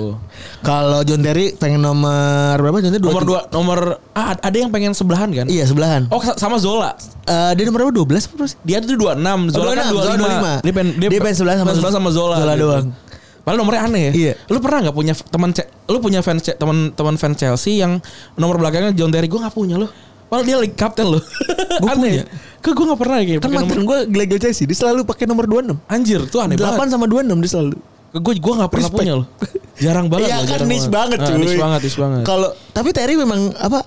Kalau 0.61 0.99
John 1.01 1.21
Terry 1.23 1.55
pengen 1.55 1.79
nomor 1.79 2.59
berapa? 2.59 2.77
John 2.77 2.91
Terry 2.91 3.01
Nomor 3.01 3.23
2 3.23 3.55
nomor 3.55 3.79
ah, 4.11 4.35
ada 4.35 4.53
yang 4.53 4.69
pengen 4.69 4.91
sebelahan 4.91 5.31
kan? 5.31 5.47
Iya 5.47 5.63
sebelahan. 5.65 6.11
Oh 6.11 6.19
sa- 6.19 6.35
sama 6.35 6.59
Zola. 6.59 6.93
Eh, 7.23 7.51
dia 7.55 7.63
nomor 7.65 7.87
berapa? 7.87 7.93
12 7.95 8.27
apa 8.29 8.45
sih? 8.45 8.57
Dia 8.61 8.77
tuh 8.79 8.93
26, 8.93 9.49
Zola 9.49 9.71
kan 9.73 9.85
26, 9.87 9.95
25. 9.95 10.19
25. 10.19 10.53
Dia 10.61 10.73
pengen 10.73 10.89
Dia 11.01 11.19
pengen 11.19 11.35
sebelah 11.35 11.55
sama- 11.57 11.73
sebelah 11.73 11.93
sama 11.93 12.09
Zola. 12.11 12.35
Zola 12.37 12.53
gitu. 12.53 12.63
doang. 12.67 12.85
Padahal 13.45 13.61
nomornya 13.61 13.81
aneh 13.85 14.01
ya. 14.01 14.11
Iya. 14.11 14.33
Lu 14.49 14.57
pernah 14.57 14.89
nggak 14.89 14.95
punya 14.97 15.13
teman 15.29 15.53
lu 15.85 15.97
punya 16.01 16.19
fans 16.25 16.41
teman-teman 16.41 17.15
fans 17.15 17.37
Chelsea 17.37 17.77
yang 17.77 18.01
nomor 18.33 18.57
belakangnya 18.57 18.97
John 18.97 19.13
Terry 19.13 19.29
gue 19.29 19.37
nggak 19.37 19.53
punya 19.53 19.77
loh. 19.77 19.93
Padahal 20.25 20.43
dia 20.49 20.57
league 20.57 20.73
captain 20.73 21.05
loh. 21.05 21.21
Gua 21.85 21.93
aneh. 21.93 22.25
punya. 22.25 22.25
Ke 22.57 22.73
gue 22.73 22.85
nggak 22.89 22.99
pernah 22.99 23.17
kayak 23.21 23.39
Kan 23.45 23.51
mantan 23.53 23.81
gue 23.85 23.97
Glegor 24.09 24.39
Chelsea, 24.41 24.65
dia 24.65 24.73
selalu 24.73 25.05
pakai 25.05 25.29
nomor 25.29 25.45
26. 25.45 25.77
anjir 25.85 26.25
tuh 26.25 26.41
aneh 26.41 26.57
8 26.57 26.65
banget. 26.65 26.89
sama 26.89 27.05
26 27.05 27.37
dia 27.45 27.51
selalu. 27.53 27.77
Gue 28.15 28.33
gue 28.33 28.53
nggak 28.57 28.71
pernah 28.73 28.89
Respect. 28.89 28.97
punya 29.05 29.13
loh. 29.21 29.27
Jarang 29.77 30.07
banget. 30.09 30.27
Iya 30.33 30.37
kan 30.49 30.59
niche 30.65 30.89
banget 30.89 31.17
Ah, 31.21 31.27
cuy. 31.29 31.37
niche 31.37 31.59
banget, 31.61 31.79
niche 31.85 31.99
banget. 32.01 32.23
Kalau 32.25 32.49
tapi 32.73 32.89
Terry 32.89 33.13
memang 33.13 33.53
apa 33.53 33.79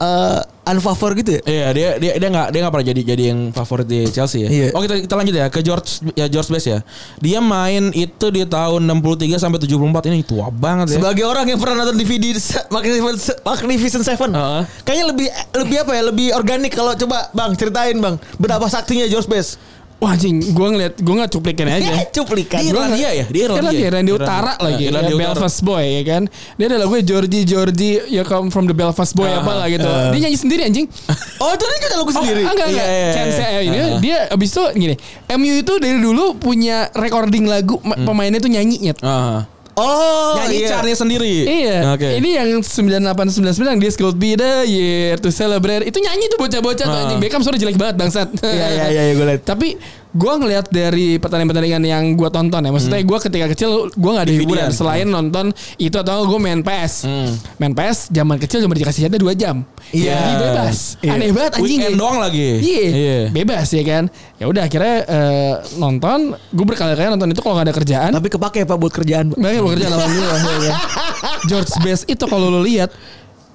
eh 0.00 0.40
unfavor 0.62 1.18
gitu 1.18 1.38
ya? 1.38 1.40
Iya 1.42 1.66
dia 1.74 1.88
dia 1.98 2.12
dia 2.18 2.28
nggak 2.30 2.48
dia 2.54 2.60
nggak 2.62 2.72
pernah 2.72 2.88
jadi 2.94 3.00
jadi 3.14 3.22
yang 3.34 3.40
favorit 3.50 3.86
di 3.86 4.06
Chelsea 4.10 4.46
ya. 4.46 4.48
Iya. 4.48 4.68
Oh 4.74 4.80
kita 4.82 5.02
kita 5.02 5.14
lanjut 5.18 5.34
ya 5.34 5.46
ke 5.50 5.60
George 5.60 5.88
ya 6.14 6.26
George 6.30 6.50
Best 6.54 6.66
ya. 6.70 6.78
Dia 7.18 7.38
main 7.42 7.90
itu 7.90 8.26
di 8.30 8.46
tahun 8.46 8.86
63 8.86 9.42
sampai 9.42 9.58
74 9.58 10.10
ini 10.10 10.22
tua 10.22 10.54
banget 10.54 10.94
ya. 10.94 11.02
Sebagai 11.02 11.24
orang 11.26 11.46
yang 11.50 11.58
pernah 11.58 11.82
nonton 11.82 11.98
DVD 11.98 12.30
Magnificent 12.70 13.38
Magnificent 13.42 14.04
Seven, 14.06 14.30
Heeh. 14.30 14.62
kayaknya 14.86 15.06
lebih 15.10 15.28
lebih 15.58 15.76
apa 15.82 15.92
ya? 15.98 16.02
Lebih 16.06 16.26
organik 16.38 16.72
kalau 16.72 16.94
coba 16.94 17.26
Bang 17.34 17.58
ceritain 17.58 17.98
Bang 17.98 18.22
betapa 18.38 18.70
saktinya 18.70 19.06
George 19.10 19.26
Best. 19.26 19.58
Wah 20.02 20.12
anjing, 20.12 20.42
gue 20.42 20.66
ngeliat 20.66 20.98
gue 20.98 21.14
nggak 21.14 21.30
cuplikin 21.30 21.70
aja. 21.70 21.94
Cuplikan. 22.18 22.58
Di 22.58 22.74
Irlandia 22.74 23.14
ya? 23.14 23.22
Di 23.24 23.38
Kan 23.38 23.54
Irlandia. 23.54 23.62
lagi 23.62 23.78
Irlandia 23.80 24.10
Irlandia. 24.10 24.14
Utara 24.18 24.52
lagi, 24.58 24.82
Irlandia 24.84 25.14
ya. 25.14 25.20
Belfast 25.22 25.58
Boy 25.62 25.84
ya 25.86 26.02
kan. 26.04 26.22
Dia 26.58 26.66
adalah 26.66 26.86
gue 26.90 27.00
Georgie 27.00 27.42
Georgie, 27.46 27.96
you 28.10 28.22
come 28.22 28.50
from 28.50 28.66
the 28.66 28.74
Belfast 28.74 29.14
Boy 29.14 29.30
Ah, 29.30 29.38
apa 29.38 29.52
lah 29.54 29.70
gitu. 29.70 29.86
Dia 29.86 30.18
nyanyi 30.20 30.34
sendiri 30.36 30.62
anjing. 30.64 30.86
Oh 31.38 31.50
itu 31.50 31.64
dia 31.64 31.78
juga 31.80 31.96
lagu 31.96 32.06
Oh, 32.08 32.16
sendiri. 32.16 32.42
enggak 32.42 32.66
enggak. 32.68 32.82
Iya, 32.84 32.98
iya, 32.98 33.12
Chance 33.12 33.38
iya. 33.40 33.60
ini 33.62 33.78
Ah. 33.78 33.98
dia 33.98 34.16
abis 34.28 34.48
itu 34.50 34.62
gini. 34.76 34.94
MU 35.32 35.52
itu 35.56 35.72
dari 35.78 35.98
dulu 35.98 36.24
punya 36.34 36.90
recording 36.92 37.46
lagu 37.46 37.78
ma- 37.80 37.94
pemainnya 37.96 38.38
tuh 38.38 38.46
nyanyi 38.46 38.78
nyet. 38.80 38.98
Ah. 39.00 39.46
Oh 39.72 40.36
Nyanyi 40.36 40.58
iya. 40.62 40.68
caranya 40.68 40.96
sendiri. 40.96 41.34
Iya. 41.48 41.96
Oke. 41.96 42.08
Ini 42.20 42.28
yang 42.36 42.48
9899 42.60 43.72
yang 43.72 43.80
this 43.80 43.96
could 43.96 44.20
be 44.20 44.36
the 44.36 44.68
year 44.68 45.16
to 45.16 45.32
celebrate. 45.32 45.80
Itu 45.82 45.96
nyanyi 45.96 46.28
tuh 46.28 46.36
bocah-bocah 46.36 46.84
tuh 46.84 46.92
Ah. 46.92 47.02
anjing. 47.08 47.20
Beckham 47.20 47.40
suara 47.40 47.56
jelek 47.56 47.80
banget 47.80 47.96
bangsat. 47.96 48.28
Iya 48.36 48.66
iya 48.68 48.84
iya 48.92 49.12
gue 49.12 49.24
liat. 49.24 49.42
Tapi 49.42 49.80
gue 50.12 50.32
ngelihat 50.36 50.68
dari 50.68 51.16
pertandingan-pertandingan 51.16 51.82
yang 51.82 52.04
gue 52.12 52.28
tonton 52.28 52.60
ya, 52.60 52.68
maksudnya 52.68 53.00
gue 53.00 53.18
ketika 53.18 53.46
kecil 53.48 53.88
gue 53.88 54.10
nggak 54.12 54.26
ada 54.28 54.34
hiburan 54.34 54.68
selain 54.68 55.08
nonton 55.08 55.48
itu 55.76 55.96
atau 55.96 56.22
gue 56.22 56.36
main 56.36 56.60
PS, 56.60 57.04
Hmm. 57.04 57.32
main 57.56 57.72
PS 57.72 58.08
zaman 58.08 58.36
kecil 58.36 58.60
cuma 58.60 58.72
dikasih 58.72 59.08
jatah 59.08 59.16
2 59.16 59.32
jam, 59.32 59.64
Iya. 59.88 60.12
Jadi 60.14 60.32
bebas, 60.38 60.76
aneh 61.02 61.28
banget 61.30 61.52
anjing. 61.54 61.64
Weekend 61.80 61.96
doang 61.96 62.18
lagi. 62.18 62.48
Iya, 62.60 62.84
Iya. 62.88 63.18
bebas 63.30 63.66
ya 63.68 63.82
kan. 63.82 64.04
Ya 64.36 64.44
udah 64.46 64.62
akhirnya 64.62 64.96
eh, 65.02 65.52
nonton, 65.76 66.18
gue 66.32 66.64
berkali-kali 66.64 67.08
nonton 67.08 67.28
itu 67.28 67.40
kalau 67.40 67.54
nggak 67.56 67.66
ada 67.68 67.74
kerjaan. 67.74 68.10
Tapi 68.12 68.28
kepake 68.28 68.60
Pak 68.62 68.76
buat 68.76 68.92
kerjaan. 68.92 69.32
Pak. 69.32 69.36
Banyak 69.36 69.60
bekerja 69.62 69.86
alhamdulillah 69.90 70.38
ya 70.38 70.58
kan. 70.62 70.74
George 71.44 71.72
Best 71.80 72.04
itu 72.04 72.24
kalau 72.24 72.48
lo 72.48 72.60
lihat 72.60 72.92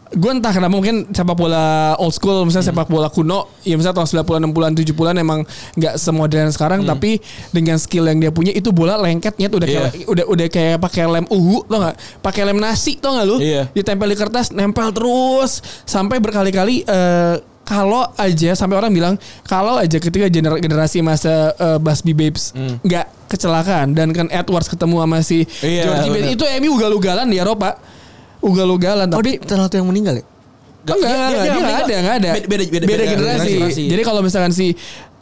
gue 0.10 0.32
entah 0.32 0.50
kenapa 0.50 0.72
mungkin 0.72 0.96
sepak 1.08 1.34
bola 1.34 1.66
old 1.98 2.12
school 2.12 2.44
misalnya 2.44 2.70
sepak 2.70 2.88
bola 2.88 3.08
kuno 3.08 3.60
ya 3.62 3.76
misalnya 3.76 4.00
tahun 4.00 4.24
90-an 4.24 4.42
60-an 4.48 4.74
70-an 4.78 5.16
emang 5.18 5.40
nggak 5.74 5.94
semodern 5.96 6.48
sekarang 6.48 6.84
tapi 6.84 7.20
dengan 7.50 7.76
skill 7.76 8.06
yang 8.06 8.18
dia 8.18 8.30
punya 8.30 8.52
itu 8.52 8.70
bola 8.70 8.96
lengketnya 8.96 9.48
tuh 9.48 9.60
udah 9.60 9.68
kayak 9.68 9.92
udah 10.06 10.26
udah 10.26 10.48
kayak 10.48 10.78
pakai 10.78 11.04
lem 11.04 11.26
uhu 11.26 11.64
tau 11.66 11.78
nggak? 11.78 11.96
Pakai 12.20 12.42
lem 12.44 12.58
nasi 12.58 12.96
tau 12.96 13.14
nggak 13.14 13.26
lu? 13.26 13.38
Iya. 13.38 13.68
ditempel 13.70 14.08
di 14.08 14.16
kertas 14.16 14.50
nempel 14.50 14.90
terus. 14.90 15.60
Sampai 15.84 16.18
berkali-kali 16.18 16.82
eh, 16.82 17.36
kalau 17.62 18.08
aja 18.16 18.56
sampai 18.56 18.80
orang 18.80 18.92
bilang 18.92 19.16
kalau 19.44 19.76
aja 19.76 20.00
ketika 20.00 20.28
gener- 20.28 20.58
generasi 20.58 21.04
masa 21.04 21.52
eh, 21.54 21.78
Busby 21.78 22.16
Babes 22.16 22.56
nggak 22.56 23.28
kecelakaan 23.28 23.92
dan 23.92 24.12
kan 24.12 24.32
Edwards 24.32 24.66
ketemu 24.66 25.04
sama 25.04 25.20
si 25.20 25.44
Iya, 25.60 25.84
Georgie. 25.84 26.12
Best 26.12 26.30
itu 26.34 26.44
MU 26.58 26.72
ugal-ugalan 26.74 27.28
di 27.28 27.36
Eropa 27.36 27.76
ugal-ugalan 28.40 29.08
Oh, 29.10 29.18
tapi 29.18 29.40
salah 29.44 29.66
satu 29.66 29.76
yang 29.78 29.88
meninggal 29.88 30.16
ya? 30.18 30.26
Enggak, 30.88 30.96
enggak, 30.96 31.10
dia- 31.10 31.18
enggak, 31.18 31.28
dia 31.28 31.36
dia 31.36 31.52
enggak 31.52 31.58
meninggal. 31.60 31.84
ada, 31.84 31.96
enggak 32.00 32.16
ada. 32.16 32.30
Beda- 32.32 32.48
beda- 32.48 32.66
beda- 32.68 32.88
beda 32.88 33.04
generasi. 33.06 33.50
generasi. 33.52 33.84
Jadi 33.88 34.02
kalau 34.04 34.22
misalkan 34.24 34.52
si 34.52 34.66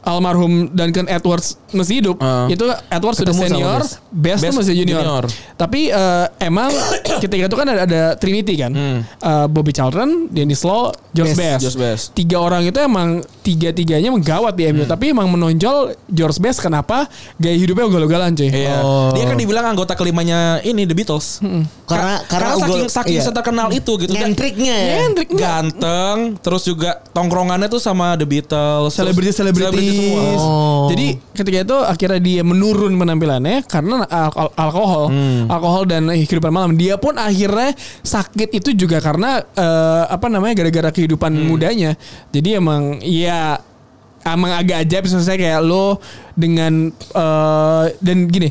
almarhum 0.06 0.70
Duncan 0.70 1.06
Edwards 1.06 1.58
masih 1.70 2.00
hidup, 2.00 2.18
Ah. 2.20 2.46
itu 2.46 2.62
Edwards 2.88 3.18
sudah 3.18 3.34
senior, 3.34 3.82
Best. 4.08 4.40
Best, 4.40 4.56
masih 4.56 4.78
junior. 4.78 5.02
junior. 5.02 5.24
Tapi 5.56 5.90
eh, 5.90 6.26
emang 6.40 6.70
ketika 7.24 7.44
itu 7.44 7.56
kan 7.56 7.68
ada, 7.68 7.82
ada 7.84 8.02
Trinity 8.16 8.54
kan, 8.56 8.72
Hmm. 8.72 9.00
Eh, 9.04 9.46
Bobby 9.48 9.72
Charlton, 9.72 10.30
Dennis 10.30 10.62
Law, 10.62 10.94
George 11.12 11.34
Best, 11.34 11.42
Best. 11.42 11.62
George 11.66 11.80
Best. 11.80 12.04
Tiga 12.14 12.38
orang 12.38 12.64
itu 12.64 12.78
emang 12.78 13.10
tiga 13.42 13.70
tiganya 13.70 14.08
menggawat 14.08 14.54
di 14.54 14.64
Hmm. 14.64 14.78
MU, 14.78 14.84
tapi 14.86 15.10
emang 15.10 15.28
menonjol 15.28 15.76
George 16.08 16.38
Best 16.38 16.60
kenapa 16.60 17.10
gaya 17.36 17.56
hidupnya 17.56 17.86
ugal-ugalan 17.86 18.32
cuy. 18.32 18.48
Iya. 18.48 18.80
Oh. 18.80 19.10
Dia 19.12 19.26
kan 19.26 19.36
dibilang 19.36 19.66
anggota 19.68 19.94
kelimanya 19.94 20.36
ini 20.62 20.84
The 20.84 20.94
Beatles. 20.94 21.42
Karena- 21.86 22.22
Ka- 22.22 22.30
karena 22.32 22.50
saking 22.56 22.70
ugol- 22.78 22.92
saking 22.92 23.20
iya. 23.20 23.32
terkenal 23.32 23.68
itu 23.70 23.92
gitu. 23.98 24.12
Nyentriknya 24.12 24.76
ya. 24.76 24.96
Hendrik 25.02 25.28
enggak. 25.28 25.44
Ganteng, 25.46 26.18
terus 26.40 26.64
juga 26.64 27.02
tongkrongannya 27.10 27.66
tuh 27.66 27.80
sama 27.80 28.14
The 28.16 28.24
Beatles, 28.24 28.92
selebriti 28.92 29.32
selebriti 29.32 29.95
semua. 29.96 30.24
Oh. 30.38 30.88
Jadi 30.92 31.08
ketika 31.32 31.58
itu 31.64 31.78
akhirnya 31.80 32.20
dia 32.20 32.42
menurun 32.44 32.94
penampilannya 32.96 33.64
karena 33.66 34.04
al- 34.06 34.54
alkohol, 34.54 35.10
Hmm. 35.10 35.48
alkohol 35.48 35.84
dan 35.88 36.12
kehidupan 36.12 36.52
malam. 36.52 36.76
Dia 36.76 37.00
pun 37.00 37.16
akhirnya 37.16 37.72
sakit 38.02 38.54
itu 38.54 38.76
juga 38.76 39.00
karena 39.00 39.40
eh, 39.42 40.04
apa 40.08 40.28
namanya 40.28 40.60
gara-gara 40.60 40.92
kehidupan 40.92 41.32
Hmm. 41.32 41.46
mudanya. 41.48 41.92
Jadi 42.30 42.50
emang 42.60 43.00
ya 43.02 43.58
emang 44.26 44.52
agak 44.52 44.84
ajaib 44.84 45.06
saya 45.08 45.38
kayak 45.38 45.62
lo 45.62 46.02
dengan 46.34 46.92
eh, 46.92 47.86
dan 48.02 48.18
gini 48.28 48.50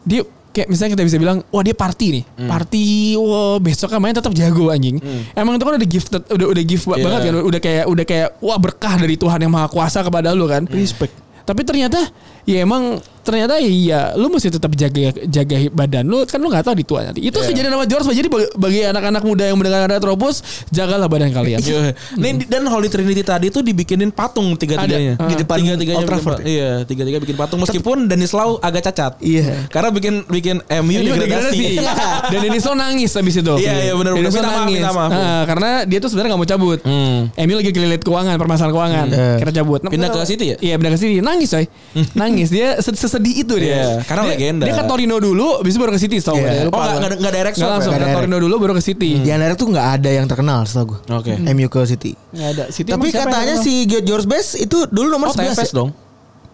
dia 0.00 0.24
kayak 0.54 0.66
misalnya 0.66 0.94
kita 0.94 1.04
bisa 1.04 1.18
bilang 1.18 1.42
wah 1.44 1.60
dia 1.60 1.74
party 1.74 2.06
nih 2.12 2.24
Hmm. 2.34 2.46
party 2.46 2.86
wah 3.16 3.58
besok 3.58 3.90
kan 3.90 3.98
main 3.98 4.12
tetap 4.12 4.30
jago 4.30 4.70
anjing 4.70 5.02
emang 5.32 5.54
itu 5.54 5.64
kan 5.64 5.74
udah 5.74 5.88
gift 5.88 6.08
udah 6.08 6.46
udah 6.48 6.64
gift 6.64 6.84
Iya. 6.86 7.02
banget 7.02 7.20
kan 7.20 7.34
udah 7.42 7.60
kayak 7.60 7.84
udah 7.84 8.04
kayak 8.04 8.28
wah 8.38 8.56
berkah 8.56 8.94
dari 8.94 9.14
Tuhan 9.14 9.38
yang 9.38 9.50
maha 9.50 9.66
kuasa 9.66 10.00
kepada 10.00 10.30
lu 10.30 10.46
kan 10.46 10.62
Respect. 10.64 11.10
tapi 11.42 11.60
ternyata 11.60 11.98
ya 12.44 12.62
emang 12.62 13.02
ternyata 13.24 13.56
ya 13.56 13.66
iya 13.66 14.00
lu 14.14 14.28
mesti 14.28 14.48
tetap 14.48 14.70
jaga 14.72 15.10
jaga 15.24 15.56
badan 15.70 16.04
lu 16.04 16.22
kan 16.22 16.36
lu 16.36 16.46
nggak 16.46 16.62
tahu 16.62 16.76
di 16.76 16.84
tua 16.84 17.00
nanti 17.02 17.20
itu 17.20 17.34
Iya. 17.34 17.48
kejadian 17.50 17.72
sama 17.72 17.84
George 17.84 18.06
jadi 18.12 18.28
bagi, 18.28 18.46
bagi 18.54 18.80
anak-anak 18.84 19.22
muda 19.22 19.44
yang 19.44 19.56
mendengar 19.56 19.88
Retropus 19.88 20.40
jagalah 20.68 21.08
badan 21.08 21.32
kalian 21.32 21.58
Iya. 21.58 21.96
Nih 22.14 22.44
dan 22.44 22.64
Holy 22.64 22.86
Trinity 22.86 23.20
tadi 23.20 23.48
tuh 23.48 23.60
dibikinin 23.60 24.10
patung 24.10 24.52
tiga-tiganya. 24.54 25.16
Di 25.18 25.34
depan 25.34 25.56
tiga 25.56 25.74
tiganya 25.74 25.98
Old 25.98 26.08
Trafford 26.08 26.38
ya? 26.38 26.44
Iya, 26.44 26.70
tiga-tiga 26.84 27.18
bikin 27.18 27.34
patung 27.34 27.58
meskipun 27.58 28.04
Dennis 28.04 28.30
Lau 28.30 28.60
agak 28.60 28.84
cacat. 28.84 29.16
Iya. 29.18 29.66
Karena 29.68 29.88
bikin 29.88 30.14
bikin 30.26 30.56
MU 30.82 30.98
degradasi. 31.00 31.16
degradasi. 31.16 31.66
Dan 32.32 32.38
Denis 32.42 32.64
Lo 32.64 32.74
nangis 32.74 33.10
habis 33.10 33.34
itu. 33.34 33.54
Iya, 33.56 33.72
iya, 33.82 33.92
bener. 33.94 34.12
Lo 34.12 34.20
Minta 34.20 34.40
maaf, 34.40 34.56
nangis. 34.60 34.78
minta 34.78 34.92
maaf. 34.92 35.10
Ah, 35.10 35.42
karena 35.44 35.70
dia 35.84 35.98
tuh 35.98 36.08
sebenarnya 36.08 36.30
gak 36.32 36.40
mau 36.40 36.48
cabut. 36.48 36.78
Hmm. 36.82 37.20
Emil 37.34 37.56
lagi 37.62 37.70
kelilit 37.70 38.02
keuangan, 38.02 38.34
permasalahan 38.36 38.72
keuangan. 38.72 39.06
Hmm. 39.08 39.36
Kira 39.38 39.50
cabut. 39.54 39.80
Pindah 39.80 40.10
ke 40.10 40.18
City 40.24 40.44
ya? 40.52 40.56
Iya, 40.60 40.74
pindah 40.76 40.92
ke 40.92 40.98
City. 40.98 41.16
Nangis 41.18 41.48
coy. 41.48 41.64
Nangis. 42.12 42.48
Dia 42.50 42.68
ses- 42.78 42.98
sesedih 43.14 43.34
itu 43.38 43.54
dia. 43.54 43.70
Iya, 43.70 43.90
karena 44.02 44.22
Dia- 44.24 44.32
legenda. 44.34 44.64
Dia 44.66 44.74
ke 44.74 44.84
Torino 44.84 45.16
dulu, 45.16 45.46
habis 45.56 45.70
itu 45.70 45.78
baru 45.78 45.92
ke 45.92 46.00
City 46.00 46.16
tau 46.18 46.34
Iya. 46.34 46.42
gua. 46.42 46.64
Lupa 46.66 46.74
Oh, 46.74 46.80
nggak 46.80 46.90
gua. 46.90 46.98
nggak- 46.98 47.18
nggak 47.20 47.32
direct 47.32 47.56
swap 47.56 47.70
langsung 47.70 47.92
ke 47.92 48.06
Torino 48.10 48.36
dulu 48.38 48.54
baru 48.58 48.72
ke 48.74 48.82
City. 48.82 49.10
Di 49.16 49.30
Anderlecht 49.30 49.56
tuh 49.56 49.68
nggak 49.68 49.88
ada 49.94 50.10
yang 50.10 50.26
terkenal 50.26 50.58
setahu 50.64 50.84
gue. 50.90 50.98
Oke. 51.14 51.32
MU 51.46 51.68
ke 51.68 51.80
City. 51.86 52.12
Nggak 52.28 52.48
ada. 52.50 52.64
City 52.68 52.90
Tapi 52.90 53.06
katanya 53.08 53.54
yang 53.54 53.62
si 53.62 53.72
George 53.86 54.26
Best 54.26 54.50
itu 54.56 54.76
dulu 54.86 55.06
nomor 55.08 55.30
Oh, 55.30 55.32
11 55.32 55.54
TFS 55.54 55.70
ya? 55.70 55.76
dong. 55.76 55.90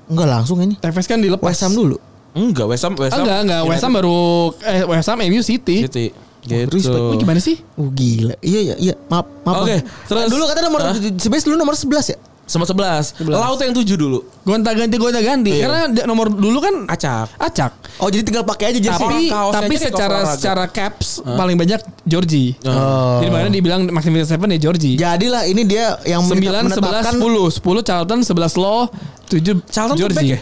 Enggak 0.07 0.29
langsung 0.29 0.59
ini. 0.61 0.75
Tevez 0.77 1.07
kan 1.07 1.17
dilepas. 1.17 1.47
West 1.47 1.63
Ham 1.63 1.73
dulu. 1.73 1.97
Enggak, 2.31 2.67
West 2.69 2.85
Ham, 2.85 2.95
West 2.95 3.11
Ah, 3.11 3.17
Ham. 3.17 3.25
enggak, 3.25 3.39
enggak. 3.43 3.61
West 3.65 3.83
Ham 3.83 3.93
baru 3.93 4.19
eh 4.61 4.83
West 4.85 5.09
Ham 5.09 5.19
MU 5.21 5.41
City. 5.41 5.87
City. 5.87 6.07
Gitu. 6.41 6.73
respect. 6.73 6.97
Ini 6.97 7.17
gimana 7.21 7.37
sih? 7.37 7.61
Oh 7.77 7.93
gila. 7.93 8.33
Iya 8.41 8.61
iya 8.63 8.75
iya. 8.81 8.95
Maaf 9.07 9.29
maaf. 9.45 9.61
Oke, 9.61 9.77
terus- 10.09 10.33
dulu 10.33 10.49
katanya 10.49 10.73
nomor 10.73 10.81
Best 11.05 11.45
dulu 11.45 11.55
nomor 11.55 11.77
11 11.77 12.07
ya? 12.07 12.19
Sama 12.51 12.67
11. 12.67 13.15
Laut 13.31 13.63
yang 13.63 13.71
7 13.71 13.95
dulu. 13.95 14.27
Gonta 14.43 14.75
ganti 14.75 14.99
gonta 14.99 15.23
ganti. 15.23 15.55
Iya. 15.55 15.71
Karena 15.71 16.03
nomor 16.03 16.35
dulu 16.35 16.59
kan 16.59 16.83
Acak. 16.91 17.31
acak. 17.39 17.73
Oh 18.03 18.11
jadi 18.11 18.27
tinggal 18.27 18.43
pakai 18.43 18.75
aja 18.75 18.81
jersey. 18.83 19.07
Tapi 19.07 19.31
kaosnya 19.31 19.55
tapi 19.63 19.75
secara 19.79 20.17
kaos 20.19 20.31
secara 20.35 20.65
caps 20.67 21.09
paling 21.23 21.55
banyak 21.55 21.79
Georgie. 22.03 22.59
Oh. 22.67 23.23
Jadi 23.23 23.31
makanya 23.31 23.55
dibilang 23.55 23.81
Maximilian 23.87 24.27
Seven 24.27 24.51
ya 24.51 24.59
Georgie. 24.59 24.99
Jadilah 24.99 25.47
ini 25.47 25.63
dia 25.63 25.95
yang 26.03 26.27
menetap- 26.27 26.67
9, 26.67 26.75
11, 26.75 26.75
menetapkan 26.75 27.15
10 27.15 27.47
10 27.55 27.87
Charlton, 27.87 28.19
11 28.27 28.55
Law 28.59 28.79
7 29.31 29.63
Charlton 29.71 29.95
Georgie 29.95 30.19
back 30.19 30.27
ya? 30.27 30.41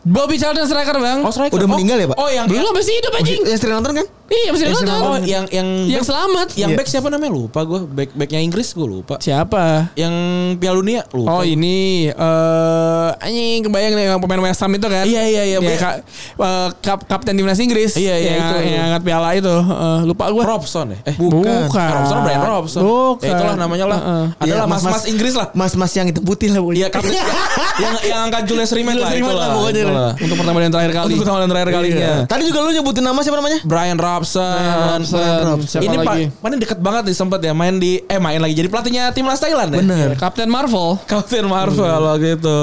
Bobby 0.00 0.36
Charlton 0.36 0.64
striker 0.64 0.96
bang 0.96 1.18
Oh, 1.20 1.30
striker. 1.30 1.54
Udah 1.54 1.64
Oh, 1.64 1.72
meninggal 1.72 1.96
ya, 1.96 2.06
Pak? 2.06 2.16
Oh, 2.16 2.28
yang 2.28 2.46
Belum 2.46 2.70
masih 2.70 2.94
hidup 2.94 3.12
anjing 3.12 3.40
yang 3.42 3.58
sering 3.58 3.74
nonton 3.74 3.92
kan? 3.94 4.06
Iya 4.28 4.50
masih 4.52 4.66
nonton 4.68 4.92
Oh, 5.00 5.16
yang 5.18 5.44
yang 5.48 5.68
Yang 5.88 6.04
selamat 6.04 6.48
yang 6.54 6.70
Iya. 6.70 6.76
back 6.76 6.86
siapa 6.86 7.08
namanya 7.08 7.32
lupa 7.32 7.60
gue. 7.62 7.80
Back 7.82 8.10
backnya 8.12 8.40
Inggris 8.40 8.68
gue 8.70 8.84
lupa. 8.84 9.16
Siapa? 9.18 9.88
Yang 9.94 10.14
Piala 10.58 10.76
Dunia 10.76 11.00
lupa. 11.10 11.28
Oh 11.32 11.42
ini 11.42 12.08
eh 12.08 13.08
anjing 13.18 13.64
kebayang 13.64 13.92
nih 13.94 14.04
yang 14.06 14.20
pemain 14.20 14.42
West 14.42 14.60
Ham 14.60 14.70
itu 14.70 14.84
kan? 14.84 15.04
Iya, 15.04 15.22
iya, 15.24 15.42
iya. 15.46 15.58
Ya, 15.58 15.76
ka, 15.76 15.90
eh, 16.36 16.68
kap, 16.78 17.00
kapten 17.04 17.32
timnas 17.32 17.56
Inggris. 17.56 17.94
Iya, 17.94 18.14
iya, 18.14 18.30
yang, 18.30 18.44
itu. 18.44 18.56
Yang 18.68 18.84
angkat 18.86 19.02
piala 19.02 19.28
itu. 19.32 19.54
Eh, 19.54 20.00
lupa 20.04 20.24
gue. 20.28 20.42
Robson 20.44 20.86
ya? 20.90 20.98
Eh, 21.04 21.14
Bukan. 21.16 21.68
Robson 21.72 22.18
Brian 22.22 22.42
Robson. 22.42 22.80
Bukan. 22.80 23.24
Ya 23.24 23.32
itulah 23.32 23.56
namanya 23.56 23.86
lah. 23.86 23.98
Heeh. 23.98 24.24
Adalah 24.38 24.64
Iya, 24.64 24.70
mas-mas 24.70 25.02
Inggris 25.06 25.34
lah. 25.34 25.48
Mas-mas 25.52 25.92
yang 25.92 26.06
itu 26.06 26.20
putih 26.20 26.52
lah. 26.52 26.60
Iya, 26.68 26.88
kapten 26.88 27.16
yang 27.82 27.94
yang 28.04 28.20
angkat 28.28 28.44
Julius 28.44 28.72
Rimet 28.72 28.92
lah 28.94 29.08
Julius 29.08 29.24
Rimet 29.24 29.34
lah 29.34 29.48
pokoknya. 29.50 29.82
Itulah. 29.88 30.10
Untuk 30.20 30.36
pertama 30.36 30.56
dan 30.60 30.70
terakhir 30.70 30.92
kali. 30.92 31.06
Untuk 31.08 31.20
pertama 31.24 31.38
dan 31.40 31.48
terakhir 31.48 31.70
kalinya. 31.72 31.98
Iya. 31.98 32.16
Tadi 32.28 32.42
juga 32.44 32.58
lu 32.62 32.70
nyebutin 32.76 33.04
nama 33.04 33.20
siapa 33.24 33.36
namanya? 33.40 33.58
Brian 33.64 33.98
Robson. 33.98 35.00
Robson. 35.00 35.64
Siapa 35.64 35.82
Ini 35.82 35.96
lagi? 35.96 36.24
paling 36.38 36.58
deket 36.60 36.78
banget 36.78 37.02
nih 37.08 37.16
sempat 37.16 37.40
ya 37.40 37.52
main 37.56 37.74
di 37.76 38.04
eh 38.04 38.20
main 38.20 38.38
lagi 38.38 38.54
jadi 38.54 38.68
pelatihnya 38.68 39.04
timnas 39.16 39.40
Thailand 39.40 39.70
ya. 39.72 39.80
Bener. 39.80 40.08
Kapten 40.20 40.48
Marvel. 40.52 41.00
Captain 41.08 41.46
Marvel 41.48 41.98
waktu 42.04 42.36
itu. 42.36 42.60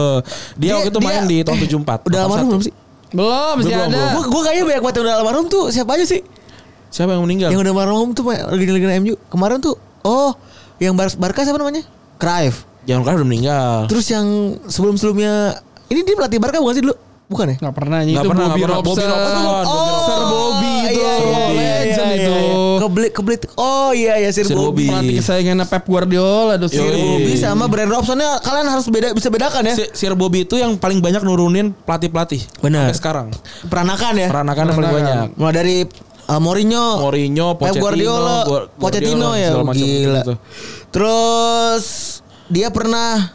Dia, 0.56 0.80
waktu 0.80 0.90
itu 0.94 1.00
dia- 1.02 1.08
main 1.10 1.24
di 1.26 1.38
tahun 1.42 1.58
74. 1.62 2.08
Udah 2.08 2.20
almarhum 2.26 2.48
belum 2.54 2.64
sih? 2.64 2.74
Belum, 3.16 3.56
ada. 3.64 4.20
Gue 4.20 4.24
gue 4.28 4.42
kayaknya 4.44 4.64
banyak 4.68 4.82
banget 4.84 4.96
yang 5.00 5.06
udah 5.08 5.16
almarhum 5.24 5.46
tuh 5.48 5.64
siapa 5.72 5.96
aja 5.96 6.06
sih? 6.06 6.22
Siapa 6.92 7.12
yang 7.16 7.24
meninggal? 7.24 7.50
Yang 7.52 7.62
udah 7.68 7.72
almarhum 7.76 8.10
tuh 8.12 8.24
legenda-legenda 8.28 8.96
MU. 9.00 9.16
Kemarin 9.28 9.60
tuh 9.60 9.76
oh 10.04 10.36
yang 10.80 10.96
Bar 10.96 11.08
Barca 11.16 11.42
siapa 11.42 11.56
namanya? 11.56 11.84
Cruyff. 12.20 12.68
Jangan 12.86 13.02
kan 13.02 13.14
udah 13.18 13.28
meninggal. 13.28 13.76
Terus 13.90 14.06
yang 14.12 14.28
sebelum-sebelumnya 14.70 15.58
ini 15.90 16.02
dia 16.06 16.16
pelatih 16.16 16.38
Barca 16.38 16.62
bukan 16.62 16.76
sih 16.76 16.84
dulu? 16.86 16.96
Bukan 17.26 17.46
ya? 17.50 17.56
Nggak 17.58 17.76
pernah 17.76 18.00
itu 18.02 18.22
pernah, 18.22 18.46
Bobby 18.48 18.62
pernah. 18.62 18.78
Robson. 18.78 18.94
Bobby 18.94 19.06
Robson. 19.10 19.42
Oh, 19.66 19.98
Sir 20.00 20.22
Bobby 20.24 20.74
itu. 20.86 20.94
iya, 20.94 21.14
iya, 21.18 21.46
iya, 21.50 21.76
Legend 21.82 22.06
iya, 22.06 22.16
itu. 22.16 22.32
iya. 22.32 22.54
Keblit 22.76 23.12
keblit. 23.12 23.42
Oh 23.56 23.90
iya 23.92 24.14
ya 24.22 24.30
Sir, 24.30 24.46
Sir 24.46 24.54
Bobby. 24.54 24.86
Pelatih 24.86 25.16
kesayangan 25.18 25.66
Pep 25.66 25.84
Guardiola 25.84 26.54
tuh 26.56 26.70
Sir. 26.70 26.86
Bobby. 26.86 27.34
Sama 27.36 27.66
Brian 27.66 27.90
Robsonnya 27.90 28.38
kalian 28.40 28.68
harus 28.70 28.86
beda 28.86 29.08
bisa 29.12 29.34
bedakan 29.34 29.66
ya. 29.66 29.74
Si- 29.74 29.90
Sir 29.98 30.14
Bobby 30.14 30.46
itu 30.46 30.56
yang 30.56 30.78
paling 30.78 31.02
banyak 31.02 31.22
nurunin 31.22 31.74
pelatih-pelatih. 31.82 32.46
Benar. 32.62 32.90
Sampai 32.90 32.98
sekarang. 32.98 33.28
Peranakan 33.66 34.14
ya. 34.16 34.28
Peranakan 34.30 34.64
yang 34.64 34.78
paling 34.78 34.94
banyak. 34.94 35.16
Mulai 35.34 35.54
dari 35.56 35.76
uh, 36.26 36.38
Mourinho, 36.38 36.86
Mourinho, 37.02 37.48
Pep 37.58 37.74
Pochettino, 37.74 37.82
Guardiola, 37.82 38.38
Guar- 38.46 38.68
Pochettino 38.78 39.28
Guardiola, 39.34 39.66
ya. 39.66 39.74
Gila. 39.74 40.22
gitu. 40.22 40.34
Terus 40.94 41.86
dia 42.48 42.70
pernah 42.70 43.34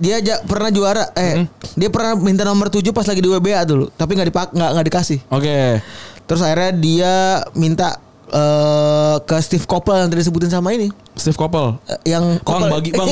dia 0.00 0.16
ja- 0.18 0.40
pernah 0.40 0.68
juara 0.68 1.12
eh 1.12 1.44
dia 1.74 1.86
pernah 1.86 2.16
minta 2.16 2.42
nomor 2.42 2.66
7 2.66 2.82
pas 2.88 3.04
lagi 3.04 3.20
di 3.20 3.28
WBA 3.28 3.62
dulu, 3.62 3.92
tapi 3.92 4.16
nggak 4.16 4.28
dipak 4.28 4.48
nggak 4.50 4.70
nggak 4.72 4.86
dikasih. 4.86 5.18
Oke. 5.28 5.78
Terus 6.24 6.40
akhirnya 6.40 6.72
dia 6.72 7.14
minta 7.52 8.00
eh 8.26 9.16
ke 9.20 9.36
Steve 9.40 9.64
Coppell 9.64 9.98
yang 9.98 10.08
tadi 10.08 10.20
disebutin 10.20 10.48
sama 10.48 10.70
ini. 10.70 10.88
Steve 11.12 11.34
Koppel. 11.34 11.76
Eh, 11.84 12.10
yang 12.10 12.40
Bang, 12.40 12.70
bagi, 12.70 12.90
Bang. 12.90 13.10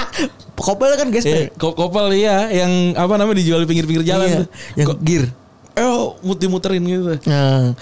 Coppell 0.56 0.94
kan. 0.94 1.06
Eh, 1.12 1.52
Ko- 1.54 1.72
Koppel 1.72 2.14
iya 2.14 2.48
yang 2.48 2.72
apa 2.94 3.14
namanya 3.14 3.38
dijual 3.38 3.60
di 3.60 3.68
pinggir-pinggir 3.68 4.04
jalan 4.04 4.26
Iya, 4.26 4.36
tuh. 4.36 4.46
yang 4.74 4.88
Kok- 4.88 5.00
gear. 5.02 5.24
Eh, 5.74 5.90
muter-muterin 6.22 6.82
gitu. 6.82 7.18
Nah, 7.26 7.74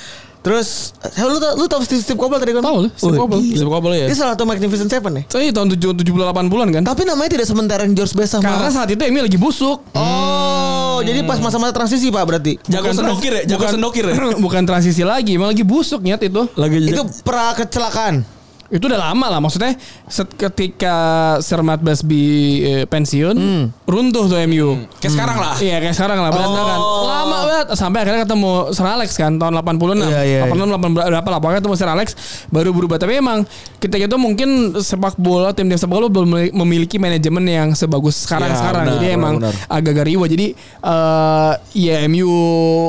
terus 0.42 0.90
eh, 1.00 1.22
lu 1.22 1.38
tau, 1.38 1.54
lu 1.54 1.64
tau 1.66 1.80
Steve, 1.80 2.02
Steve 2.02 2.18
Coppell 2.18 2.42
tadi 2.42 2.50
kan? 2.50 2.62
Tahu 2.62 2.90
Steve 2.92 3.14
gila. 3.14 3.56
Steve 3.56 3.70
Koppel 3.70 3.92
ya. 3.94 4.06
Dia 4.10 4.16
salah 4.18 4.32
satu 4.34 4.44
Magnificent 4.44 4.90
Seven 4.90 5.12
ya. 5.14 5.22
So, 5.30 5.38
iya, 5.38 5.54
tahun 5.54 5.70
7 5.72 6.02
70 6.02 6.12
80-an 6.12 6.68
kan. 6.74 6.82
Tapi 6.82 7.02
namanya 7.06 7.30
tidak 7.30 7.46
sementara 7.46 7.86
yang 7.86 7.94
George 7.94 8.12
Best 8.12 8.34
sama. 8.34 8.42
Karena 8.44 8.68
saat 8.68 8.90
itu 8.90 9.02
Emi 9.02 9.22
lagi 9.22 9.38
busuk. 9.38 9.86
Oh, 9.94 10.98
jadi 11.00 11.22
pas 11.22 11.38
masa-masa 11.38 11.70
transisi 11.70 12.10
Pak 12.10 12.24
berarti. 12.26 12.58
Jago 12.66 12.90
Bukan 12.90 12.94
sendokir 12.98 13.32
ya, 13.32 13.42
jago 13.48 13.62
bukan- 13.62 13.74
sendokir 13.78 14.04
ya. 14.04 14.14
bukan 14.44 14.62
transisi 14.66 15.02
lagi, 15.02 15.38
emang 15.38 15.54
lagi 15.54 15.64
busuk 15.64 16.02
nyet 16.02 16.20
itu. 16.26 16.42
Lagi 16.58 16.76
Itu 16.90 17.02
pra 17.22 17.54
kecelakaan. 17.54 18.41
Itu 18.72 18.88
udah 18.88 19.00
lama 19.02 19.26
lah 19.28 19.38
maksudnya 19.38 19.76
set 20.08 20.32
ketika 20.32 20.96
Sir 21.38 21.60
Matt 21.60 21.80
Busby 21.80 22.24
eh, 22.62 22.84
pensiun, 22.84 23.36
runtuh 23.84 24.24
tuh 24.26 24.40
MU. 24.48 24.88
kayak 24.96 25.12
sekarang 25.12 25.36
lah. 25.36 25.54
Iya 25.56 25.76
kayak 25.78 25.92
sekarang 25.92 26.18
lah 26.18 26.30
berantakan. 26.30 26.78
Lama 27.04 27.38
banget 27.44 27.66
sampai 27.76 27.98
akhirnya 28.00 28.24
ketemu 28.24 28.50
Sir 28.72 28.86
Alex 28.86 29.10
kan 29.14 29.36
tahun 29.36 29.52
86. 29.54 30.02
Iya, 30.02 30.20
iya, 30.24 30.40
86 30.48 30.72
80 30.72 31.12
berapa 31.12 31.28
lah 31.28 31.38
pokoknya 31.38 31.60
ketemu 31.60 31.76
Sir 31.76 31.90
Alex 31.90 32.08
baru 32.48 32.72
berubah. 32.72 32.96
Tapi 32.96 33.12
emang 33.14 33.44
ketika 33.76 34.04
itu 34.04 34.16
mungkin 34.16 34.48
sepak 34.74 35.14
bola 35.14 35.52
tim 35.52 35.68
tim 35.68 35.76
sepak 35.76 35.92
bola 35.92 36.08
belum 36.08 36.32
memiliki 36.56 36.96
manajemen 36.96 37.44
yang 37.44 37.68
sebagus 37.72 38.24
sekarang 38.24 38.48
Iya, 38.48 38.56
sekarang. 38.56 38.82
benar, 38.82 38.94
Jadi 38.94 39.06
benar, 39.06 39.18
emang 39.20 39.34
benar. 39.36 39.52
agak-agak 39.68 40.04
riwa. 40.08 40.24
Jadi 40.26 40.46
eh 40.80 41.52
ya 41.76 41.94
MU 42.06 42.32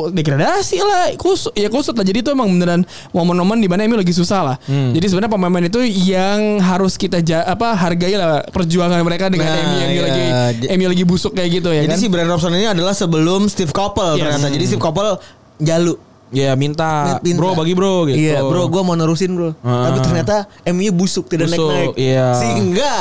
degradasi 0.09 0.77
lah, 0.79 1.03
kusut 1.15 1.51
ya 1.53 1.67
kusut 1.67 1.93
lah. 1.93 2.03
Jadi 2.03 2.21
itu 2.21 2.29
emang 2.29 2.47
beneran 2.47 2.81
momen-momen 3.11 3.57
di 3.57 3.67
mana 3.67 3.84
MU 3.86 3.95
lagi 3.95 4.11
susah 4.11 4.41
lah. 4.43 4.55
Hmm. 4.63 4.91
Jadi 4.91 5.05
sebenarnya 5.05 5.27
pemain-pemain 5.29 5.65
itu 5.74 5.82
yang 6.05 6.61
harus 6.61 6.93
kita 6.93 7.17
ja- 7.19 7.41
apa 7.43 7.74
hargai 7.74 8.13
lah 8.13 8.45
perjuangan 8.45 9.01
mereka 9.01 9.26
dengan 9.26 9.49
Nah, 9.49 9.57
MU 9.59 9.78
yang 9.80 9.89
iya. 9.89 10.03
lagi 10.05 10.65
MU 10.71 10.86
lagi 10.88 11.03
busuk 11.03 11.34
kayak 11.34 11.49
gitu 11.51 11.69
ya 11.69 11.82
Jadi 11.82 11.89
kan. 11.89 11.97
si 11.97 12.07
Brian 12.07 12.30
Robson 12.30 12.53
ini 12.53 12.69
adalah 12.69 12.93
sebelum 12.93 13.49
Steve 13.49 13.69
Coppell 13.69 14.15
Yes. 14.15 14.38
ternyata. 14.38 14.47
Jadi 14.47 14.63
Steve 14.69 14.78
Coppell 14.80 15.17
jalu. 15.57 15.97
Ya 16.30 16.53
minta, 16.53 17.21
Minta. 17.21 17.38
bro 17.38 17.53
bagi 17.53 17.74
bro 17.74 18.05
gitu. 18.05 18.17
Iya, 18.17 18.41
bro, 18.41 18.65
gue 18.65 18.82
mau 18.82 18.93
nerusin 18.93 19.34
bro. 19.34 19.53
Ah. 19.61 19.86
Tapi 19.86 20.01
ternyata 20.01 20.36
MU 20.67 20.89
busuk 20.91 21.26
tidak 21.28 21.45
Busuk, 21.47 21.69
naik-naik. 21.69 21.93
iya. 21.95 22.28
Sehingga 22.34 22.93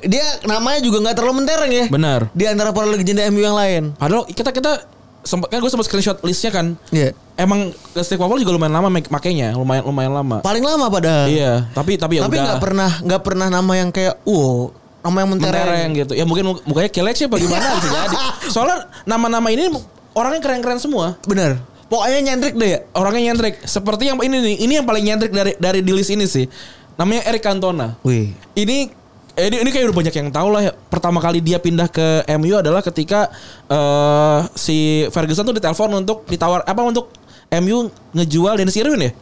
dia 0.00 0.22
namanya 0.42 0.78
juga 0.78 0.98
nggak 1.00 1.16
terlalu 1.16 1.34
mentereng 1.38 1.70
ya. 1.72 1.84
Benar. 1.86 2.20
Di 2.30 2.46
antara 2.46 2.70
para 2.70 2.86
legenda 2.86 3.22
MU 3.26 3.38
yang 3.40 3.54
lain. 3.54 3.82
Padahal 3.94 4.26
kita 4.26 4.50
kita 4.50 4.78
sempat 5.22 5.48
kan 5.48 5.58
gue 5.58 5.70
sempat 5.70 5.86
screenshot 5.86 6.18
listnya 6.20 6.50
kan. 6.50 6.66
Iya. 6.88 7.14
Emang 7.34 7.72
Steve 7.96 8.16
Koppel 8.16 8.38
juga 8.38 8.52
lumayan 8.52 8.74
lama 8.74 8.88
make- 8.88 9.08
makainya, 9.08 9.54
lumayan 9.54 9.82
lumayan 9.82 10.12
lama. 10.12 10.36
Paling 10.40 10.60
lama 10.60 10.86
padahal. 10.86 11.26
Iya, 11.26 11.66
tapi 11.70 11.96
tapi 11.96 12.18
ya 12.18 12.26
Tapi 12.26 12.36
nggak 12.36 12.60
pernah 12.60 12.90
nggak 12.98 13.22
pernah 13.22 13.46
nama 13.48 13.72
yang 13.72 13.88
kayak 13.88 14.20
wow 14.22 14.68
nama 15.00 15.16
yang 15.18 15.30
mentereng. 15.32 15.66
mentereng 15.66 15.88
gitu. 15.96 16.12
Ya 16.12 16.22
mungkin 16.22 16.44
mu- 16.44 16.62
mukanya 16.64 16.86
kelec 16.88 17.16
ya 17.16 17.26
bagaimana 17.26 17.64
bisa 17.74 17.88
jadi. 17.96 18.16
Soalnya 18.46 18.78
nama-nama 19.02 19.48
ini 19.48 19.66
orangnya 20.12 20.38
keren-keren 20.40 20.78
semua. 20.78 21.16
Bener. 21.24 21.58
Pokoknya 21.86 22.20
nyentrik 22.22 22.54
deh 22.54 22.68
ya. 22.68 22.78
Orangnya 22.92 23.30
nyentrik. 23.30 23.60
Seperti 23.62 24.08
yang 24.08 24.16
ini 24.18 24.36
nih, 24.38 24.56
ini 24.60 24.72
yang 24.74 24.86
paling 24.86 25.02
nyentrik 25.02 25.28
dari 25.28 25.52
dari 25.56 25.80
di 25.80 25.92
list 25.92 26.08
ini 26.08 26.24
sih. 26.24 26.46
Namanya 26.94 27.26
Eric 27.26 27.42
Cantona. 27.42 27.96
Wih. 28.00 28.30
Ini 28.54 29.01
eh, 29.34 29.46
ini, 29.46 29.56
ini 29.60 29.70
kayak 29.70 29.88
udah 29.88 29.96
banyak 29.96 30.14
yang 30.14 30.28
tahu 30.28 30.48
lah. 30.48 30.60
ya. 30.62 30.72
Pertama 30.72 31.18
kali 31.18 31.38
dia 31.38 31.56
pindah 31.56 31.86
ke 31.86 32.06
MU 32.34 32.54
adalah 32.54 32.80
ketika 32.80 33.28
eh 33.66 34.40
si 34.54 34.76
Ferguson 35.08 35.44
tuh 35.44 35.54
ditelepon 35.54 35.90
untuk 35.98 36.24
ditawar 36.24 36.62
apa 36.62 36.82
untuk 36.82 37.08
MU 37.52 37.86
ngejual 38.12 38.56
Dennis 38.56 38.76
Irwin 38.76 39.02
ya? 39.02 39.12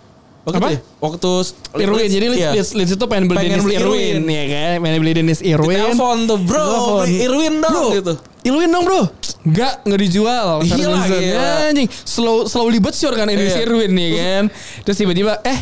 Waktu 0.40 0.56
Apa? 0.56 0.68
ya? 0.72 0.78
Waktu 0.98 1.30
Irwin 1.76 2.08
jadi 2.08 2.26
Leeds, 2.26 2.40
iya. 2.40 2.50
Leeds, 2.56 2.70
Leeds 2.72 2.92
itu 2.96 3.04
pengen 3.04 3.28
beli 3.28 3.38
Pengen 3.38 3.50
Dennis 3.52 3.64
beli 3.66 3.76
Irwin, 3.76 4.00
Irwin. 4.16 4.22
ya 4.24 4.44
kan 4.48 4.76
pengen 4.80 4.98
beli 4.98 5.12
Dennis 5.12 5.40
Irwin 5.44 5.76
Ditelepon 5.76 6.18
tuh 6.24 6.38
bro, 6.40 6.64
beli 7.04 7.14
Irwin 7.20 7.54
dong 7.60 7.72
Bro, 7.76 7.84
gitu. 7.92 8.12
Irwin 8.48 8.68
dong 8.70 8.84
bro 8.88 9.02
Enggak 9.44 9.72
Enggak 9.84 10.00
dijual 10.00 10.46
Gila, 10.64 10.72
Ferguson. 10.72 10.96
gila. 11.12 11.20
Ya, 11.20 11.50
anjing 11.68 11.88
Slow 11.92 12.48
Slowly 12.48 12.80
but 12.80 12.96
sure 12.96 13.12
kan 13.12 13.28
Dennis 13.28 13.52
Iya. 13.52 13.68
Irwin 13.68 13.92
nih 13.92 14.10
kan 14.16 14.44
Terus 14.80 14.96
tiba-tiba 14.96 15.44
Eh 15.44 15.60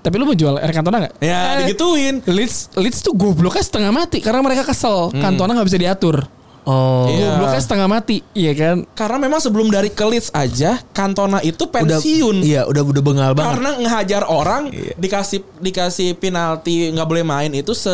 tapi 0.00 0.14
lu 0.16 0.24
mau 0.24 0.32
jual 0.32 0.56
Eric 0.56 0.74
Cantona 0.74 0.96
gak? 1.02 1.12
Ya, 1.18 1.38
eh, 1.54 1.56
digituin. 1.62 2.24
Leeds 2.24 2.72
Leeds 2.72 3.00
tuh 3.00 3.12
gobloknya 3.12 3.60
setengah 3.60 3.88
mati 3.90 4.18
Karena 4.18 4.40
mereka 4.40 4.62
kesel 4.62 5.12
Cantona 5.12 5.52
gak 5.54 5.68
bisa 5.68 5.76
diatur 5.76 6.24
Oh. 6.60 7.08
Hmm. 7.08 7.10
Iya. 7.10 7.28
Gobloknya 7.32 7.56
setengah 7.58 7.88
mati 7.88 8.16
Iya 8.30 8.52
kan 8.52 8.76
Karena 8.90 9.16
memang 9.18 9.40
sebelum 9.40 9.68
dari 9.68 9.88
ke 9.88 10.00
Leeds 10.02 10.28
aja 10.30 10.76
Cantona 10.90 11.40
itu 11.40 11.64
pensiun. 11.64 12.40
Iya, 12.40 12.64
udah 12.64 12.82
udah 12.82 13.02
bengal 13.02 13.30
banget. 13.32 13.48
Karena 13.50 13.70
ngehajar 13.78 14.22
orang 14.24 14.68
Iya. 14.68 14.92
dikasih 14.94 15.40
dikasih 15.56 16.08
penalti 16.14 16.92
nggak 16.92 17.06
boleh 17.06 17.24
main 17.24 17.48
itu 17.50 17.72
se 17.72 17.88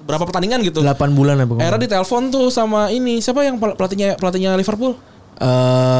berapa 0.00 0.22
pertandingan 0.22 0.62
gitu. 0.62 0.78
8 0.80 0.94
bulan 1.10 1.38
apa? 1.38 1.58
Era 1.58 1.74
ditelepon 1.74 2.28
tuh 2.28 2.50
sama 2.50 2.86
ini 2.88 3.18
siapa 3.18 3.40
yang 3.40 3.58
pel- 3.58 3.74
pelatihnya 3.74 4.14
pelatihnya 4.14 4.54
Liverpool 4.54 4.94
yang 5.34 5.50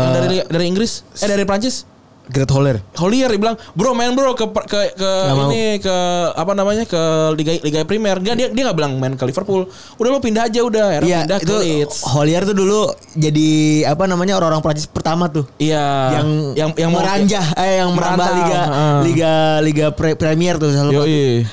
Eh, 0.07 0.14
dari 0.14 0.36
dari 0.46 0.64
Inggris 0.64 1.02
eh 1.16 1.26
dari 1.26 1.42
Prancis 1.42 1.82
Great 2.24 2.48
Holler. 2.48 2.80
Hollier 2.94 3.26
dia 3.26 3.36
bilang 3.36 3.56
bro 3.72 3.92
main 3.92 4.08
bro 4.10 4.32
ke 4.32 4.42
ke 4.64 4.96
ke 4.96 5.10
mau. 5.28 5.46
ini 5.46 5.76
ke 5.76 5.92
apa 6.32 6.52
namanya 6.52 6.82
ke 6.82 7.02
liga 7.34 7.52
liga 7.60 7.78
Primer 7.82 8.16
enggak 8.16 8.32
dia 8.34 8.48
dia 8.48 8.62
nggak 8.64 8.74
bilang 8.74 8.96
main 8.96 9.12
ke 9.12 9.22
Liverpool 9.22 9.68
udah 9.94 10.08
lo 10.08 10.18
pindah 10.18 10.44
aja 10.44 10.60
udah 10.60 10.86
Era 10.90 11.04
Iya, 11.04 11.18
pindah 11.22 11.38
itu 11.38 11.46
ke 11.46 11.56
Leeds 11.60 11.96
Hollier 12.02 12.42
tuh 12.42 12.56
dulu 12.56 12.82
jadi 13.12 13.48
apa 13.86 14.04
namanya 14.04 14.34
orang-orang 14.34 14.60
Prancis 14.60 14.86
pertama 14.86 15.28
tuh. 15.28 15.44
iya 15.58 15.84
yang 16.14 16.28
yang 16.54 16.70
yang 16.74 16.90
mau- 16.90 17.04
meranjah 17.04 17.44
eh 17.54 17.78
yang 17.78 17.92
merambah 17.92 18.28
liga 18.30 18.60
heeh. 18.62 18.98
liga 19.04 19.32
liga 19.60 19.86
pre- 19.90 20.16
Premier 20.16 20.56
tuh 20.56 20.72
selalu 20.72 21.04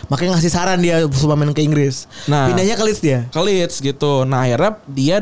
makanya 0.07 0.39
ngasih 0.39 0.51
saran 0.51 0.79
dia 0.79 1.03
supaya 1.05 1.35
main 1.35 1.51
ke 1.51 1.59
Inggris 1.59 2.07
Nah. 2.25 2.47
pindahnya 2.47 2.73
ke 2.73 2.83
Leeds 2.83 3.01
dia 3.01 3.27
ke 3.27 3.39
Leeds 3.39 3.75
gitu. 3.77 4.23
Nah 4.23 4.43
akhirnya 4.43 4.79
dia 4.87 5.17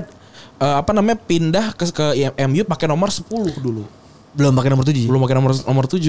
eh, 0.56 0.76
apa 0.76 0.92
namanya 0.92 1.18
pindah 1.18 1.74
ke 1.74 1.90
ke 1.90 2.06
MU 2.40 2.62
pakai 2.64 2.86
nomor 2.86 3.10
10 3.10 3.26
dulu. 3.58 3.84
Belum 4.30 4.54
pakai 4.54 4.70
nomor 4.70 4.84
7 4.84 5.06
Belum 5.06 5.20
pakai 5.20 5.36
nomor 5.36 5.52
nomor 5.58 5.86
7. 5.86 6.06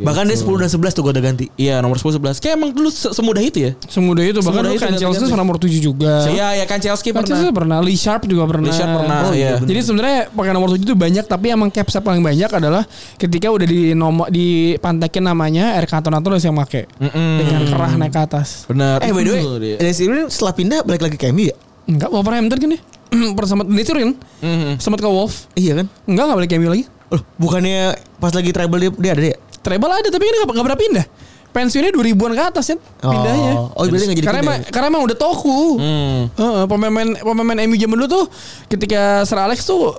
bahkan 0.00 0.24
dia 0.24 0.34
10 0.34 0.48
dan 0.56 0.68
11 0.68 0.88
tuh 0.90 1.02
gue 1.02 1.12
udah 1.12 1.20
ganti 1.22 1.46
Iya 1.54 1.78
nomor 1.78 1.94
10 1.94 2.16
11. 2.16 2.38
Kayak 2.38 2.54
emang 2.56 2.70
dulu 2.70 2.88
se- 2.88 3.12
semudah 3.12 3.38
itu 3.38 3.58
ya. 3.60 3.70
Semudah 3.84 4.24
itu 4.24 4.38
Bahkan 4.38 4.52
Semudah 4.58 4.72
itu 4.72 4.80
kan. 4.80 4.92
Chelsea 4.94 5.20
sama 5.22 5.36
nomor 5.38 5.56
7 5.56 5.68
juga 5.76 6.26
Iya 6.26 6.58
ya 6.58 6.64
kan 6.64 6.78
Chelsea 6.78 7.04
Kan 7.06 7.20
pernah. 7.20 7.28
Chelsea 7.28 7.52
pernah 7.52 7.78
Lee 7.78 7.94
Sharp 7.94 8.24
juga 8.24 8.42
pernah 8.44 8.64
Lee 8.64 8.72
Sharp 8.72 8.90
pernah, 8.94 9.18
Oh, 9.22 9.32
iya, 9.32 9.36
iya. 9.36 9.50
bener. 9.58 9.68
Jadi 9.68 9.80
sebenarnya 9.84 10.18
pakai 10.28 10.52
nomor 10.52 10.68
7 10.70 10.80
itu 10.82 10.94
banyak 10.94 11.24
tapi 11.24 11.46
emang 11.48 11.68
caps 11.68 11.92
paling 11.98 12.20
banyak 12.20 12.48
adalah 12.48 12.82
ketika 13.14 13.46
udah 13.46 13.64
di 13.64 13.92
nomor 13.92 14.26
dipantekin 14.26 15.22
namanya 15.22 15.76
Eric 15.76 15.90
Cantona 15.90 16.18
terus 16.18 16.40
yang 16.40 16.54
make 16.54 16.88
Mm-mm. 16.94 17.36
dengan 17.36 17.60
kerah 17.66 17.92
naik 17.94 18.10
ke 18.10 18.20
atas. 18.22 18.64
Benar. 18.64 18.98
eh 18.98 19.08
by 19.08 19.22
the 19.22 19.30
way. 19.30 19.42
Dennis 19.76 19.98
Irwin 19.98 20.26
setelah 20.26 20.52
pindah 20.52 20.80
balik 20.82 21.02
lagi 21.02 21.16
ke 21.16 21.28
MU 21.28 21.44
ya 21.44 21.56
Enggak, 21.82 22.08
Wolverhampton 22.08 22.56
kan 22.56 22.70
ya? 22.70 22.80
Pernah 23.12 23.48
sempat 23.50 23.66
diturin, 23.68 24.16
Mhm. 24.40 24.78
sempat 24.78 24.98
ke 24.98 25.06
Wolf. 25.06 25.50
iya 25.52 25.74
kan 25.74 25.86
Enggak, 26.04 26.24
enggak 26.24 26.36
balik 26.38 26.48
ke 26.48 26.56
MU 26.56 26.70
lagi. 26.70 26.84
Loh, 27.12 27.22
bukannya 27.36 27.92
pas 28.16 28.32
lagi 28.32 28.50
treble 28.50 28.80
dia, 28.80 28.90
dia 28.96 29.12
ada 29.12 29.22
dia 29.22 29.36
Treble 29.62 29.92
ada 29.94 30.08
tapi 30.10 30.24
ini 30.26 30.36
enggak 30.42 30.50
enggak 30.58 30.66
pernah 30.66 30.80
pindah. 30.80 31.06
Pensiunnya 31.52 31.92
2000-an 31.92 32.32
ke 32.32 32.42
atas 32.48 32.64
kan 32.72 32.78
pindahnya. 33.04 33.52
oh, 33.60 33.76
oh 33.76 33.84
berarti 33.84 34.04
nggak 34.08 34.18
jadi 34.18 34.26
karena 34.26 34.40
pindah 34.40 34.56
emang, 34.56 34.72
karena 34.72 34.86
emang 34.88 35.02
udah 35.04 35.16
toku. 35.20 35.60
Hmm. 35.76 36.20
Heeh, 36.32 36.64
pemain 36.64 37.08
pemain 37.12 37.58
MU 37.68 37.76
zaman 37.76 37.96
dulu 38.00 38.08
tuh 38.08 38.24
ketika 38.72 39.22
Sir 39.28 39.38
Alex 39.38 39.68
tuh 39.68 39.92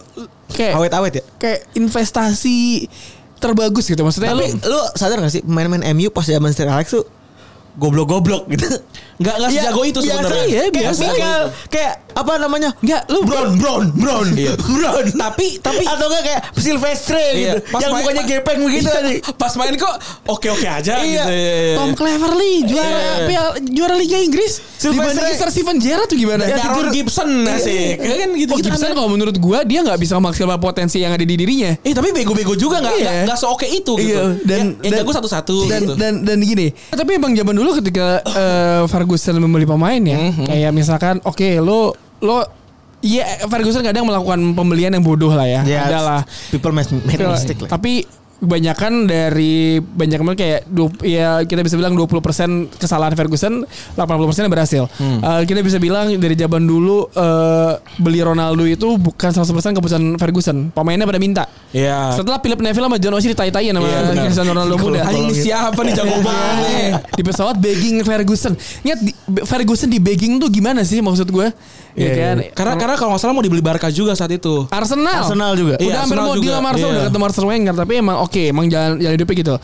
kayak 0.51 0.73
awet-awet 0.75 1.13
ya 1.21 1.23
kayak 1.37 1.59
investasi 1.77 2.89
terbagus 3.37 3.85
gitu 3.85 4.01
maksudnya 4.01 4.31
tapi 4.31 4.55
lu 4.55 4.71
lu 4.71 4.79
sadar 4.95 5.19
gak 5.19 5.33
sih 5.33 5.41
pemain-pemain 5.43 5.83
MU 5.91 6.09
pas 6.09 6.23
zaman 6.23 6.49
Sir 6.55 6.69
Alex 6.69 6.95
tuh 6.95 7.03
goblok-goblok 7.75 8.45
gitu 8.47 8.67
Nggak 9.13 9.35
nggak 9.35 9.49
sejago 9.51 9.81
itu 9.83 9.99
biasa 10.01 10.19
sebenarnya. 10.19 10.43
iya, 10.43 10.59
kayak 10.59 10.73
biasa. 10.73 11.01
Mikael, 11.05 11.43
kayak 11.69 11.93
apa 12.13 12.33
namanya 12.35 12.69
Enggak, 12.81 13.01
lu 13.07 13.19
Brown 13.23 13.51
Brown 13.55 13.83
Brown 13.93 14.27
Iya. 14.33 14.53
Brown 14.75 15.05
Tapi- 15.13 15.57
tapi- 15.57 15.85
atau 15.85 16.05
enggak 16.07 16.23
kayak 16.23 16.41
Silvestre 16.55 17.21
Iya, 17.31 17.53
gitu 17.55 17.57
pas 17.69 17.79
yang 17.79 17.91
mukanya 17.93 18.23
gepeng 18.23 18.59
begitu 18.67 18.89
nih 18.89 19.17
Pas 19.33 19.53
main 19.53 19.73
kok 19.73 19.95
oke-oke 20.27 20.65
aja 20.65 20.93
Iya. 20.97 21.23
gitu. 21.23 21.29
Iya, 21.29 21.53
iya. 21.63 21.75
Tom 21.77 21.91
Cleverley 21.93 22.53
juara 22.65 22.89
Iya. 22.89 23.13
Piala- 23.27 23.55
juara 23.63 23.95
Liga 23.95 24.17
Inggris 24.17 24.51
Sylvester- 24.75 24.91
dibandingin 25.13 25.35
Sir 25.35 25.49
Steven 25.51 25.77
Gerrard 25.77 26.07
tuh 26.07 26.17
gimana? 26.17 26.43
Ya, 26.43 26.57
Darren 26.59 26.89
Gibson 26.89 27.29
asik. 27.47 27.95
Ya 27.95 28.15
kan 28.17 28.29
gitu. 28.33 28.51
Oh 28.51 28.59
Gibson 28.59 28.91
kalau 28.91 29.09
menurut 29.09 29.37
gua 29.37 29.61
dia 29.61 29.79
nggak 29.79 29.97
bisa 29.97 30.17
maksimal 30.17 30.57
potensi 30.57 30.99
yang 30.99 31.13
ada 31.13 31.23
di 31.23 31.33
dirinya. 31.33 31.71
Eh 31.79 31.93
tapi 31.93 32.09
bego-bego 32.11 32.53
juga 32.55 32.81
nggak 32.81 32.93
Iya. 32.93 33.05
nggak 33.05 33.15
nggak 33.29 33.37
seoke 33.39 33.67
itu 33.67 33.93
gitu. 33.95 34.09
Iya, 34.11 34.23
dan- 34.43 34.75
yang 34.81 34.91
dan- 34.91 34.99
jago 34.99 35.11
satu-satu 35.13 35.55
dan, 35.65 35.81
gitu. 35.81 35.93
dan 35.95 36.13
dan 36.23 36.37
gini. 36.39 36.67
Tapi 36.89 37.11
emang 37.13 37.31
zaman 37.31 37.53
dulu 37.53 37.62
ketika 37.71 38.19
eh, 38.19 38.81
Ferguson 38.85 39.39
membeli 39.39 39.63
pemain 39.63 40.01
ya, 40.01 40.19
Mhm. 40.19 40.43
kayak 40.43 40.71
misalkan 40.71 41.15
oke 41.23 41.47
lo 41.59 41.95
lo 42.19 42.43
Iya 43.03 43.51
Ferguson 43.51 43.83
kadang 43.83 44.07
melakukan 44.07 44.39
pembelian 44.55 44.95
yang 44.95 45.03
bodoh 45.03 45.27
lah 45.27 45.43
ya, 45.43 45.59
Ya, 45.67 45.91
adalah. 45.91 46.23
people 46.47 46.71
make, 46.71 46.87
make 47.03 47.19
mistake 47.19 47.59
Tapi 47.67 48.07
kebanyakan 48.35 49.05
dari 49.05 49.77
banyak 49.79 50.17
kemarin 50.17 50.35
kayak 50.35 50.61
ya 50.99 51.41
kita 51.41 51.61
bisa 51.61 51.75
bilang 51.75 51.93
20% 51.93 52.11
kesalahan 52.75 53.13
Ferguson, 53.13 53.63
80% 53.95 54.51
berhasil. 54.51 54.83
Eh, 54.99 55.41
kita 55.45 55.59
bisa 55.59 55.77
bilang 55.77 56.11
dari 56.13 56.33
zaman 56.33 56.63
dulu 56.63 57.07
eh, 57.07 57.71
beli 57.97 58.19
Ronaldo 58.19 58.63
itu 58.63 58.95
bukan 58.95 59.31
100% 59.31 59.47
keputusan 59.73 60.03
Ferguson. 60.17 60.57
Pemainnya 60.69 61.05
pada 61.05 61.17
minta. 61.17 61.43
Iya. 61.71 62.13
Setelah 62.13 62.37
Philip 62.37 62.59
Neville 62.59 62.85
sama 62.85 62.97
John 62.99 63.15
Oshie 63.15 63.31
ditai-taiin 63.31 63.71
sama 63.71 63.85
Iya, 63.85 63.99
benar. 64.05 64.23
Cristiano 64.25 64.49
Ronaldo 64.51 64.75
muda. 64.77 64.99
Anjing 65.03 65.25
ini 65.25 65.35
siapa 65.35 65.79
nih 65.79 65.93
jago 65.95 66.17
banget 66.27 66.57
nih. 66.67 66.89
di 67.15 67.21
pesawat 67.23 67.55
begging 67.57 67.95
Ferguson. 68.03 68.53
Ingat 68.83 68.99
di, 69.01 69.11
Ferguson 69.41 69.87
di 69.87 69.99
begging 69.99 70.37
tuh 70.37 70.51
gimana 70.51 70.83
sih 70.83 70.99
maksud 70.99 71.27
gue? 71.27 71.47
Ya 71.93 72.09
kan? 72.11 72.35
Karena 72.51 72.73
karena 72.75 72.95
kalau 72.95 73.09
nggak 73.13 73.21
salah 73.21 73.33
mau 73.33 73.41
dibeli 73.41 73.61
Barca 73.61 73.85
juga 73.87 74.13
saat 74.13 74.29
itu. 74.29 74.65
Arsenal. 74.67 75.21
Arsenal 75.21 75.53
juga. 75.53 75.77
Udah 75.77 75.85
Iya, 75.85 75.93
hampir 75.95 76.09
Arsenal 76.09 76.25
mau 76.25 76.33
juga. 76.33 76.43
deal 76.43 76.55
sama 76.55 76.67
Arsenal 76.67 76.81
Iya. 76.83 76.95
udah 76.95 77.05
ketemu 77.07 77.23
Arsene 77.23 77.47
Wenger 77.47 77.75
tapi 77.75 77.93
emang 77.95 78.17
oke 78.19 78.41
emang 78.43 78.65
jalan 78.67 78.91
jalan 78.97 79.13
hidupnya 79.13 79.35
gitu. 79.37 79.55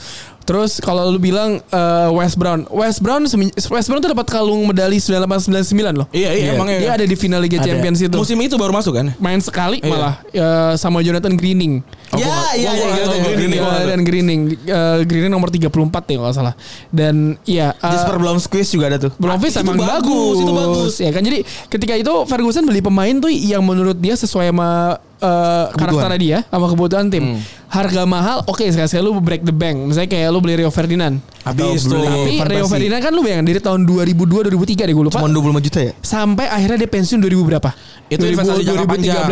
Terus 0.49 0.81
kalau 0.81 1.13
lu 1.13 1.21
bilang 1.21 1.61
eh, 1.61 2.09
West 2.09 2.33
Brown, 2.33 2.65
West 2.73 3.05
Brown 3.05 3.21
West 3.69 3.85
Brown 3.85 4.01
tuh 4.01 4.09
dapat 4.09 4.25
kalung 4.25 4.65
medali 4.65 4.97
9899 4.97 5.93
loh. 5.93 6.09
Iya 6.09 6.29
iya 6.33 6.57
emang 6.57 6.73
Dia 6.73 6.97
ada 6.97 7.05
di 7.05 7.13
final 7.13 7.37
Liga 7.37 7.61
Champions 7.61 8.01
itu. 8.01 8.17
Musim 8.17 8.41
itu 8.41 8.57
baru 8.57 8.73
masuk 8.73 8.97
kan? 8.97 9.13
Main 9.21 9.37
sekali 9.45 9.77
Iya. 9.77 9.85
malah 9.85 10.13
eh, 10.25 10.73
sama 10.73 11.05
Jonathan 11.05 11.37
Greening. 11.37 11.85
Ya, 12.09 12.25
nggak- 12.25 12.53
iya, 12.57 12.71
iya, 12.73 12.87
iya, 12.89 13.03
tahu 13.05 13.13
iya, 13.13 13.31
Greening 13.37 13.61
iya. 13.61 13.95
Greening 14.01 14.41
Eh, 14.65 14.97
Greening 15.05 15.29
nomor 15.29 15.53
34 15.53 15.69
ya 16.09 16.17
kalau 16.17 16.33
salah. 16.33 16.53
Dan 16.89 17.37
iya 17.45 17.77
eh, 17.77 17.85
Jasper 17.85 18.17
Blomqvist 18.17 18.69
juga 18.73 18.89
ada 18.89 18.97
tuh. 18.97 19.13
Blomqvist 19.21 19.53
Ah, 19.53 19.61
itu 19.61 19.69
emang 19.69 19.77
bagus, 19.77 20.01
bagus, 20.01 20.35
itu 20.41 20.53
bagus. 20.57 20.93
Ya 20.97 21.11
kan 21.13 21.21
jadi 21.21 21.45
ketika 21.69 21.93
itu 21.93 22.13
Ferguson 22.25 22.65
beli 22.65 22.81
pemain 22.81 23.13
tuh 23.13 23.29
yang 23.29 23.61
menurut 23.61 24.01
dia 24.01 24.17
sesuai 24.17 24.49
sama 24.49 24.97
eh, 25.19 25.65
karakternya 25.75 26.19
dia 26.19 26.37
sama 26.47 26.65
kebutuhan 26.71 27.07
tim. 27.11 27.35
Hmm. 27.35 27.39
Harga 27.69 28.01
mahal, 28.07 28.37
oke 28.49 28.65
sekali-sekali 28.65 29.03
lu 29.03 29.19
break 29.21 29.45
the 29.45 29.53
bank. 29.53 29.77
Misalnya 29.77 30.09
kayak 30.09 30.27
lu 30.33 30.39
beli 30.41 30.63
Rio 30.63 30.71
Ferdinand. 30.73 31.21
Habis 31.45 31.85
tuh. 31.85 32.01
Tapi 32.01 32.39
Van 32.41 32.47
Rio. 32.49 32.65
Ferdinand 32.65 33.01
kan 33.03 33.11
lu 33.13 33.21
bayangin 33.21 33.45
dari 33.45 33.61
tahun 33.61 33.85
2002 33.85 34.49
2003 34.49 34.89
deh 34.89 34.95
gue 34.95 35.05
lupa. 35.05 35.19
Cuma 35.21 35.29
25 35.29 35.65
juta 35.69 35.79
ya? 35.85 35.93
Sampai 36.01 36.49
akhirnya 36.49 36.77
dia 36.81 36.89
pensiun 36.89 37.19
2000 37.21 37.29
berapa? 37.45 37.69
Itu 38.09 38.25
investasi 38.25 38.63
jangka 38.65 38.85
2013 38.89 38.89
panjang. 38.89 39.23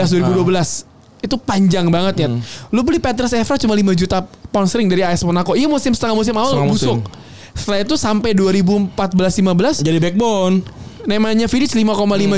2012. 0.45 1.25
Itu 1.25 1.35
panjang 1.41 1.85
banget 1.89 2.15
ya. 2.21 2.27
Hmm. 2.29 2.39
Lu 2.69 2.85
beli 2.85 3.01
Petrus 3.01 3.33
Evra 3.33 3.57
cuma 3.57 3.73
5 3.73 3.89
juta 3.97 4.21
pound 4.53 4.67
sterling 4.69 4.89
dari 4.93 5.01
AS 5.01 5.25
Monaco. 5.25 5.57
Iya 5.57 5.65
musim 5.65 5.91
setengah 5.97 6.13
musim 6.13 6.35
awal 6.37 6.53
Setengah 6.53 6.69
musim. 6.69 6.97
busuk. 7.01 7.09
Setelah 7.57 7.79
itu 7.81 7.95
sampai 7.97 8.37
2014-15 8.37 9.81
Jadi 9.81 9.97
backbone. 9.97 10.61
Nemanja 11.07 11.47
Vidic 11.47 11.71
5,5 11.71 11.87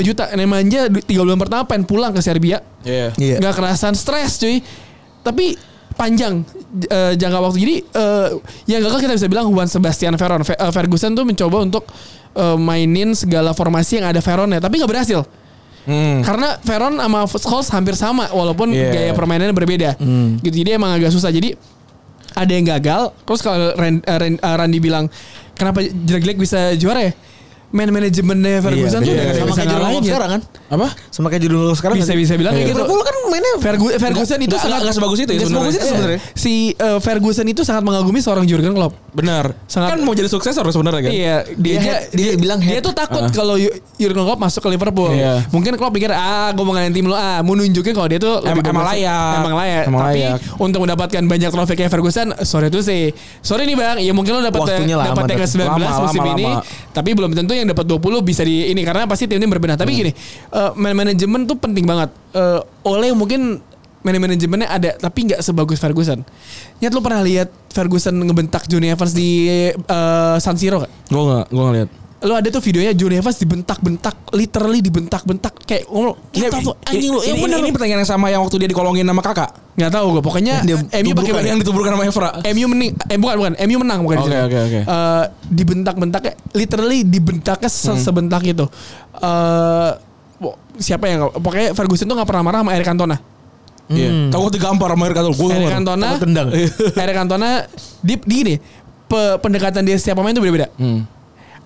juta. 0.00 0.30
Nemanja 0.30 0.86
3 0.86 1.02
bulan 1.02 1.36
pertama 1.36 1.62
pengen 1.66 1.84
pulang 1.84 2.14
ke 2.14 2.22
Serbia. 2.22 2.62
Iya. 2.80 3.10
Iya. 3.18 3.36
Nggak 3.42 3.54
kerasan 3.56 3.92
stres 3.92 4.38
cuy. 4.38 4.62
Tapi 5.20 5.58
panjang 5.92 6.46
eh, 6.86 7.12
jangka 7.12 7.38
waktu. 7.42 7.58
Jadi 7.58 7.74
eh, 7.82 8.28
yang 8.66 8.80
gagal 8.80 9.02
kita 9.02 9.12
bisa 9.12 9.26
bilang 9.26 9.50
Juan 9.50 9.66
Sebastian 9.66 10.14
Veron. 10.14 10.40
Fe- 10.40 10.54
eh, 10.54 10.70
Ferguson 10.70 11.12
tuh 11.12 11.26
mencoba 11.26 11.58
untuk 11.60 11.82
eh, 12.32 12.56
mainin 12.56 13.10
segala 13.12 13.50
formasi 13.50 13.98
yang 13.98 14.06
ada 14.06 14.22
Veronnya. 14.22 14.62
Tapi 14.62 14.78
nggak 14.78 14.88
berhasil. 14.88 15.26
Hmm. 15.80 16.22
Karena 16.22 16.54
Veron 16.62 16.94
sama 16.94 17.26
Scholes 17.26 17.68
hampir 17.68 17.98
sama. 17.98 18.30
Walaupun 18.30 18.70
Iya. 18.70 18.94
gaya 18.94 19.12
permainannya 19.12 19.50
berbeda. 19.52 19.98
Gitu. 20.38 20.62
Jadi 20.62 20.70
emang 20.70 20.94
agak 20.94 21.10
susah. 21.10 21.28
Jadi 21.28 21.58
ada 22.30 22.52
yang 22.54 22.70
gagal. 22.70 23.10
Terus 23.26 23.40
kalau 23.42 23.74
Ran- 23.74 24.04
Ran- 24.06 24.38
eh, 24.38 24.54
Randy 24.56 24.78
bilang 24.78 25.10
kenapa 25.58 25.82
jelek-jelek 25.82 26.38
bisa 26.38 26.70
juara 26.78 27.02
ya? 27.02 27.12
Man 27.70 27.86
manajemennya 27.88 28.58
Ferguson 28.60 28.98
tuh 28.98 29.06
beda. 29.06 29.14
udah 29.14 29.24
nggak 29.24 29.38
sama 29.40 29.54
kayak 29.54 29.70
Klopp 29.70 29.94
ya. 29.94 30.02
sekarang 30.04 30.28
kan? 30.28 30.40
Apa? 30.68 30.86
Sama 31.08 31.26
kayak 31.28 31.42
Klopp 31.44 31.78
sekarang 31.78 31.94
Bisa 31.96 32.06
sih? 32.08 32.18
bisa 32.18 32.32
bilang 32.34 32.52
kayak 32.52 32.66
gitu. 32.66 32.74
Liverpool 32.76 33.00
kan 33.00 33.14
mainnya 33.24 33.52
Fergu- 33.56 33.94
Ferguson 33.94 34.38
itu 34.38 34.50
nggak- 34.50 34.58
sangat 34.60 34.80
nggak 34.82 34.94
sebagus 34.96 35.18
itu 35.20 35.30
ya 35.30 35.38
sebagus 35.38 35.46
sebenarnya. 35.46 35.70
itu 35.70 35.86
sebenarnya. 35.86 36.20
Si 36.34 36.54
eh, 36.72 36.98
Ferguson 36.98 37.46
itu 37.46 37.62
sangat 37.62 37.82
mengagumi 37.82 38.18
seorang 38.18 38.42
Jurgen 38.44 38.74
Klopp. 38.74 38.98
Benar. 39.10 39.54
Sangat- 39.64 39.90
kan 39.92 39.98
mau 40.00 40.10
jadi 40.12 40.26
suksesor 40.26 40.66
sebenarnya 40.66 41.00
kan? 41.00 41.10
Iya, 41.10 41.36
dia 41.46 41.54
Dia 41.54 41.70
dia, 41.70 41.78
head- 41.80 42.06
dia 42.12 42.30
bilang 42.34 42.58
dia 42.58 42.80
tuh 42.80 42.90
takut 42.90 43.22
kalau 43.30 43.54
Yu- 43.54 43.70
Jurgen 43.96 44.24
Klopp 44.24 44.40
masuk 44.40 44.60
ke 44.60 44.70
Liverpool. 44.70 45.10
Iya. 45.12 45.46
Mungkin 45.48 45.70
Klopp 45.74 45.94
pikir 45.94 46.10
ah 46.10 46.50
gue 46.50 46.62
mau 46.62 46.74
ngalahin 46.74 46.90
tim 46.90 47.06
lu 47.06 47.14
ah 47.14 47.38
mau 47.38 47.54
nunjukin 47.54 47.92
kalau 47.92 48.06
dia 48.06 48.18
tuh 48.18 48.38
Em- 48.40 48.50
lebih 48.52 48.66
emang 48.68 48.82
layak. 48.84 49.34
Emang 49.36 49.54
layak. 49.54 49.82
Emang 49.86 50.00
Tapi 50.04 50.20
layak. 50.20 50.38
untuk 50.58 50.80
mendapatkan 50.80 51.22
banyak 51.24 51.48
trofi 51.48 51.74
kayak 51.76 51.88
Ferguson, 51.88 52.34
sorry 52.40 52.66
tuh 52.66 52.82
sih. 52.82 53.14
Sorry 53.40 53.62
nih 53.64 53.74
Bang, 53.74 53.96
ya 53.96 54.10
mungkin 54.10 54.34
lo 54.34 54.42
dapat 54.42 54.58
dapat 54.58 55.22
yang 55.28 55.38
ke-19 55.38 55.62
Lama, 55.62 55.88
musim 56.02 56.20
lama, 56.20 56.32
ini, 56.32 56.46
tapi 56.90 57.10
belum 57.12 57.30
tentu 57.32 57.52
yang 57.60 57.70
dapat 57.70 57.84
20 57.84 58.20
bisa 58.20 58.42
di 58.42 58.68
ini 58.68 58.80
karena 58.80 59.04
pasti 59.04 59.24
tim-tim 59.24 59.46
berbenah. 59.46 59.76
Tapi 59.76 59.92
Hmm. 59.92 60.00
gini, 60.00 60.12
man- 60.74 60.96
manajemen 60.96 61.44
tuh 61.44 61.56
penting 61.56 61.84
banget. 61.84 62.10
Eh, 62.32 62.60
oleh 62.84 63.12
mungkin 63.12 63.60
man- 64.00 64.16
manajemennya 64.18 64.68
ada 64.68 64.90
tapi 64.96 65.28
nggak 65.28 65.40
sebagus 65.40 65.76
Ferguson. 65.76 66.24
Nyat 66.80 66.92
lu 66.92 67.00
pernah 67.00 67.20
lihat 67.20 67.52
Ferguson 67.68 68.16
ngebentak 68.16 68.64
Johnny 68.64 68.88
Evans 68.88 69.12
di 69.12 69.46
eh, 69.70 69.72
San 70.38 70.56
Siro 70.56 70.80
gak? 70.80 70.92
Gue 71.06 71.22
nggak, 71.22 71.46
gue 71.48 71.62
nggak 71.62 71.76
lihat. 71.76 71.90
Lu 72.20 72.32
ada 72.32 72.44
tuh 72.46 72.60
videonya 72.60 72.92
Johnny 72.92 73.16
Evans 73.16 73.32
dibentak-bentak, 73.34 74.12
literally 74.30 74.80
dibentak-bentak 74.80 75.56
kayak 75.64 75.88
ngomong, 75.88 76.20
Ini, 76.30 76.36
"Kita 76.36 76.56
tuh 76.60 76.76
anjing 76.82 77.08
lu, 77.08 77.20
ini, 77.22 77.32
ini, 77.32 77.40
bener 77.40 77.58
ini 77.58 77.68
lu." 77.68 77.72
pertanyaan 77.72 78.00
yang 78.04 78.10
sama 78.10 78.26
yang 78.28 78.40
waktu 78.40 78.56
dia 78.60 78.68
dikolongin 78.68 79.02
sama 79.02 79.22
kakak. 79.22 79.50
Nggak 79.72 79.90
tahu 79.90 80.06
gue, 80.12 80.22
pokoknya 80.22 80.54
Dia 80.60 80.76
MU 80.76 81.12
pakai 81.14 81.48
yang 81.48 81.56
dituburkan 81.56 81.90
sama 81.90 82.04
Evra. 82.04 82.28
MU 82.44 82.66
menang, 82.66 82.92
eh 83.00 83.16
bukan 83.16 83.34
bukan, 83.38 83.52
MU 83.58 83.76
menang 83.78 84.00
bukan. 84.04 84.18
Oke, 84.20 84.36
oke, 84.38 84.58
oke. 84.60 84.80
Eh, 84.84 85.24
dibentak-bentaknya, 85.48 86.32
literally 86.52 87.00
dibentaknya 87.02 87.70
se- 87.72 87.88
Hmm. 87.88 87.96
sebentak 87.98 88.44
itu. 88.44 88.68
Eh, 89.16 89.90
wo- 90.38 90.60
siapa 90.76 91.04
yang 91.06 91.32
pokoknya 91.32 91.72
Ferguson 91.72 92.04
tuh 92.04 92.14
nggak 92.14 92.28
pernah 92.28 92.42
marah 92.42 92.60
sama 92.60 92.72
Eric 92.72 92.84
Cantona. 92.84 93.16
Iya. 93.88 94.28
Takut 94.28 94.52
digampar 94.52 94.92
sama 94.92 95.02
Eric 95.04 95.16
Cantona. 95.16 95.34
Gue 95.34 95.48
Eric. 95.50 95.72
Cantona, 95.72 96.08
tendang. 96.16 96.48
Eric 96.94 97.14
Cantona, 97.16 97.48
di, 97.98 98.14
di 98.18 98.34
gini, 98.36 98.54
pe- 99.06 99.36
pendekatan 99.38 99.82
dia 99.82 99.96
setiap 99.96 100.20
pemain 100.20 100.30
tuh 100.30 100.44
beda-beda. 100.44 100.68
Hmm. 100.76 101.08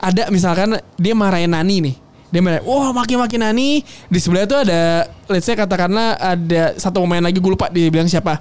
Ada 0.05 0.29
misalkan 0.29 0.77
dia 0.95 1.15
marahin 1.17 1.49
Nani 1.49 1.77
nih. 1.81 1.95
Dia 2.29 2.45
marahin, 2.45 2.65
wah 2.69 2.93
maki-maki 2.93 3.41
Nani. 3.41 3.81
Di 4.07 4.19
sebelah 4.21 4.45
itu 4.45 4.53
ada, 4.53 5.09
let's 5.27 5.49
say 5.49 5.57
katakanlah 5.57 6.13
ada 6.15 6.77
satu 6.77 7.01
pemain 7.01 7.25
lagi 7.25 7.41
gue 7.41 7.49
lupa 7.49 7.73
dia 7.73 7.89
bilang 7.89 8.05
siapa. 8.05 8.37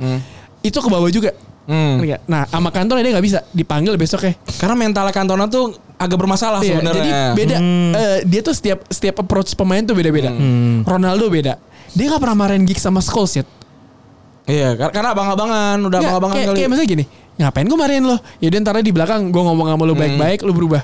Itu 0.59 0.83
ke 0.83 0.89
bawah 0.91 1.07
juga. 1.07 1.31
Hmm. 1.63 2.03
Nggak? 2.03 2.27
Nah 2.27 2.43
sama 2.43 2.75
Cantona 2.75 2.99
dia 2.99 3.15
nggak 3.15 3.23
bisa 3.23 3.39
dipanggil 3.49 3.95
besoknya. 3.95 4.35
Karena 4.59 4.75
mental 4.75 5.07
Cantona 5.15 5.47
tuh 5.47 5.71
agak 5.95 6.19
bermasalah 6.19 6.59
Iya, 6.59 6.75
sebenarnya. 6.75 6.99
jadi 6.99 7.11
beda. 7.31 7.57
Eh, 7.95 8.17
dia 8.27 8.41
tuh 8.43 8.51
setiap 8.51 8.83
setiap 8.91 9.23
approach 9.23 9.55
pemain 9.55 9.79
tuh 9.79 9.95
beda-beda. 9.95 10.35
Ronaldo 10.83 11.31
beda. 11.31 11.55
Dia 11.95 12.05
nggak 12.11 12.19
pernah 12.19 12.35
marahin 12.35 12.67
Giggs 12.67 12.83
sama 12.83 12.99
Scholes 12.99 13.39
ya. 13.39 13.43
Iya, 14.43 14.75
kar- 14.75 14.91
karena 14.91 15.15
abang-abangan, 15.15 15.79
udah 15.79 15.99
Nggak, 16.03 16.11
abang-abangan 16.19 16.35
kali. 16.51 16.57
kayak 16.59 16.67
misalnya 16.67 16.89
gini, 16.91 17.03
ngapain 17.39 17.63
gue 17.63 17.79
marahin 17.79 18.03
lo? 18.03 18.19
Ya 18.43 18.51
udah 18.51 18.59
ntar 18.59 18.75
di 18.83 18.91
belakang 18.91 19.31
gue 19.31 19.39
ngomong 19.39 19.67
sama 19.71 19.83
lo 19.87 19.95
baik-baik, 19.95 20.43
lo 20.43 20.51
berubah. 20.51 20.83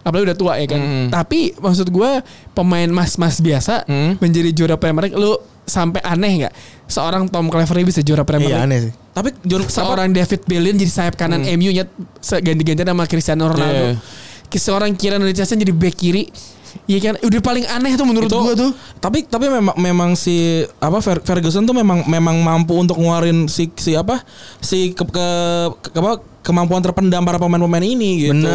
Apalagi 0.00 0.24
udah 0.26 0.38
tua 0.38 0.52
ya 0.56 0.66
kan. 0.66 0.80
Hmm. 0.80 1.08
Tapi 1.08 1.52
maksud 1.54 1.88
gue 1.88 2.10
pemain 2.52 2.88
mas-mas 2.88 3.38
biasa 3.38 3.82
Hmm. 3.84 4.16
menjadi 4.18 4.50
juara 4.50 4.74
Premier 4.74 5.06
League, 5.06 5.16
lo 5.16 5.38
sampai 5.64 6.00
aneh 6.00 6.32
nggak? 6.42 6.54
Seorang 6.86 7.28
Tom 7.28 7.46
Cleverley 7.46 7.84
bisa 7.84 8.00
juara 8.00 8.22
Premier 8.22 8.48
Iya 8.48 8.56
League. 8.56 8.66
aneh 8.66 8.78
sih. 8.88 8.92
Tapi 9.12 9.28
John 9.42 9.62
Seorang 9.62 10.08
David 10.10 10.40
Bellion 10.44 10.74
jadi 10.74 10.88
sayap 10.88 11.14
kanan 11.14 11.42
MU 11.44 11.68
nya 11.68 11.84
ganti-ganti 12.22 12.82
sama 12.82 13.04
Cristiano 13.04 13.48
Ronaldo. 13.48 13.84
Iya. 13.92 14.00
Seorang 14.50 14.94
Kieran 14.94 15.20
Richardson 15.20 15.56
jadi 15.56 15.70
back 15.70 15.94
kiri. 15.94 16.24
Iya 16.84 17.00
kan, 17.02 17.14
udah 17.18 17.40
paling 17.40 17.64
aneh 17.66 17.96
tuh 17.96 18.04
menurut 18.04 18.28
itu 18.28 18.36
gue 18.38 18.54
tuh. 18.54 18.70
tapi 18.98 19.24
tapi 19.24 19.48
memang 19.48 19.72
memang 19.74 20.10
si 20.12 20.36
apa 20.78 21.00
Fer- 21.00 21.20
Ferguson 21.20 21.64
tuh 21.64 21.72
memang 21.72 22.04
memang 22.04 22.36
mampu 22.38 22.76
untuk 22.76 22.96
ngeluarin 22.96 23.48
si 23.48 23.72
si 23.74 23.92
apa 23.92 24.20
si 24.58 24.92
ke, 24.92 25.00
ke, 25.02 25.26
ke- 25.82 25.92
apa 25.94 26.20
kemampuan 26.40 26.80
terpendam 26.80 27.20
para 27.22 27.36
pemain-pemain 27.36 27.80
ini 27.82 28.10
gitu. 28.22 28.32
Bener. 28.36 28.52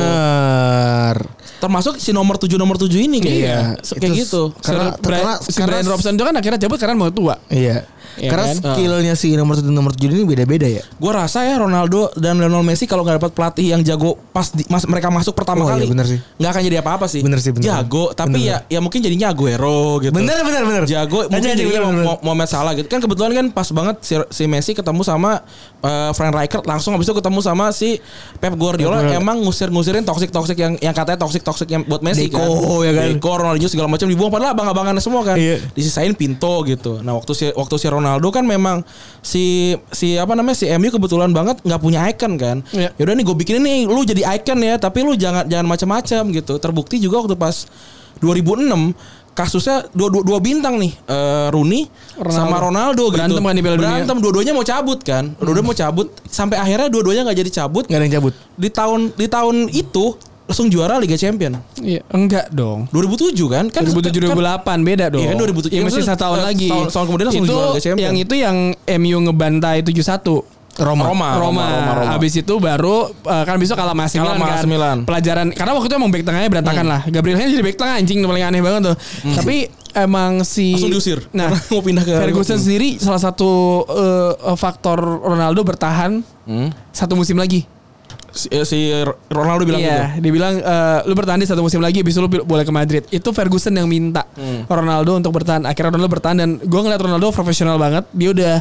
Termasuk 1.59 1.95
si 1.97 2.11
nomor 2.11 2.36
7 2.36 2.55
nomor 2.55 2.76
7 2.76 2.99
ini 2.99 3.18
kayak 3.20 3.38
Iya. 3.38 3.57
Se- 3.80 3.95
kayak 3.95 4.14
Itu 4.14 4.20
gitu. 4.20 4.43
Karena- 4.59 4.91
Karena, 4.91 4.99
Brian, 4.99 5.24
karena- 5.24 5.38
si 5.39 5.49
karena- 5.53 5.68
Brian 5.72 5.88
Robson 5.88 6.14
itu 6.14 6.24
kan 6.24 6.36
akhirnya 6.36 6.59
cabut 6.59 6.78
karena 6.80 6.95
mau 6.95 7.09
tua. 7.09 7.36
Iya. 7.47 7.78
Iya 8.16 8.30
Karena 8.30 8.45
kan? 8.47 8.57
skillnya 8.76 9.14
si 9.14 9.34
nomor 9.34 9.55
tujuh 9.55 9.70
nomor 9.70 9.91
tujuh 9.91 10.07
ini 10.07 10.24
beda-beda 10.24 10.66
ya. 10.66 10.84
Gue 10.93 11.09
rasa 11.09 11.43
ya 11.43 11.57
Ronaldo 11.57 12.14
dan 12.14 12.38
Lionel 12.38 12.61
Messi 12.61 12.84
kalau 12.84 13.01
nggak 13.01 13.18
dapat 13.18 13.32
pelatih 13.32 13.66
yang 13.68 13.82
jago 13.82 14.20
pas 14.30 14.49
di, 14.49 14.61
mas, 14.68 14.84
mereka 14.84 15.07
masuk 15.07 15.34
pertama 15.34 15.61
Oh, 15.61 15.68
iya, 15.68 15.74
kali, 15.76 15.86
bener 15.88 16.05
sih. 16.05 16.20
nggak 16.36 16.49
akan 16.49 16.61
jadi 16.64 16.78
apa-apa 16.80 17.05
sih. 17.05 17.22
Bener 17.22 17.38
sih, 17.38 17.49
bener. 17.49 17.66
Jago, 17.66 18.11
tapi 18.11 18.38
Bener. 18.38 18.66
ya 18.68 18.78
ya 18.78 18.80
mungkin 18.80 18.99
jadinya 18.99 19.30
Aguero 19.30 19.97
gitu. 19.99 20.11
Bener 20.11 20.38
bener 20.39 20.61
bener. 20.64 20.84
Jago 20.86 21.26
mungkin 21.26 21.49
bener, 21.51 21.82
bener. 21.82 22.03
Mo- 22.03 22.22
Mohamed 22.22 22.47
Salah 22.47 22.74
gitu 22.74 22.86
kan 22.86 22.99
kebetulan 22.99 23.32
kan 23.32 23.45
pas 23.49 23.70
banget 23.70 23.95
si, 23.99 24.14
si 24.30 24.43
Messi 24.45 24.72
ketemu 24.72 25.01
sama 25.01 25.41
eh, 25.80 26.11
Frank 26.11 26.34
Rijkaard 26.34 26.66
langsung 26.66 26.91
habis 26.91 27.05
itu 27.05 27.16
ketemu 27.16 27.39
sama 27.39 27.72
si 27.72 27.97
Pep 28.36 28.53
Guardiola 28.53 29.01
Guardiola. 29.01 29.18
emang 29.18 29.41
ngusir-ngusirin 29.41 30.03
toxic-toxic 30.03 30.53
yang 30.55 30.74
yang 30.78 30.91
katanya 30.91 31.18
toxic-toxic 31.20 31.66
yang 31.68 31.82
buat 31.84 32.01
Messi 32.01 32.28
Deco, 32.28 32.38
kan. 32.38 32.84
ya 32.84 32.91
kan? 32.91 33.05
Deco, 33.09 33.32
Ronaldinho 33.34 33.66
segala 33.68 33.88
macam 33.88 34.05
dibuang 34.05 34.30
padahal 34.30 34.51
abang-abangannya 34.53 34.99
semua 34.99 35.24
kan. 35.24 35.36
Iya. 35.36 35.64
Disisain 35.72 36.11
Pinto 36.14 36.61
gitu. 36.64 36.99
Nah, 36.99 37.14
waktu 37.14 37.32
si 37.32 37.45
waktu 37.49 37.76
si 37.76 37.88
Ronaldo 37.88 38.03
kan 38.34 38.45
memang 38.45 38.84
si 39.24 39.74
si 39.91 40.16
apa 40.20 40.36
namanya 40.36 40.58
si 40.60 40.68
MU 40.78 40.89
kebetulan 40.91 41.32
banget 41.32 41.60
nggak 41.64 41.82
punya 41.82 42.04
icon 42.12 42.36
kan. 42.38 42.58
Iya. 42.76 42.91
Yaudah 42.99 43.14
nih 43.18 43.26
gue 43.26 43.36
bikinin 43.36 43.64
nih 43.64 43.80
lu 43.88 44.01
jadi 44.04 44.24
icon 44.39 44.60
ya, 44.62 44.76
tapi 44.78 45.01
lu 45.01 45.16
jangan 45.16 45.47
jangan 45.47 45.68
macam-macam 45.68 46.22
gitu. 46.36 46.54
Terbukti 46.60 46.99
juga 46.99 47.24
waktu 47.24 47.36
pas 47.39 47.68
2006 48.22 48.95
kasusnya 49.34 49.89
dua, 49.97 50.14
dua, 50.14 50.22
dua 50.22 50.39
bintang 50.39 50.78
nih 50.78 50.93
eh, 51.10 51.47
Rooney 51.49 51.89
Ronaldo. 52.22 52.38
sama 52.38 52.56
Ronaldo 52.62 53.04
Berantem 53.10 53.41
gitu. 53.41 53.49
kan 53.49 53.56
di 53.58 53.62
Piala 53.66 53.78
Dunia. 53.82 53.89
Berantem 53.89 54.18
dua-duanya 54.22 54.54
mau 54.54 54.66
cabut 54.66 54.99
kan. 55.01 55.24
Dua-duanya 55.41 55.66
mau 55.66 55.78
cabut 55.78 56.08
sampai 56.30 56.58
akhirnya 56.62 56.88
dua-duanya 56.93 57.22
nggak 57.26 57.38
jadi 57.41 57.51
cabut. 57.66 57.84
Nggak 57.89 57.99
ada 57.99 58.06
yang 58.06 58.16
cabut. 58.22 58.34
Di 58.54 58.70
tahun 58.70 58.99
di 59.18 59.28
tahun 59.28 59.56
itu 59.74 60.06
langsung 60.43 60.67
juara 60.67 60.97
Liga 60.97 61.15
Champion. 61.15 61.55
Iya, 61.77 62.03
enggak 62.09 62.49
dong. 62.49 62.85
2007 62.89 63.31
kan? 63.47 63.65
Kan 63.67 63.83
2007 63.85 64.27
kan- 64.27 64.35
2008 64.35 64.79
beda 64.83 65.05
dong. 65.09 65.21
Iya 65.21 65.27
kan 65.29 65.37
2007. 65.39 65.69
Iya 65.69 65.73
Iya, 65.73 65.81
masih 65.83 66.03
satu 66.03 66.21
tahun 66.21 66.39
lagi. 66.41 66.67
tahun- 66.67 66.89
tahun 66.89 67.05
kemudian 67.07 67.27
langsung 67.27 67.43
itu 67.43 67.53
juara 67.53 67.67
Liga 67.69 67.81
Champions. 67.81 68.03
yang 68.03 68.15
itu 68.19 68.33
yang 68.35 68.57
MU 68.99 69.17
ngebantai 69.23 69.77
7-1. 69.81 70.43
Roma. 70.73 71.05
Roma, 71.05 71.37
Roma. 71.37 71.37
Roma, 71.37 71.65
Roma. 71.95 72.11
Habis 72.11 72.33
itu 72.35 72.53
baru 72.57 73.05
eh, 73.05 73.43
kan 73.45 73.55
besok 73.55 73.77
kalah 73.77 73.93
Kalah 73.93 74.33
Milan 74.33 74.41
sama 74.49 74.57
kan. 74.57 74.65
Milan. 74.67 74.97
Hmm. 74.97 75.05
Pelajaran 75.05 75.47
karena 75.53 75.71
waktu 75.71 75.85
itu 75.85 75.95
emang 75.95 76.09
back 76.09 76.23
tengahnya 76.23 76.49
berantakan 76.49 76.85
lah. 76.87 77.01
Gabriel 77.05 77.37
Jesus 77.37 77.53
jadi 77.53 77.61
back 77.63 77.77
tengah 77.77 77.95
anjing 77.95 78.17
paling 78.19 78.41
aneh 78.43 78.57
banget 78.59 78.81
tuh. 78.83 78.95
Tapi 79.31 79.55
emang 79.93 80.41
si 80.41 80.73
Langsung 80.73 80.89
diusir. 80.89 81.21
Nah, 81.29 81.53
mau 81.69 81.77
pindah 81.79 82.01
ke 82.01 82.09
Ferguson 82.11 82.57
sendiri 82.57 82.97
salah 82.97 83.21
satu 83.21 83.49
eh, 83.85 84.33
faktor 84.55 84.97
Ronaldo 84.97 85.61
bertahan 85.61 86.25
Hmm. 86.43 86.73
satu 86.89 87.13
musim 87.13 87.37
lagi. 87.37 87.69
Si, 88.34 88.49
eh, 88.49 88.65
si 88.65 88.89
Ronaldo 89.29 89.61
bilang 89.61 89.77
gitu. 89.77 89.93
Iya, 89.93 90.17
dia 90.17 90.31
bilang 90.34 90.57
eh, 90.57 90.99
lu 91.05 91.13
bertahan 91.13 91.38
di 91.38 91.45
satu 91.45 91.61
musim 91.61 91.77
lagi, 91.77 92.01
habis 92.01 92.17
itu 92.17 92.21
lu 92.21 92.29
boleh 92.29 92.65
ke 92.65 92.73
Madrid. 92.73 93.03
Itu 93.13 93.29
Ferguson 93.29 93.77
yang 93.77 93.86
minta 93.86 94.25
Hmm. 94.34 94.65
Ronaldo 94.65 95.21
untuk 95.21 95.29
bertahan. 95.31 95.63
Akhirnya 95.63 95.93
Ronaldo 95.93 96.09
bertahan 96.09 96.38
dan 96.41 96.49
gue 96.57 96.81
ngeliat 96.81 96.97
Ronaldo 96.97 97.29
profesional 97.29 97.77
banget. 97.77 98.09
Dia 98.09 98.34
udah 98.34 98.53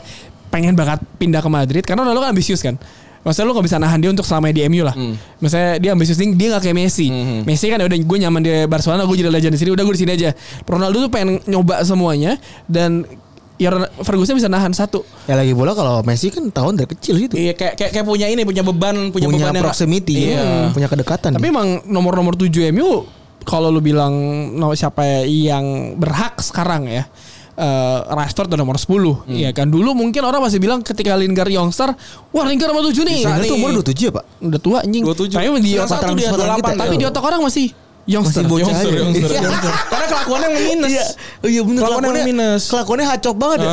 pengen 0.52 0.76
banget 0.76 1.00
pindah 1.16 1.40
ke 1.40 1.48
Madrid 1.48 1.82
karena 1.82 2.04
Ronaldo 2.04 2.20
kan 2.20 2.36
ambisius 2.36 2.60
kan. 2.60 2.76
Maksudnya 3.22 3.46
lu 3.48 3.54
gak 3.54 3.66
bisa 3.70 3.78
nahan 3.78 4.02
dia 4.02 4.10
untuk 4.10 4.26
selama 4.26 4.50
di 4.50 4.66
MU 4.66 4.82
lah. 4.82 4.92
Maksudnya 5.38 5.78
dia 5.78 5.90
ambisius 5.94 6.18
nih, 6.18 6.34
dia 6.34 6.58
gak 6.58 6.68
kayak 6.68 6.76
Messi. 6.76 7.06
Hmm. 7.06 7.40
Messi 7.46 7.70
kan 7.70 7.78
udah 7.78 7.94
gue 7.94 8.18
nyaman 8.18 8.42
di 8.42 8.52
Barcelona, 8.66 9.06
gue 9.06 9.14
jadi 9.16 9.30
legend 9.30 9.54
di 9.54 9.60
sini, 9.62 9.70
udah 9.70 9.84
gue 9.86 9.94
di 9.94 10.02
sini 10.02 10.12
aja. 10.12 10.30
Ronaldo 10.66 11.06
tuh 11.06 11.10
pengen 11.14 11.38
nyoba 11.46 11.86
semuanya 11.86 12.36
dan 12.66 13.06
ya 13.62 13.70
Ferguson 13.98 14.34
bisa 14.34 14.46
nahan 14.46 14.70
satu. 14.70 15.06
Ya 15.24 15.34
lagi 15.34 15.52
bola 15.52 15.72
kalau 15.72 16.02
Messi 16.02 16.28
kan 16.28 16.48
tahun 16.48 16.74
dari 16.74 16.90
kecil 16.90 17.14
gitu. 17.20 17.34
Iya 17.34 17.54
kayak, 17.54 17.74
kayak 17.74 17.90
kayak 17.92 18.04
punya 18.04 18.26
ini 18.26 18.42
punya 18.42 18.60
beban 18.60 19.08
punya, 19.08 19.26
Punya 19.26 19.46
beban 19.46 19.54
yang 19.54 19.64
proximity, 19.64 20.16
Iya. 20.28 20.70
punya 20.70 20.86
kedekatan. 20.86 21.30
Tapi 21.32 21.46
emang 21.46 21.86
nomor-nomor 21.86 22.34
7 22.34 22.50
MU 22.68 23.06
kalau 23.40 23.68
lu 23.68 23.78
bilang 23.78 24.12
no, 24.52 24.70
siapa 24.72 25.02
yang 25.22 25.94
berhak 25.94 26.38
sekarang 26.38 26.86
ya. 26.86 27.06
eh 27.52 27.98
Rashford 28.08 28.48
udah 28.48 28.56
nomor 28.56 28.80
10 28.80 29.28
Iya 29.28 29.52
kan 29.52 29.68
dulu 29.68 29.92
mungkin 29.92 30.24
orang 30.24 30.40
masih 30.40 30.56
bilang 30.56 30.80
ketika 30.80 31.12
Lingard 31.12 31.52
youngster 31.52 31.92
wah 32.30 32.44
Lingard 32.44 32.72
nomor 32.72 32.88
7 32.88 32.96
nih 33.02 33.12
Bisa 33.14 33.28
Sebenarnya 33.28 33.44
nih. 33.44 33.50
tuh 33.52 33.56
umur 33.60 33.70
27 33.76 33.92
ya, 34.00 34.10
Pak? 34.10 34.24
udah 34.40 34.60
tua 34.62 34.78
anjing 34.80 35.02
27. 35.04 35.36
tapi 35.36 35.60
di 35.60 35.72
otak 35.76 36.00
satu 36.00 36.12
dia, 36.14 36.28
28 36.32 36.80
tapi 36.80 36.88
dia. 36.88 36.96
di 36.96 37.04
otak 37.04 37.22
orang 37.22 37.40
masih 37.44 37.66
youngster 38.04 38.42
Masih 38.42 38.50
bocah 38.50 38.66
Youngster, 38.66 38.90
aja. 38.90 38.98
youngster, 38.98 39.30
Iya. 39.30 39.42
youngster. 39.46 39.72
Karena 39.86 40.06
kelakuannya 40.08 40.46
yang 40.48 40.56
minus. 40.68 40.90
Iya. 40.90 41.04
Oh 41.38 41.48
iya 41.48 41.62
bener 41.62 41.80
Kelakuannya 41.80 42.02
kelakuannya 42.02 42.24
minus. 42.26 42.62
Kelakuannya 42.66 43.06
hacok 43.08 43.34
banget 43.36 43.58
ya. 43.62 43.70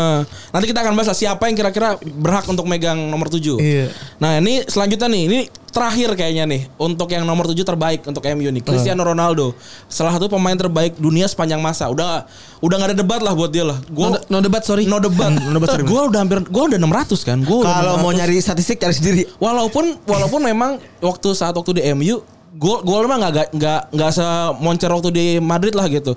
Nanti 0.49 0.65
kita 0.65 0.79
akan 0.79 0.93
bahas 0.93 1.07
lah 1.07 1.17
siapa 1.17 1.43
yang 1.45 1.55
kira-kira 1.55 1.89
berhak 1.97 2.45
untuk 2.45 2.65
megang 2.65 2.99
nomor 3.05 3.27
7. 3.27 3.57
Iya. 3.57 3.89
Nah, 4.17 4.37
ini 4.37 4.61
selanjutnya 4.63 5.07
nih, 5.07 5.23
ini 5.25 5.39
terakhir 5.69 6.09
kayaknya 6.15 6.45
nih 6.45 6.61
untuk 6.75 7.05
yang 7.07 7.21
nomor 7.23 7.45
7 7.45 7.61
terbaik 7.63 8.01
untuk 8.03 8.25
MU 8.27 8.49
nih, 8.49 8.61
Cristiano 8.61 9.01
Ronaldo. 9.01 9.53
Salah 9.85 10.13
satu 10.13 10.25
pemain 10.25 10.53
terbaik 10.53 10.97
dunia 10.97 11.25
sepanjang 11.25 11.57
masa. 11.57 11.85
Udah 11.87 12.25
udah 12.59 12.75
nggak 12.75 12.89
ada 12.89 12.97
debat 12.97 13.21
lah 13.21 13.33
buat 13.33 13.49
dia 13.49 13.63
lah. 13.63 13.77
no, 13.79 13.89
Gua 13.89 14.07
no 14.19 14.37
debat 14.39 14.61
sorry 14.61 14.85
no 14.85 14.97
debat. 14.97 15.29
No 15.31 15.55
debat, 15.55 15.69
sorry. 15.69 15.85
Gue 15.85 16.01
udah 16.05 16.19
hampir 16.19 16.41
gue 16.41 16.63
udah 16.69 16.77
600 16.77 17.21
kan. 17.23 17.37
Gue 17.39 17.61
Kalau 17.61 17.97
mau 17.97 18.09
nyari 18.09 18.37
statistik 18.37 18.77
cari 18.77 18.93
sendiri. 18.93 19.21
walaupun 19.37 19.97
walaupun 20.03 20.41
memang 20.41 20.71
waktu 20.99 21.33
saat 21.33 21.53
waktu 21.53 21.71
di 21.75 21.85
MU 21.93 22.21
gol 22.59 22.83
gol 22.83 23.07
mah 23.07 23.17
nggak 23.23 23.55
nggak 23.55 23.79
nggak 23.89 24.11
semoncer 24.11 24.91
waktu 24.91 25.09
di 25.09 25.25
Madrid 25.39 25.71
lah 25.71 25.87
gitu. 25.87 26.13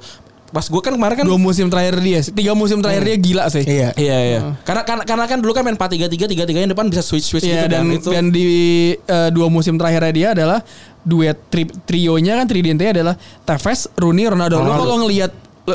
Pas 0.52 0.68
gue 0.68 0.82
kan 0.84 0.92
kemarin 0.92 1.16
kan 1.16 1.24
dua 1.24 1.40
musim 1.40 1.72
terakhir 1.72 1.96
dia 1.96 2.20
tiga 2.28 2.52
musim 2.52 2.84
terakhir 2.84 3.08
dia 3.08 3.16
gila 3.16 3.48
sih 3.48 3.64
Iya. 3.64 3.88
Iya 3.96 4.16
iya. 4.20 4.40
Karena 4.68 4.84
karena 4.84 5.02
karena 5.06 5.24
kan 5.24 5.38
dulu 5.40 5.56
kan 5.56 5.64
main 5.64 5.80
4 5.80 5.96
3 5.96 6.12
3 6.12 6.28
3 6.28 6.44
3 6.44 6.60
yang 6.60 6.72
depan 6.76 6.92
bisa 6.92 7.00
switch 7.00 7.24
switch 7.24 7.48
Iya 7.48 7.64
gitu 7.64 7.72
dan 7.72 7.84
kan 7.88 7.96
itu. 7.96 8.10
dan 8.12 8.24
di 8.28 8.44
eh, 8.92 9.30
dua 9.32 9.48
musim 9.48 9.80
terakhirnya 9.80 10.12
dia 10.12 10.28
adalah 10.36 10.60
duet 11.00 11.40
tri, 11.48 11.64
trionya 11.88 12.36
kan 12.36 12.46
tridente 12.46 12.84
adalah 12.84 13.16
Tevez, 13.48 13.88
Rooney, 13.96 14.28
Ronaldo. 14.28 14.60
Lu 14.60 14.68
Ronaldo. 14.68 14.80
kalau 14.84 14.96
ngelihat 15.08 15.32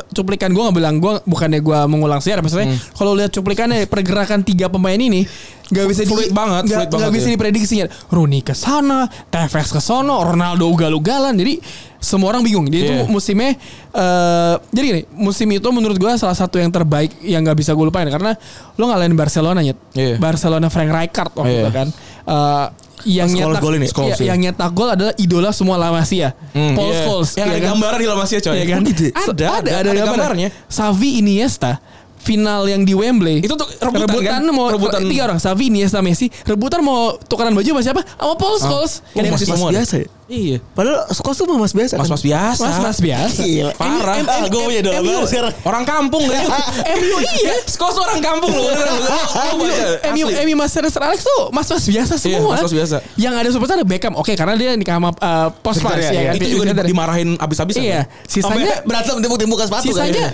cuplikan 0.09 0.51
gue 0.51 0.59
nggak 0.59 0.75
bilang 0.75 0.95
gue 0.97 1.13
bukannya 1.23 1.59
gue 1.59 1.79
mengulang 1.85 2.19
sejarah 2.19 2.41
maksudnya 2.41 2.67
Hmm. 2.67 2.79
kalau 2.91 3.11
lihat 3.13 3.31
cuplikannya 3.31 3.85
pergerakan 3.85 4.41
tiga 4.41 4.67
pemain 4.67 4.95
ini 4.95 5.23
nggak 5.67 5.85
bisa 5.85 6.01
Fluid 6.03 6.31
banget, 6.31 6.63
nggak 6.65 6.87
banget, 6.89 7.11
bisa 7.11 7.27
ya. 7.27 7.33
diprediksinya 7.33 7.85
Rooney 8.07 8.39
ke 8.39 8.51
sana 8.51 9.03
Tevez 9.25 9.67
ke 9.67 9.79
sono 9.79 10.19
Ronaldo 10.21 10.63
ugal-ugalan 10.65 11.31
jadi 11.33 11.59
semua 11.97 12.31
orang 12.31 12.39
bingung 12.41 12.63
jadi 12.65 12.83
itu 12.85 12.93
Iya. 12.93 13.03
musimnya 13.05 13.51
eh 13.93 14.55
jadi 14.69 14.85
gini 14.85 15.01
musim 15.13 15.47
itu 15.49 15.67
menurut 15.69 15.95
gue 15.95 16.11
salah 16.15 16.35
satu 16.35 16.55
yang 16.55 16.69
terbaik 16.69 17.15
yang 17.21 17.41
nggak 17.41 17.57
bisa 17.57 17.71
gue 17.71 17.83
lupain 17.83 18.05
karena 18.05 18.35
lo 18.73 18.83
ngalahin 18.85 19.11
Barcelona 19.13 19.59
nyet 19.59 19.79
Iya. 19.91 20.15
Barcelona 20.17 20.67
Frank 20.67 20.87
Rijkaard 20.89 21.31
waktu 21.33 21.51
Iya. 21.53 21.63
itu 21.63 21.71
kan 21.73 21.87
Eh, 22.27 22.65
yang 23.05 23.29
Scholes 23.29 23.53
nyetak 23.53 23.61
gol 23.61 23.73
ini, 23.77 23.85
iya, 23.85 23.91
Scholes, 23.93 24.17
iya. 24.17 24.27
yang 24.33 24.39
nyetak 24.41 24.71
gol 24.73 24.89
adalah 24.89 25.13
idola 25.21 25.49
semua 25.53 25.75
La 25.77 25.93
Masia 25.93 26.33
Hmm, 26.55 26.73
Paul 26.73 26.89
iya. 26.89 27.01
Scholes 27.05 27.29
Yang 27.37 27.47
iya 27.47 27.53
ada 27.53 27.59
kan? 27.61 27.69
gambaran 27.77 27.97
di 28.01 28.07
La 28.09 28.15
Masia 28.17 28.39
coy. 28.41 28.55
Iya 28.57 28.65
kan? 28.65 28.79
Oh, 28.81 28.87
gitu 28.89 29.01
ya? 29.03 29.11
Ada, 29.13 29.45
ada, 29.61 29.69
ada, 29.83 29.89
ada 29.93 30.01
gambarnya. 30.01 30.47
Xavi 30.65 31.09
Iniesta 31.21 31.71
final 32.17 32.65
yang 32.65 32.81
di 32.81 32.91
Wembley. 32.91 33.39
Itu 33.39 33.53
tuh 33.53 33.67
rebutan 33.77 34.19
kan? 34.19 34.43
mau 34.49 34.67
Rebutan. 34.67 35.05
tiga 35.05 35.25
orang 35.25 35.37
Xavi 35.37 35.69
Iniesta 35.69 36.01
Messi 36.01 36.27
rebutan 36.43 36.81
mau 36.81 37.15
tukeran 37.17 37.51
baju 37.51 37.69
sama 37.69 37.81
siapa? 37.81 38.01
Sama 38.03 38.33
Paul 38.35 38.55
Scholes. 38.57 38.93
Oh, 39.01 39.15
Yang 39.15 39.33
masih 39.33 39.47
semua. 39.47 39.69
biasa 39.71 39.95
ya. 39.97 40.07
Iya. 40.27 40.57
Padahal 40.75 41.07
Scholes 41.07 41.37
tuh 41.39 41.47
mas 41.55 41.71
biasa. 41.71 41.93
kan? 41.95 41.99
Mas-mas 42.03 42.19
biasa. 42.19 42.61
Mas-mas 42.61 42.97
biasa. 42.99 43.39
Gila. 43.39 43.71
Parah. 43.73 44.15
Gue 44.45 44.61
punya 44.61 44.81
baru 44.83 45.23
sekarang. 45.23 45.53
Orang 45.63 45.83
kampung 45.83 46.23
gitu. 46.27 46.49
MU 46.99 47.17
iya. 47.39 47.53
Skos 47.63 47.95
orang 47.95 48.19
kampung 48.19 48.51
loh. 48.51 48.67
MU 50.11 50.27
MU 50.27 50.55
Mas 50.55 50.71
Sir 50.71 50.83
Alex 50.83 51.23
tuh 51.23 51.41
mas-mas 51.49 51.83
biasa 51.83 52.13
Iya, 52.19 52.43
semua. 52.43 52.51
mas-mas 52.55 52.73
biasa. 52.75 52.97
Yang 53.15 53.33
ada 53.39 53.49
superstar 53.51 53.75
ada 53.79 53.87
Beckham. 53.87 54.13
Oke, 54.15 54.35
karena 54.35 54.59
dia 54.59 54.75
nikah 54.75 54.99
sama 54.99 55.15
uh, 55.15 55.47
Post 55.63 55.79
Sebentar 55.79 55.99
ya, 55.99 56.11
ya 56.11 56.21
kan. 56.27 56.33
Itu 56.35 56.45
juga 56.51 56.63
di- 56.75 56.91
dimarahin 56.91 57.29
abis-abisan. 57.39 57.81
Iya. 57.81 58.01
kan? 58.03 58.27
Sisanya 58.27 58.73
berantem 58.83 59.15
tembuk-tembukan 59.23 59.65
sepatu 59.65 59.95
kan. 59.95 60.11
Sisanya 60.11 60.25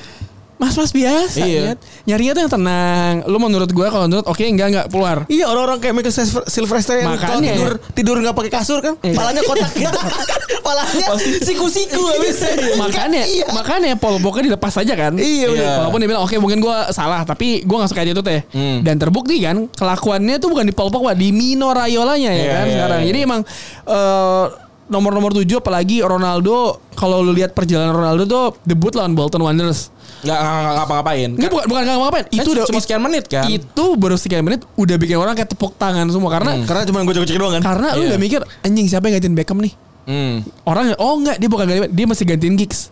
mas-mas 0.55 0.89
biasa. 0.89 1.39
Iya. 1.39 1.61
Nyet. 1.65 1.79
Nyarinya 2.03 2.31
tuh 2.31 2.41
yang 2.41 2.53
tenang. 2.53 3.13
Lu 3.25 3.37
menurut 3.37 3.69
gua 3.69 3.87
kalau 3.87 4.05
menurut 4.05 4.23
oke 4.23 4.39
enggak 4.39 4.67
enggak 4.69 4.85
keluar. 4.87 5.17
Iya 5.25 5.45
orang-orang 5.45 5.77
kayak 5.77 5.93
Michael 5.93 6.13
Silver- 6.13 6.45
Sylvester 6.45 6.95
yang 6.95 7.13
kalau 7.13 7.37
Makanya. 7.37 7.51
tidur 7.51 7.71
tidur 7.91 8.15
nggak 8.17 8.31
pakai 8.33 8.51
kasur 8.53 8.79
kan, 8.79 8.93
Iya. 8.97 9.13
palanya 9.13 9.41
kotak 9.41 9.71
gitu, 9.73 9.99
palanya 10.65 11.05
siku-siku 11.39 12.01
habis. 12.07 12.37
makanya 12.75 13.23
iya. 13.23 13.45
makanya 13.49 13.95
Paul 13.95 14.17
Pogba 14.17 14.39
dilepas 14.41 14.73
aja 14.75 14.93
kan 14.93 15.13
Iya, 15.13 15.49
bener. 15.49 15.75
walaupun 15.79 15.99
dia 15.99 16.09
bilang 16.09 16.23
oke 16.23 16.35
mungkin 16.37 16.59
gue 16.59 16.77
salah 16.89 17.21
tapi 17.23 17.61
gue 17.61 17.75
gak 17.75 17.89
suka 17.89 18.01
dia 18.01 18.13
tuh 18.13 18.23
teh 18.23 18.41
Hmm. 18.49 18.79
dan 18.81 18.95
terbukti 18.95 19.39
kan 19.39 19.67
kelakuannya 19.69 20.37
tuh 20.37 20.47
bukan 20.47 20.63
di 20.63 20.71
Paul 20.71 20.89
Pogba 20.89 21.11
di 21.11 21.29
Mino 21.29 21.69
Rayolanya 21.69 22.29
ya 22.29 22.39
Iya, 22.39 22.51
kan 22.51 22.63
iya, 22.63 22.73
sekarang 22.73 22.99
iya. 22.99 23.07
jadi 23.09 23.19
emang 23.21 23.41
eh, 23.83 24.45
nomor-nomor 24.85 25.31
tujuh 25.33 25.57
apalagi 25.57 25.99
Ronaldo 25.99 26.77
kalau 26.93 27.19
lu 27.19 27.31
lihat 27.31 27.51
perjalanan 27.51 27.91
Ronaldo 27.91 28.23
tuh 28.25 28.43
debut 28.61 28.91
lawan 28.91 29.13
Bolton 29.13 29.41
Wanderers 29.41 29.89
Nggak 30.21 30.35
nggak- 30.35 30.55
nggak 30.55 30.73
ngapa-ngapain. 30.77 31.29
ini 31.33 31.47
bukan 31.47 31.65
bukan 31.65 31.81
nggak 31.81 31.97
ngapain 31.97 32.25
Kan 32.25 32.35
itu 32.37 32.49
udah 32.49 32.63
cuma 32.65 32.79
sekian 32.79 33.01
menit 33.01 33.23
kan. 33.25 33.45
itu 33.45 33.85
baru 33.93 34.15
sekian 34.15 34.39
menit 34.41 34.63
udah 34.73 34.95
bikin 34.95 35.15
orang 35.15 35.33
kayak 35.33 35.49
tepuk 35.49 35.73
tangan 35.73 36.07
semua 36.07 36.31
karena 36.31 36.63
Karena 36.63 36.83
cuma 36.85 36.99
gue 37.01 37.15
cek 37.17 37.35
doang 37.35 37.53
kan. 37.53 37.61
karena 37.61 37.87
lu 37.93 38.01
Iya. 38.01 38.09
udah 38.09 38.19
mikir 38.19 38.39
anjing 38.61 38.85
siapa 38.85 39.05
yang 39.05 39.17
gantiin 39.17 39.35
Beckham 39.35 39.59
nih 39.59 39.73
Hmm. 40.03 40.43
orang 40.63 40.91
oh 40.97 41.15
enggak 41.15 41.37
dia 41.37 41.47
bukan 41.47 41.63
gantiin 41.65 41.87
dia 41.89 42.05
masih 42.05 42.23
gantiin 42.25 42.55
Giggs 42.55 42.91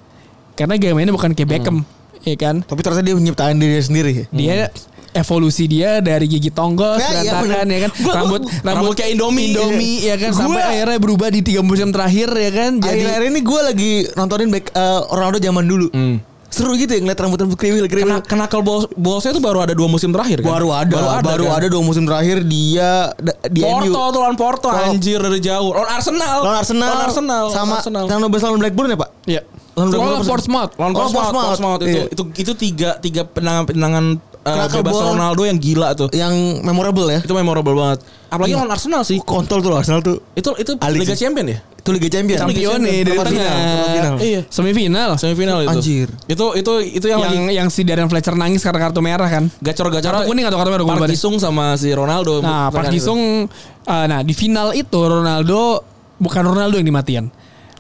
karena 0.54 0.76
gaya 0.76 0.92
mainnya 0.92 1.12
bukan 1.12 1.32
kayak 1.32 1.50
Beckham 1.50 1.84
ya 2.22 2.36
kan 2.36 2.62
Tapi 2.62 2.80
ternyata 2.80 3.02
dia 3.02 3.14
menciptakan 3.14 3.56
diri 3.58 3.80
sendiri. 3.80 4.12
dia 4.30 4.70
evolusi 5.14 5.66
dia 5.66 6.00
dari 6.00 6.26
gigi 6.26 6.50
tonggos 6.50 6.98
Ya, 6.98 7.22
iya, 7.22 7.32
berantakan 7.36 7.44
bener. 7.64 7.68
ya 7.68 7.80
kan 7.82 7.92
Gua- 7.98 8.16
rambut 8.16 8.42
gua- 8.42 8.52
rambut 8.62 8.74
rambut 8.82 8.94
kayak 8.96 9.12
Indomie. 9.12 9.48
Indomie 9.50 9.98
ya 10.02 10.16
kan 10.16 10.30
Gua- 10.30 10.40
sampai 10.42 10.62
akhirnya 10.64 10.98
berubah 10.98 11.28
di 11.28 11.42
tiga 11.42 11.62
musim 11.62 11.90
terakhir 11.90 12.30
ya 12.30 12.50
kan 12.50 12.72
jadi 12.78 13.02
Akhir-akhir 13.06 13.24
ini 13.28 13.40
gue 13.42 13.60
lagi 13.62 13.92
nontonin 14.14 14.50
back 14.50 14.66
eh, 14.70 15.00
Ronaldo 15.06 15.38
zaman 15.38 15.66
dulu. 15.66 15.88
Hmm. 15.90 16.18
Seru 16.48 16.76
gitu 16.76 16.92
ya 16.92 17.00
ngeliat 17.00 17.16
rambut-rambut 17.18 17.56
kriwil 17.56 17.88
kriwil. 17.88 18.12
Kena 18.28 18.48
kena 18.48 18.62
ball 18.62 18.84
ballsnya 18.92 19.32
tuh 19.32 19.40
baru 19.40 19.64
ada 19.64 19.72
dua 19.72 19.88
musim 19.88 20.12
terakhir 20.12 20.44
kan? 20.44 20.52
Baru 20.52 20.76
ada, 20.76 20.92
baru 21.24 21.48
ada, 21.48 21.64
kan? 21.64 21.72
dua 21.72 21.80
musim 21.80 22.04
terakhir 22.04 22.44
dia 22.44 23.08
di 23.48 23.64
Porto 23.64 23.88
MU. 23.88 24.12
tuh 24.12 24.20
lawan 24.20 24.36
Porto 24.36 24.68
Porto. 24.68 24.84
anjir 24.86 25.16
dari 25.18 25.40
jauh. 25.40 25.72
Lawan 25.72 25.88
Arsenal. 25.90 26.38
Lawan 26.44 26.58
Arsenal, 26.60 26.90
Lawan 26.92 27.06
Arsenal. 27.08 27.46
sama 27.52 27.74
Arsenal. 27.80 28.04
yang 28.06 28.20
Nobel 28.20 28.40
lawan 28.42 28.60
Blackburn 28.60 28.90
ya 28.90 28.98
pak? 29.00 29.10
ya 29.24 29.42
Lawan 29.72 29.88
Portsmouth 30.22 30.72
Lawan 30.76 30.92
Oh, 30.92 30.98
Portsmouth, 31.00 31.32
Portsmouth. 31.32 31.80
Itu, 31.80 31.88
Iya. 31.88 32.04
itu 32.12 32.24
itu 32.36 32.52
tiga 32.60 32.90
tiga 33.00 33.22
penangan-penangan 33.24 34.06
uh, 34.46 34.68
bebas 34.70 34.94
ball. 34.94 35.14
Ronaldo 35.14 35.42
yang 35.46 35.58
gila 35.58 35.94
tuh. 35.94 36.10
Yang 36.12 36.64
memorable 36.66 37.08
ya. 37.10 37.20
Itu 37.22 37.34
memorable 37.34 37.76
banget. 37.78 38.00
Apalagi 38.32 38.56
Iya. 38.56 38.58
lawan 38.64 38.72
Arsenal 38.72 39.02
sih. 39.04 39.18
Kontol 39.22 39.60
tuh 39.60 39.76
Arsenal 39.76 40.02
tuh. 40.02 40.24
Itu 40.34 40.56
itu 40.58 40.72
Alik 40.80 41.06
Liga 41.06 41.14
sih. 41.14 41.28
Champion 41.28 41.48
ya? 41.52 41.60
Itu 41.82 41.90
Liga 41.92 42.10
Champions. 42.14 42.40
champion 42.46 42.62
Champions. 42.62 42.86
nih 42.86 42.98
dari 43.02 43.18
tengah 43.18 43.32
final, 43.34 43.50
perempat 43.50 43.90
final. 43.92 44.16
Iya. 44.22 44.42
semifinal 44.54 45.10
Semifinal 45.18 45.58
itu. 45.66 45.70
Anjir. 45.74 46.08
Itu 46.30 46.46
itu 46.54 46.72
itu 47.02 47.06
yang, 47.10 47.20
yang 47.26 47.46
lagi 47.50 47.58
yang 47.58 47.68
si 47.74 47.82
Darren 47.82 48.10
Fletcher 48.10 48.38
nangis 48.38 48.62
karena 48.62 48.80
kartu 48.86 49.02
merah 49.02 49.30
kan 49.30 49.50
gacor-gacor. 49.60 50.12
Kartu 50.14 50.30
kuning 50.30 50.46
atau 50.46 50.58
kartu 50.62 50.72
merah, 50.72 50.86
gua 50.86 50.96
Park. 51.02 51.10
Ji-sung 51.10 51.42
sama 51.42 51.74
si 51.76 51.90
Ronaldo. 51.92 52.40
Nah, 52.42 52.70
Park 52.70 52.94
itu. 52.94 53.02
Ji-sung 53.02 53.50
eh, 53.86 54.06
nah 54.06 54.22
di 54.22 54.34
final 54.38 54.78
itu 54.78 55.00
Ronaldo 55.02 55.82
bukan 56.22 56.44
Ronaldo 56.46 56.78
yang 56.78 56.86
dimatian. 56.86 57.26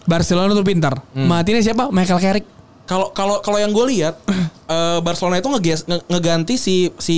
Barcelona 0.02 0.50
tuh 0.58 0.66
pintar. 0.66 0.98
Hmm. 1.14 1.30
Matinya 1.30 1.62
siapa? 1.62 1.94
Michael 1.94 2.18
Carrick. 2.20 2.46
Kalau 2.90 3.14
kalau 3.14 3.40
kalau 3.46 3.62
yang 3.62 3.70
gue 3.72 3.86
lihat 3.88 4.18
eh, 4.72 5.00
Barcelona 5.02 5.38
itu 5.38 5.52
ngeges- 5.52 5.84
nge- 5.84 6.04
ngeganti 6.08 6.56
si 6.56 6.88
si 6.96 7.16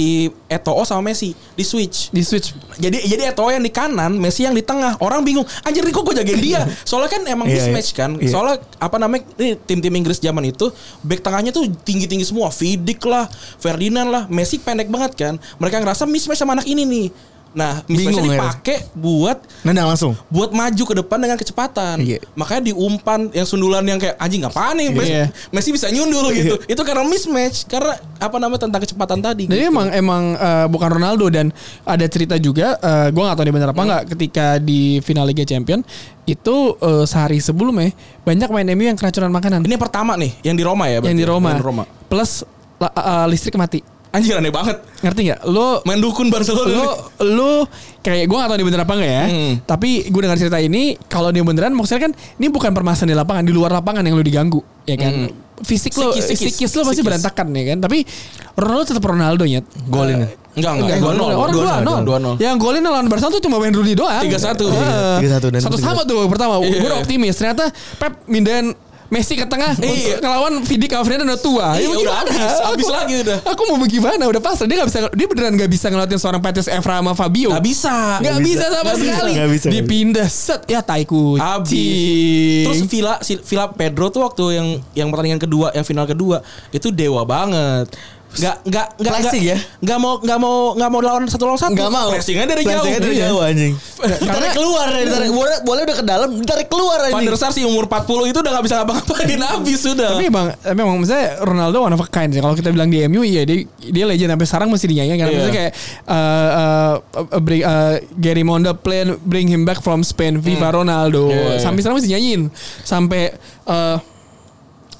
Eto'o 0.47 0.81
sama 0.81 1.05
Messi 1.05 1.37
di 1.53 1.61
switch. 1.61 2.09
Di 2.09 2.19
switch. 2.19 2.57
Jadi 2.75 3.05
jadi 3.05 3.29
Eto'o 3.29 3.47
yang 3.47 3.61
di 3.61 3.69
kanan, 3.69 4.17
Messi 4.17 4.41
yang 4.41 4.51
di 4.51 4.61
tengah. 4.61 4.97
Orang 4.97 5.21
bingung, 5.21 5.45
anjir 5.61 5.85
nih 5.85 5.93
kok 5.93 6.01
gue 6.01 6.15
jagain 6.15 6.41
dia. 6.41 6.65
Soalnya 6.89 7.09
kan 7.09 7.21
emang 7.25 7.45
Iya, 7.45 7.61
mismatch 7.61 7.93
kan. 7.93 8.17
Iya. 8.17 8.33
Soalnya 8.33 8.55
apa 8.77 8.97
namanya 8.97 9.23
ini 9.37 9.53
tim-tim 9.59 9.93
Inggris 9.93 10.17
zaman 10.17 10.43
itu 10.43 10.73
back 11.01 11.21
tengahnya 11.21 11.53
tuh 11.53 11.69
tinggi-tinggi 11.85 12.25
semua. 12.25 12.49
Vidic 12.49 13.05
lah, 13.05 13.29
Ferdinand 13.57 14.09
lah, 14.09 14.23
Messi 14.27 14.57
pendek 14.57 14.89
banget 14.89 15.13
kan. 15.13 15.33
Mereka 15.57 15.77
ngerasa 15.79 16.03
mismatch 16.03 16.41
sama 16.41 16.57
anak 16.57 16.65
ini 16.65 16.83
nih. 16.83 17.07
Nah, 17.53 17.85
Bingung 17.85 18.17
dipakai 18.17 18.89
buat 18.91 19.37
Nendang 19.61 19.93
langsung. 19.93 20.17
buat 20.27 20.49
maju 20.49 20.83
ke 20.83 20.93
depan 20.99 21.17
dengan 21.17 21.37
kecepatan. 21.37 22.01
Iya. 22.01 22.17
Makanya 22.33 22.73
diumpan 22.73 23.29
yang 23.29 23.45
sundulan 23.45 23.85
yang 23.85 24.01
kayak 24.01 24.17
anjing 24.17 24.41
apaan 24.41 24.73
nih 24.75 24.89
Messi, 24.89 25.13
Iya. 25.13 25.25
Messi 25.53 25.69
bisa 25.69 25.87
nyundul 25.93 26.33
gitu. 26.33 26.57
Itu 26.65 26.81
karena 26.81 27.05
mismatch 27.05 27.69
karena 27.69 27.93
apa 28.17 28.35
namanya 28.37 28.65
tentang 28.65 28.81
kecepatan 28.81 29.21
tadi. 29.21 29.45
Jadi 29.45 29.53
gitu. 29.55 29.69
emang 29.69 29.87
emang 29.89 30.23
eh, 30.33 30.65
bukan 30.65 30.89
Ronaldo 30.91 31.29
dan 31.29 31.53
ada 31.85 32.05
cerita 32.05 32.35
juga 32.35 32.75
gue 32.83 33.21
gak 33.21 33.37
tahu 33.37 33.45
ini 33.45 33.53
benar 33.53 33.69
apa 33.69 33.83
nggak 33.83 34.03
ketika 34.17 34.45
di 34.57 34.97
final 34.99 35.23
Liga 35.23 35.43
Champion 35.43 35.85
itu 36.25 36.55
eh, 36.79 37.05
sehari 37.05 37.37
sebelumnya 37.37 37.93
banyak 38.23 38.49
main 38.49 38.67
MU 38.73 38.85
yang 38.85 38.97
keracunan 38.97 39.29
makanan 39.29 39.61
ini 39.61 39.75
yang 39.75 39.83
pertama 39.83 40.17
nih 40.17 40.31
yang 40.41 40.55
di 40.55 40.63
Roma 40.63 40.87
ya 40.87 40.97
yang 40.99 41.13
di 41.13 41.21
ya? 41.21 41.29
Roma, 41.29 41.53
Yang 41.53 41.59
di 41.59 41.67
Roma. 41.67 41.83
plus 42.07 42.41
eh, 42.79 43.25
listrik 43.29 43.53
mati 43.53 43.92
Anjir 44.13 44.37
aneh 44.37 44.49
banget. 44.49 44.77
ngerti 45.01 45.21
nggak 45.25 45.41
lo 45.45 45.81
Main 45.83 45.97
dukun 45.97 46.29
Barcelona. 46.29 46.69
lo 46.69 46.87
lo 47.19 47.51
kayak 47.99 48.23
gue 48.23 48.37
gak 48.37 48.45
tahu 48.45 48.55
ini 48.55 48.65
bener 48.65 48.81
apa 48.81 48.93
enggak 48.93 49.11
ya 49.11 49.25
Hmm. 49.25 49.53
tapi 49.63 49.89
gue 50.05 50.21
dengar 50.21 50.37
cerita 50.37 50.57
ini 50.57 50.95
kalau 51.03 51.27
dia 51.27 51.41
beneran 51.41 51.71
maksudnya 51.71 52.07
kan 52.07 52.11
ini 52.37 52.47
bukan 52.47 52.71
permasalahan 52.71 53.09
di 53.09 53.17
lapangan 53.17 53.43
di 53.43 53.51
luar 53.51 53.73
lapangan 53.73 53.99
yang 54.01 54.13
lo 54.13 54.21
diganggu 54.21 54.61
ya 54.83 54.95
kan 54.95 55.33
fisik 55.59 55.95
lo 55.95 56.11
Psikis, 56.11 56.25
psikis. 56.29 56.53
psikis, 56.55 56.71
lo 56.73 56.81
pasti 56.83 57.01
berantakan 57.01 57.47
ya 57.51 57.63
kan 57.65 57.79
tapi 57.79 58.05
Ronaldo 58.53 58.83
tetap 58.85 59.03
Ronaldo 59.03 59.43
nyet 59.43 59.65
Golin 59.87 60.19
ya? 60.19 60.29
Enggak 60.53 60.71
enggak. 60.77 60.97
Dua 61.01 61.11
nol. 61.11 61.17
nol. 61.17 61.31
Orang 61.33 61.51
Dua 61.51 61.63
nol. 61.65 61.81
nol. 61.81 62.01
Dua 62.05 62.17
nol. 62.21 62.35
Yang 62.37 62.55
golin 62.61 62.85
lawan 62.85 63.09
Barcelona 63.09 63.33
tuh 63.33 63.41
cuma 63.41 63.57
main 63.57 63.73
Rooney 63.73 63.97
doang. 63.97 64.21
3-1. 64.21 64.29
Heeh. 64.69 65.17
Iya, 65.25 65.41
3-1 65.41 65.49
dan 65.49 65.59
Satu 65.59 65.73
itu 65.73 65.81
sama 65.81 66.01
tuh 66.05 66.29
pertama. 66.29 66.61
Gue 66.61 66.69
Iya. 66.69 66.93
optimis. 66.95 67.33
Ternyata 67.33 67.73
Pep 67.97 68.21
mindahin 68.29 68.77
Messi 69.13 69.33
ke 69.35 69.45
tengah 69.45 69.77
Iya. 69.77 69.85
untuk 70.17 70.25
ngelawan 70.25 70.53
Vidic 70.59 70.89
Alfredo 70.91 71.21
udah 71.23 71.37
tua. 71.37 71.67
Iya, 71.77 71.85
Ya, 71.85 71.89
udah 71.95 72.15
habis. 72.17 72.33
Aku- 72.41 72.65
Habis 72.65 72.89
lagi 72.89 73.13
udah. 73.21 73.37
Aku 73.45 73.61
mau 73.69 73.77
bagaimana? 73.77 74.23
Udah 74.25 74.41
pasrah. 74.41 74.65
Dia 74.65 74.81
gak 74.81 74.89
bisa. 74.89 74.99
Dia 75.07 75.27
beneran 75.27 75.53
gak 75.53 75.69
bisa 75.69 75.85
ngelawatin 75.87 76.17
seorang 76.17 76.41
Patrice 76.41 76.67
Evra 76.67 76.97
sama 76.97 77.13
Fabio. 77.13 77.53
Gak 77.53 77.61
bisa. 77.61 78.17
Gak 78.17 78.41
bisa 78.41 78.65
sama 78.65 78.81
Nggak 78.83 78.97
bisa. 78.97 79.11
sekali. 79.13 79.31
Nggak 79.31 79.49
bisa, 79.51 79.65
nggak 79.65 79.75
Dipindah 79.77 80.27
set 80.27 80.61
ya 80.65 80.79
tai 80.81 81.03
kucing. 81.03 81.37
Habis. 81.37 82.65
Terus 82.65 82.81
Villa 82.87 83.13
si 83.19 83.33
Villa 83.37 83.65
Pedro 83.69 84.09
tuh 84.09 84.21
waktu 84.23 84.43
yang 84.51 84.67
yang 84.93 85.07
pertandingan 85.07 85.37
kedua, 85.39 85.67
yang 85.71 85.83
final 85.83 86.05
kedua 86.05 86.41
itu 86.69 86.89
dewa 86.89 87.21
banget. 87.23 87.93
Gak 88.33 88.65
gak 88.65 88.87
gak 88.97 89.13
Klasik 89.13 89.39
gak, 89.39 89.51
ya? 89.53 89.57
Gak 89.79 89.97
mau 89.97 90.17
gak 90.17 90.37
mau 90.37 90.73
gak 90.73 90.89
mau 90.89 90.99
lawan 90.99 91.23
satu 91.25 91.45
lawan 91.45 91.55
satu. 91.55 91.73
Enggak 91.73 91.89
mau. 91.89 92.09
Pressingnya 92.09 92.45
dari 92.45 92.63
jauh. 92.63 92.81
Pressingnya 92.81 93.01
dari 93.01 93.13
Iya. 93.13 93.25
jauh 93.29 93.39
anjing. 93.39 93.73
Ditarik 94.03 94.51
keluar, 94.51 94.87
ditarik 94.91 95.31
bola, 95.31 95.55
bola 95.61 95.79
udah 95.81 95.95
ke 95.95 96.03
dalam, 96.03 96.29
ditarik 96.35 96.67
keluar 96.67 96.97
Van 96.99 97.09
anjing. 97.13 97.29
der 97.29 97.37
Sar 97.37 97.51
sih 97.51 97.61
umur 97.61 97.85
40 97.85 98.03
itu 98.27 98.39
udah 98.39 98.51
gak 98.51 98.65
bisa 98.65 98.75
ngapa-ngapain 98.79 99.37
habis 99.53 99.79
sudah. 99.79 100.09
Tapi 100.13 100.25
emang 100.27 100.45
memang 100.67 100.95
misalnya 100.99 101.29
Ronaldo 101.39 101.77
one 101.79 101.93
of 101.93 102.01
a 102.01 102.07
kind 102.07 102.29
sih. 102.29 102.39
Kalau 102.39 102.53
kita 102.53 102.69
bilang 102.69 102.89
di 102.89 103.05
MU 103.05 103.21
ya 103.21 103.43
dia 103.43 103.61
dia 103.79 104.03
legend 104.03 104.33
sampai 104.33 104.47
sekarang 104.47 104.67
masih 104.69 104.87
dinyanyikan 104.87 105.17
karena 105.19 105.29
Iya. 105.29 105.37
misalnya 105.37 105.55
kayak 105.55 105.73
uh, 106.07 106.93
uh, 107.13 107.39
bring, 107.39 107.61
uh, 107.61 107.93
Gary 108.15 108.41
Monda 108.41 108.73
plan 108.73 109.13
bring 109.21 109.45
him 109.45 109.61
back 109.61 109.79
from 109.79 110.01
Spain 110.01 110.37
Viva 110.37 110.69
Ronaldo. 110.69 111.29
Iya, 111.29 111.41
iya. 111.53 111.57
Sampai 111.59 111.79
sekarang 111.79 111.97
masih 111.97 112.11
nyanyiin. 112.11 112.41
Sampai 112.81 113.37
uh, 113.65 113.97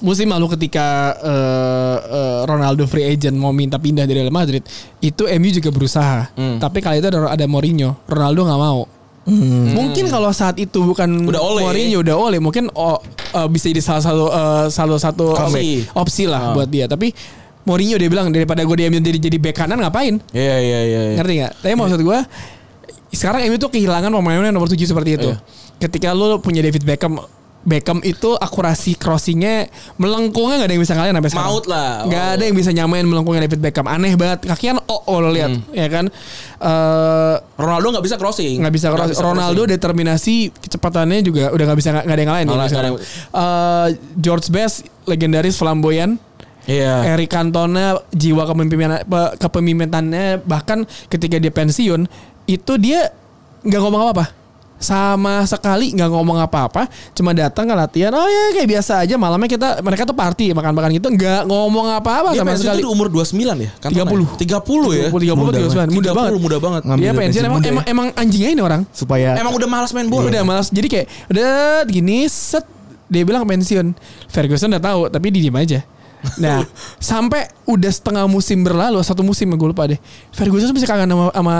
musim 0.00 0.30
lalu 0.30 0.46
ketika 0.58 1.14
uh, 1.20 1.96
uh, 2.02 2.38
Ronaldo 2.48 2.86
free 2.86 3.04
agent 3.04 3.36
mau 3.36 3.52
minta 3.52 3.76
pindah 3.78 4.08
dari 4.08 4.22
Real 4.24 4.34
Madrid, 4.34 4.62
itu 4.98 5.26
MU 5.26 5.50
juga 5.52 5.70
berusaha. 5.70 6.30
Hmm. 6.34 6.58
Tapi 6.58 6.78
kali 6.80 6.98
itu 7.02 7.08
ada, 7.10 7.30
ada 7.30 7.44
Mourinho, 7.44 7.98
Ronaldo 8.08 8.46
nggak 8.48 8.60
mau. 8.60 8.82
Mungkin 9.24 10.12
kalau 10.12 10.28
saat 10.36 10.60
itu 10.60 10.84
bukan 10.84 11.08
Udah 11.24 11.40
Ole. 11.40 11.64
Mourinho 11.64 12.04
udah 12.04 12.16
oleh 12.16 12.38
mungkin 12.44 12.68
oh, 12.76 13.00
uh, 13.32 13.48
bisa 13.48 13.72
jadi 13.72 13.80
salah 13.80 14.02
satu 14.04 14.24
uh, 14.28 14.66
salah 14.68 15.00
satu 15.00 15.24
Opsi. 15.32 15.88
opsi 15.96 16.24
lah 16.28 16.52
Ah. 16.52 16.52
buat 16.52 16.68
dia. 16.68 16.84
Tapi 16.84 17.08
Mourinho 17.64 17.96
dia 17.96 18.12
bilang 18.12 18.28
daripada 18.28 18.60
gue 18.60 18.76
diambil 18.76 19.00
jadi 19.00 19.16
jadi 19.16 19.36
bek 19.40 19.56
kanan 19.56 19.80
ngapain? 19.80 20.20
Iya 20.36 20.56
iya 20.60 20.80
iya. 20.84 21.00
iya. 21.08 21.16
Ngerti 21.16 21.32
nggak? 21.40 21.52
Tapi 21.64 21.72
maksud 21.72 22.00
gue 22.04 22.18
sekarang 23.16 23.40
MU 23.48 23.56
tuh 23.56 23.70
kehilangan 23.72 24.12
pemain 24.12 24.44
nomor 24.52 24.68
7 24.68 24.76
seperti 24.84 25.16
itu. 25.16 25.30
Iya. 25.32 25.40
Ketika 25.80 26.12
lu 26.12 26.36
punya 26.44 26.60
David 26.60 26.84
Beckham 26.84 27.16
Beckham 27.64 27.98
itu 28.00 28.36
akurasi 28.36 28.92
crossingnya 28.94 29.72
melengkungnya 29.96 30.60
nggak 30.60 30.68
ada 30.68 30.74
yang 30.76 30.84
bisa 30.84 30.92
ngalahin 30.92 31.16
sampai 31.16 31.30
sekarang. 31.32 31.48
Maut 31.48 31.64
lah. 31.64 31.90
Nggak 32.04 32.20
Oh. 32.22 32.34
ada 32.36 32.42
yang 32.44 32.56
bisa 32.56 32.70
nyamain 32.70 33.02
melengkungnya 33.02 33.48
David 33.48 33.60
Beckham. 33.60 33.86
Aneh 33.86 34.12
banget. 34.14 34.44
Kakinya 34.44 34.84
oh, 34.84 35.00
oh 35.04 35.18
lo 35.18 35.32
lihat 35.32 35.48
Hmm. 35.48 35.64
ya 35.72 35.88
kan. 35.88 36.04
Eh 36.60 37.34
Ronaldo 37.56 37.86
nggak 37.90 38.04
bisa 38.04 38.16
crossing. 38.16 38.60
nggak 38.60 38.74
bisa 38.74 38.88
crossing. 38.88 39.16
Ronaldo 39.16 39.64
determinasi 39.64 40.52
kecepatannya 40.54 41.20
juga 41.20 41.48
udah 41.50 41.64
nggak 41.64 41.78
bisa 41.78 41.88
nggak 41.94 42.04
ada 42.06 42.20
yang 42.20 42.28
ngalahin. 42.28 42.46
Nggak 42.46 42.54
ya, 42.54 42.60
ada- 42.60 42.68
misalnya. 42.68 42.92
Eh, 43.32 43.88
George 44.16 44.46
Best 44.48 44.76
legendaris 45.04 45.56
flamboyan. 45.56 46.20
Iya. 46.64 47.12
Eric 47.12 47.28
Cantona 47.28 47.96
jiwa 48.08 48.44
kepemimpinan 48.44 49.04
pe- 49.04 49.32
kepemimpinannya 49.36 50.40
bahkan 50.42 50.80
ketika 51.06 51.36
dia 51.36 51.48
pensiun 51.48 52.08
itu 52.44 52.72
dia 52.76 53.12
nggak 53.60 53.80
ngomong 53.80 54.00
apa-apa 54.02 54.43
sama 54.84 55.48
sekali 55.48 55.96
nggak 55.96 56.12
ngomong 56.12 56.38
apa-apa 56.38 56.84
cuma 57.16 57.32
datang 57.32 57.64
ke 57.64 57.74
latihan 57.74 58.12
oh 58.12 58.28
ya 58.28 58.52
kayak 58.52 58.68
biasa 58.68 59.00
aja 59.00 59.16
malamnya 59.16 59.48
kita 59.48 59.68
mereka 59.80 60.04
tuh 60.04 60.12
party 60.12 60.52
makan-makan 60.52 60.92
gitu 60.92 61.08
nggak 61.08 61.48
ngomong 61.48 61.96
apa-apa 61.96 62.36
Dia 62.36 62.44
sama 62.44 62.52
pensiun 62.52 62.68
sekali 62.68 62.80
di 62.84 62.88
umur 62.88 63.08
29 63.08 63.64
ya? 63.64 63.70
Cantona 63.80 64.10
30. 64.36 64.44
ya? 64.44 64.58
30 64.60 64.92
ya? 64.92 65.08
30 65.08 65.40
Muda 65.40 65.58
39 65.88 65.96
muda 65.96 66.10
30, 66.12 66.14
banget 66.14 66.32
Muda 66.36 66.56
banget. 66.60 66.82
Dia 66.84 66.92
pensiun 66.92 67.16
pensiun 67.16 67.44
emang, 67.44 67.56
muda 67.56 67.64
ya. 67.64 67.72
emang 67.72 67.84
emang 67.88 68.06
anjingnya 68.14 68.50
ini 68.52 68.60
orang 68.60 68.82
Supaya 68.92 69.32
Emang 69.34 69.56
udah 69.56 69.68
malas 69.70 69.90
main 69.96 70.06
bola. 70.06 70.28
udah 70.28 70.42
malas 70.44 70.68
jadi 70.68 70.86
kayak 70.92 71.06
udah 71.32 71.50
gini 71.88 72.28
set 72.28 72.68
dia 73.08 73.22
bilang 73.24 73.48
pensiun 73.48 73.96
Ferguson 74.28 74.68
udah 74.68 74.82
tahu 74.82 75.00
tapi 75.08 75.32
diem 75.32 75.54
aja 75.54 75.80
nah 76.40 76.64
sampai 76.96 77.46
udah 77.68 77.92
setengah 77.92 78.24
musim 78.24 78.64
berlalu 78.64 78.96
satu 79.04 79.20
musim 79.20 79.48
gue 79.52 79.68
lupa 79.68 79.84
deh. 79.84 80.00
Ferguson 80.32 80.72
masih 80.72 80.88
kangen 80.88 81.08
sama, 81.08 81.28
sama 81.32 81.56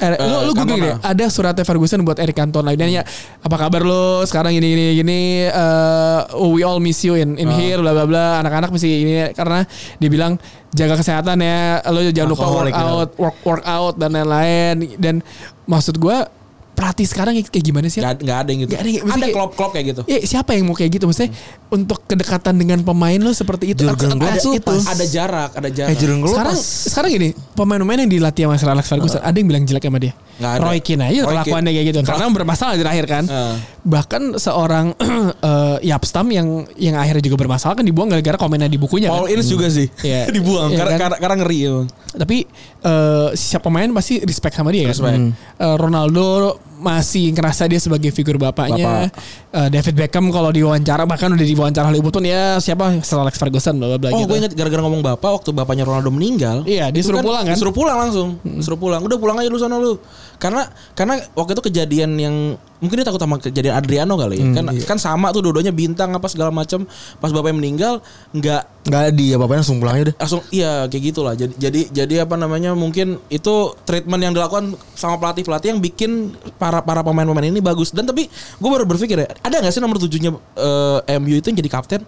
eh, 0.00 0.16
lu, 0.16 0.36
Eh, 0.40 0.42
lu 0.48 0.52
googling 0.56 0.82
deh. 0.84 0.96
ada 1.00 1.24
suratnya 1.28 1.64
Ferguson 1.64 2.00
buat 2.04 2.16
Eric 2.16 2.36
Cantona. 2.36 2.72
Dan 2.72 2.88
ya 2.92 3.04
apa 3.44 3.56
kabar 3.56 3.84
lo 3.84 4.24
sekarang 4.24 4.56
gini 4.56 4.72
gini 4.72 4.84
gini 5.00 5.20
eh, 5.48 6.20
oh, 6.36 6.56
we 6.56 6.64
all 6.64 6.80
miss 6.80 7.04
you 7.04 7.16
in 7.16 7.36
in 7.36 7.48
here 7.52 7.80
bla 7.80 7.92
bla 7.92 8.04
bla. 8.08 8.40
Anak-anak 8.40 8.72
mesti 8.72 8.88
ini 8.88 9.14
karena 9.36 9.64
dia 10.00 10.08
bilang 10.08 10.40
jaga 10.72 10.96
kesehatan 10.96 11.36
ya. 11.40 11.84
Lo 11.88 12.00
jangan 12.00 12.30
lupa 12.32 12.46
workout 12.48 13.10
work 13.20 13.36
workout 13.44 13.94
dan 14.00 14.16
lain-lain. 14.16 14.96
Dan 14.96 15.20
maksud 15.68 16.00
gue 16.00 16.39
pelatih 16.80 17.04
sekarang 17.04 17.36
kayak 17.36 17.60
gimana 17.60 17.86
sih 17.86 18.00
Gak, 18.00 18.24
gak 18.24 18.38
ada 18.40 18.48
yang 18.48 18.60
gitu. 18.64 18.70
Nggak 18.72 18.80
ada 18.80 18.88
yang- 18.88 19.04
ada 19.04 19.12
kayak- 19.20 19.34
klop-klop 19.36 19.70
kayak 19.70 19.86
gitu. 19.92 20.02
Ya, 20.08 20.18
siapa 20.24 20.56
yang 20.56 20.64
mau 20.64 20.72
kayak 20.72 20.90
gitu 20.90 21.04
maksudnya 21.04 21.36
untuk 21.68 21.98
kedekatan 22.02 22.56
dengan 22.56 22.80
pemain 22.80 23.14
lo 23.16 23.30
seperti 23.30 23.76
itu 23.76 23.84
Jurgen 23.84 24.16
ada, 24.16 24.32
itu 24.32 24.48
Ada 24.64 25.04
jarak, 25.04 25.50
ada 25.54 25.68
jarak. 25.68 25.92
Jurgen 25.94 26.18
Klopp 26.18 26.32
sekarang 26.32 26.56
pas 26.56 26.64
sekarang 26.88 27.10
gini 27.12 27.28
pemain-pemain 27.52 28.00
yang 28.00 28.10
dilatih 28.10 28.42
sama 28.48 28.56
Sir 28.56 28.70
Alex 28.70 28.86
Ferguson 28.88 29.20
ada 29.20 29.36
yang 29.36 29.46
bilang 29.46 29.62
jelek 29.62 29.84
sama 29.84 30.00
dia 30.00 30.16
Nggak 30.40 30.52
ada. 30.56 30.62
Roy 30.64 30.78
Keane 30.80 31.04
aja 31.04 31.20
kelakuannya 31.22 31.70
kayak 31.70 31.86
gitu 31.86 31.98
karena 32.00 32.24
bermasalah 32.32 32.72
di 32.72 32.80
terakhir 32.80 33.04
kan 33.06 33.24
Heeh. 33.28 33.54
bahkan 33.82 34.22
seorang 34.34 34.86
eh, 35.50 35.76
Yapstam 35.84 36.26
yang 36.28 36.48
yang 36.74 36.96
akhirnya 36.96 37.20
juga 37.22 37.36
bermasalah 37.38 37.76
kan 37.76 37.84
dibuang 37.84 38.08
gara-gara 38.08 38.40
komennya 38.40 38.66
di 38.66 38.80
bukunya 38.80 39.12
Paul 39.12 39.28
kan. 39.28 39.36
Ince 39.36 39.46
juga 39.46 39.68
sih. 39.68 39.86
Iya. 40.00 40.26
Dibuang 40.34 40.72
Iya 40.72 40.78
karena, 40.80 40.90
kan? 40.90 40.98
karena 40.98 41.16
karena 41.18 41.34
ngeri 41.36 41.58
emang. 41.62 41.86
tapi 42.10 42.36
eh, 42.80 43.28
siapa 43.32 43.62
pemain 43.62 43.90
pasti 43.92 44.18
respect 44.20 44.54
sama 44.54 44.72
dia 44.72 44.88
kan. 44.88 44.96
Respect. 44.96 45.20
Eh, 45.60 45.76
Ronaldo 45.76 46.56
masih 46.78 47.34
ngerasa 47.34 47.66
dia 47.66 47.76
sebagai 47.76 48.08
figur 48.08 48.36
bapaknya. 48.36 49.10
Eh, 49.50 49.68
David 49.68 49.94
Beckham 49.98 50.30
kalau 50.30 50.48
diwawancara 50.48 51.04
bahkan 51.04 51.28
udah 51.28 51.42
diwawancara 51.42 51.90
Hollywood 51.90 52.14
pun 52.14 52.24
ya 52.24 52.56
siapa 52.56 53.02
Sir 53.02 53.18
Alex 53.18 53.36
Ferguson 53.36 53.76
bla 53.76 53.90
bla 53.90 53.98
bla 53.98 54.08
Oh, 54.14 54.22
gitu. 54.22 54.30
gue 54.30 54.36
inget 54.40 54.52
gara-gara 54.54 54.80
ngomong 54.80 55.02
bapak 55.02 55.42
waktu 55.42 55.50
bapaknya 55.50 55.84
Ronaldo 55.84 56.08
meninggal. 56.08 56.62
Iya, 56.64 56.88
disuruh 56.88 57.20
pulang 57.20 57.44
kan? 57.44 57.52
Disuruh 57.52 57.74
pulang 57.74 57.98
langsung. 57.98 58.38
Disuruh 58.40 58.78
pulang. 58.78 59.00
Udah 59.02 59.18
pulang 59.18 59.36
aja 59.42 59.48
lu 59.50 59.58
sana 59.58 59.76
lu. 59.76 59.98
Karena 60.38 60.70
karena 60.94 61.18
waktu 61.34 61.52
itu 61.52 61.62
kejadian 61.68 62.10
yang 62.16 62.36
mungkin 62.80 62.96
dia 62.96 63.04
takut 63.04 63.20
sama 63.20 63.36
kejadian 63.36 63.76
Adriano 63.76 64.16
kali 64.16 64.36
ya. 64.36 64.46
kan 64.50 64.64
kan 64.74 64.98
sama 64.98 65.30
tuh 65.30 65.40
dua-duanya 65.40 65.70
bintang 65.70 66.10
apa 66.10 66.26
segala 66.26 66.48
macam. 66.48 66.88
Pas 67.16 67.28
bapaknya 67.28 67.56
meninggal 67.56 67.92
nggak 68.30 68.62
nggak 68.82 69.04
di 69.12 69.30
apa-apa 69.30 69.60
langsung 69.60 69.76
pulang 69.76 69.94
aja 69.94 70.04
deh. 70.08 70.16
langsung 70.16 70.40
iya 70.48 70.84
kayak 70.84 71.02
gitulah 71.06 71.36
jadi 71.36 71.52
jadi 71.54 71.80
jadi 71.94 72.14
apa 72.24 72.34
namanya 72.34 72.72
mungkin 72.72 73.20
itu 73.28 73.54
treatment 73.82 74.18
yang 74.18 74.32
dilakukan 74.32 74.64
sama 74.92 75.16
pelatih 75.16 75.44
pelatih 75.44 75.68
yang 75.70 75.80
bikin 75.80 76.10
para 76.56 76.80
para 76.80 77.00
pemain-pemain 77.00 77.44
ini 77.46 77.60
bagus 77.60 77.92
dan 77.92 78.02
tapi 78.02 78.24
gue 78.26 78.68
baru 78.68 78.88
berpikir 78.88 79.16
ya 79.16 79.28
ada 79.36 79.60
nggak 79.60 79.70
sih 79.70 79.78
nomor 79.78 80.00
tujuhnya 80.00 80.32
eh, 80.56 81.16
MU 81.16 81.34
itu 81.34 81.46
yang 81.46 81.58
jadi 81.58 81.70
kapten 81.70 82.02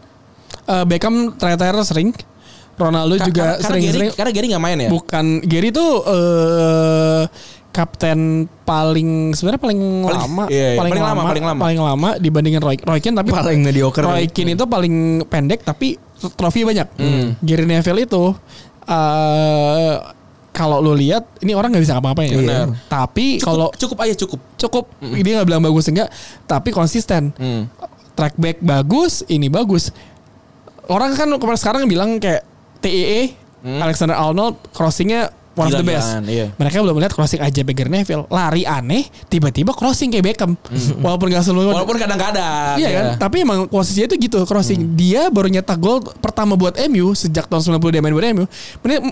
Eh, 0.62 0.84
Beckham 0.84 1.34
terakhir 1.34 1.74
sering. 1.82 2.14
Ronaldo 2.72 3.18
Ka- 3.18 3.26
juga 3.26 3.42
karena, 3.42 3.52
karena 3.52 3.66
sering 3.68 3.82
Gary, 3.82 3.92
sering. 3.92 4.10
karena 4.14 4.30
Gary 4.32 4.46
nggak 4.48 4.62
main 4.62 4.78
ya 4.78 4.88
Bukan 4.88 5.26
Gary 5.44 5.68
tuh 5.68 5.90
eh 6.02 7.22
kapten 7.72 8.44
paling 8.68 9.32
sebenarnya 9.32 9.62
paling, 9.64 9.80
Paling- 10.04 10.22
lama, 10.28 10.44
iya, 10.52 10.76
iya, 10.76 10.78
paling 10.78 10.92
lama, 10.92 11.22
paling 11.24 11.44
lama. 11.44 11.60
paling 11.64 11.80
lama 11.80 12.08
dibandingin 12.20 12.60
Roy, 12.60 12.76
Roy 12.76 13.00
Keane 13.00 13.16
tapi 13.16 13.32
Paling 13.32 13.64
mediocre. 13.64 14.04
Roy 14.04 14.28
Keane 14.28 14.52
itu 14.54 14.64
paling 14.68 15.24
pendek 15.26 15.64
tapi 15.64 15.96
trofi 16.36 16.68
banyak. 16.68 16.86
Hmm. 17.00 17.34
Gary 17.40 17.64
Neville 17.64 18.04
itu 18.04 18.36
eh 18.84 19.94
kalau 20.52 20.84
lu 20.84 20.92
lihat 20.92 21.24
ini 21.40 21.56
orang 21.56 21.72
nggak 21.72 21.80
bisa 21.80 21.96
ngapa-ngapain 21.96 22.28
ya. 22.28 22.38
Benar. 22.44 22.66
Tapi 22.92 23.40
kalau 23.40 23.72
cukup 23.72 24.04
aja 24.04 24.14
cukup. 24.14 24.40
cukup 24.60 24.84
dia 25.00 25.40
nggak 25.40 25.48
bilang 25.48 25.64
bagus 25.64 25.88
enggak, 25.88 26.12
tapi 26.44 26.70
konsisten. 26.70 27.32
Hmm. 27.40 27.72
Track 28.12 28.36
back 28.36 28.60
bagus, 28.60 29.24
ini 29.32 29.48
bagus. 29.48 29.88
Orang 30.92 31.16
kan 31.16 31.32
kemarin 31.32 31.56
sekarang 31.56 31.80
bilang 31.88 32.20
kayak 32.20 32.44
TEE 32.84 33.32
Alexander 33.64 34.18
Arnold 34.18 34.60
crossingnya 34.76 35.32
one 35.54 35.68
of 35.68 35.76
the 35.76 35.84
best. 35.84 36.08
Gila-gilaan, 36.08 36.24
iya. 36.28 36.46
Mereka 36.56 36.76
belum 36.80 36.94
melihat 36.96 37.12
crossing 37.16 37.40
aja 37.40 37.60
Gary 37.62 37.90
Neville 37.92 38.24
lari 38.28 38.62
aneh, 38.64 39.08
tiba-tiba 39.28 39.72
crossing 39.76 40.08
kayak 40.12 40.24
Beckham. 40.32 40.56
Walaupun 41.00 41.32
gak 41.32 41.44
selalu. 41.44 41.72
Walaupun 41.72 41.96
kadang-kadang. 42.00 42.76
Iya 42.80 42.88
kan? 42.92 43.04
Tapi 43.20 43.36
emang 43.44 43.68
posisinya 43.68 44.12
itu 44.12 44.16
gitu 44.28 44.38
crossing. 44.48 44.96
Dia 44.96 45.28
baru 45.28 45.48
nyetak 45.52 45.78
gol 45.80 46.00
pertama 46.20 46.56
buat 46.56 46.76
MU 46.88 47.12
sejak 47.12 47.48
tahun 47.48 47.78
90 47.80 47.92
dia 47.92 48.00
main 48.04 48.14
buat 48.14 48.26
MU. 48.32 48.44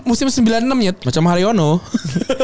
Musim 0.05 0.27
96 0.29 0.65
ya. 0.81 0.91
Macam 0.97 1.23
Haryono. 1.29 1.69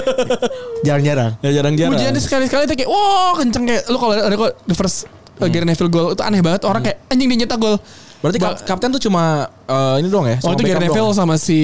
Jarang-jarang. 0.87 1.39
ya 1.41 1.49
jarang-jarang. 1.61 1.97
Pujiannya 1.97 2.21
sekali-sekali 2.21 2.63
itu 2.69 2.75
kayak 2.83 2.89
wah 2.89 3.33
kenceng 3.37 3.65
kayak 3.65 3.83
lu 3.89 3.97
kalau 3.97 4.13
ada 4.13 4.35
kok 4.35 4.51
the 4.69 4.75
first 4.77 5.09
uh, 5.41 5.49
Gary 5.49 5.65
Neville 5.65 5.91
gol 5.91 6.13
itu 6.13 6.23
aneh 6.23 6.41
banget 6.41 6.61
orang 6.65 6.81
kayak 6.85 6.97
anjing 7.09 7.27
dia 7.29 7.37
nyetak 7.45 7.59
gol. 7.59 7.77
Berarti 8.17 8.37
Ba- 8.37 8.49
kap- 8.51 8.65
kapten 8.67 8.89
tuh 8.89 8.99
cuma 8.99 9.23
eh, 9.63 9.95
ini 9.99 10.07
doang 10.07 10.25
ya? 10.25 10.41
Oh 10.41 10.51
itu 10.51 10.63
Gary 10.63 10.81
Neville 10.81 11.05
doang? 11.05 11.13
sama 11.13 11.35
si 11.35 11.57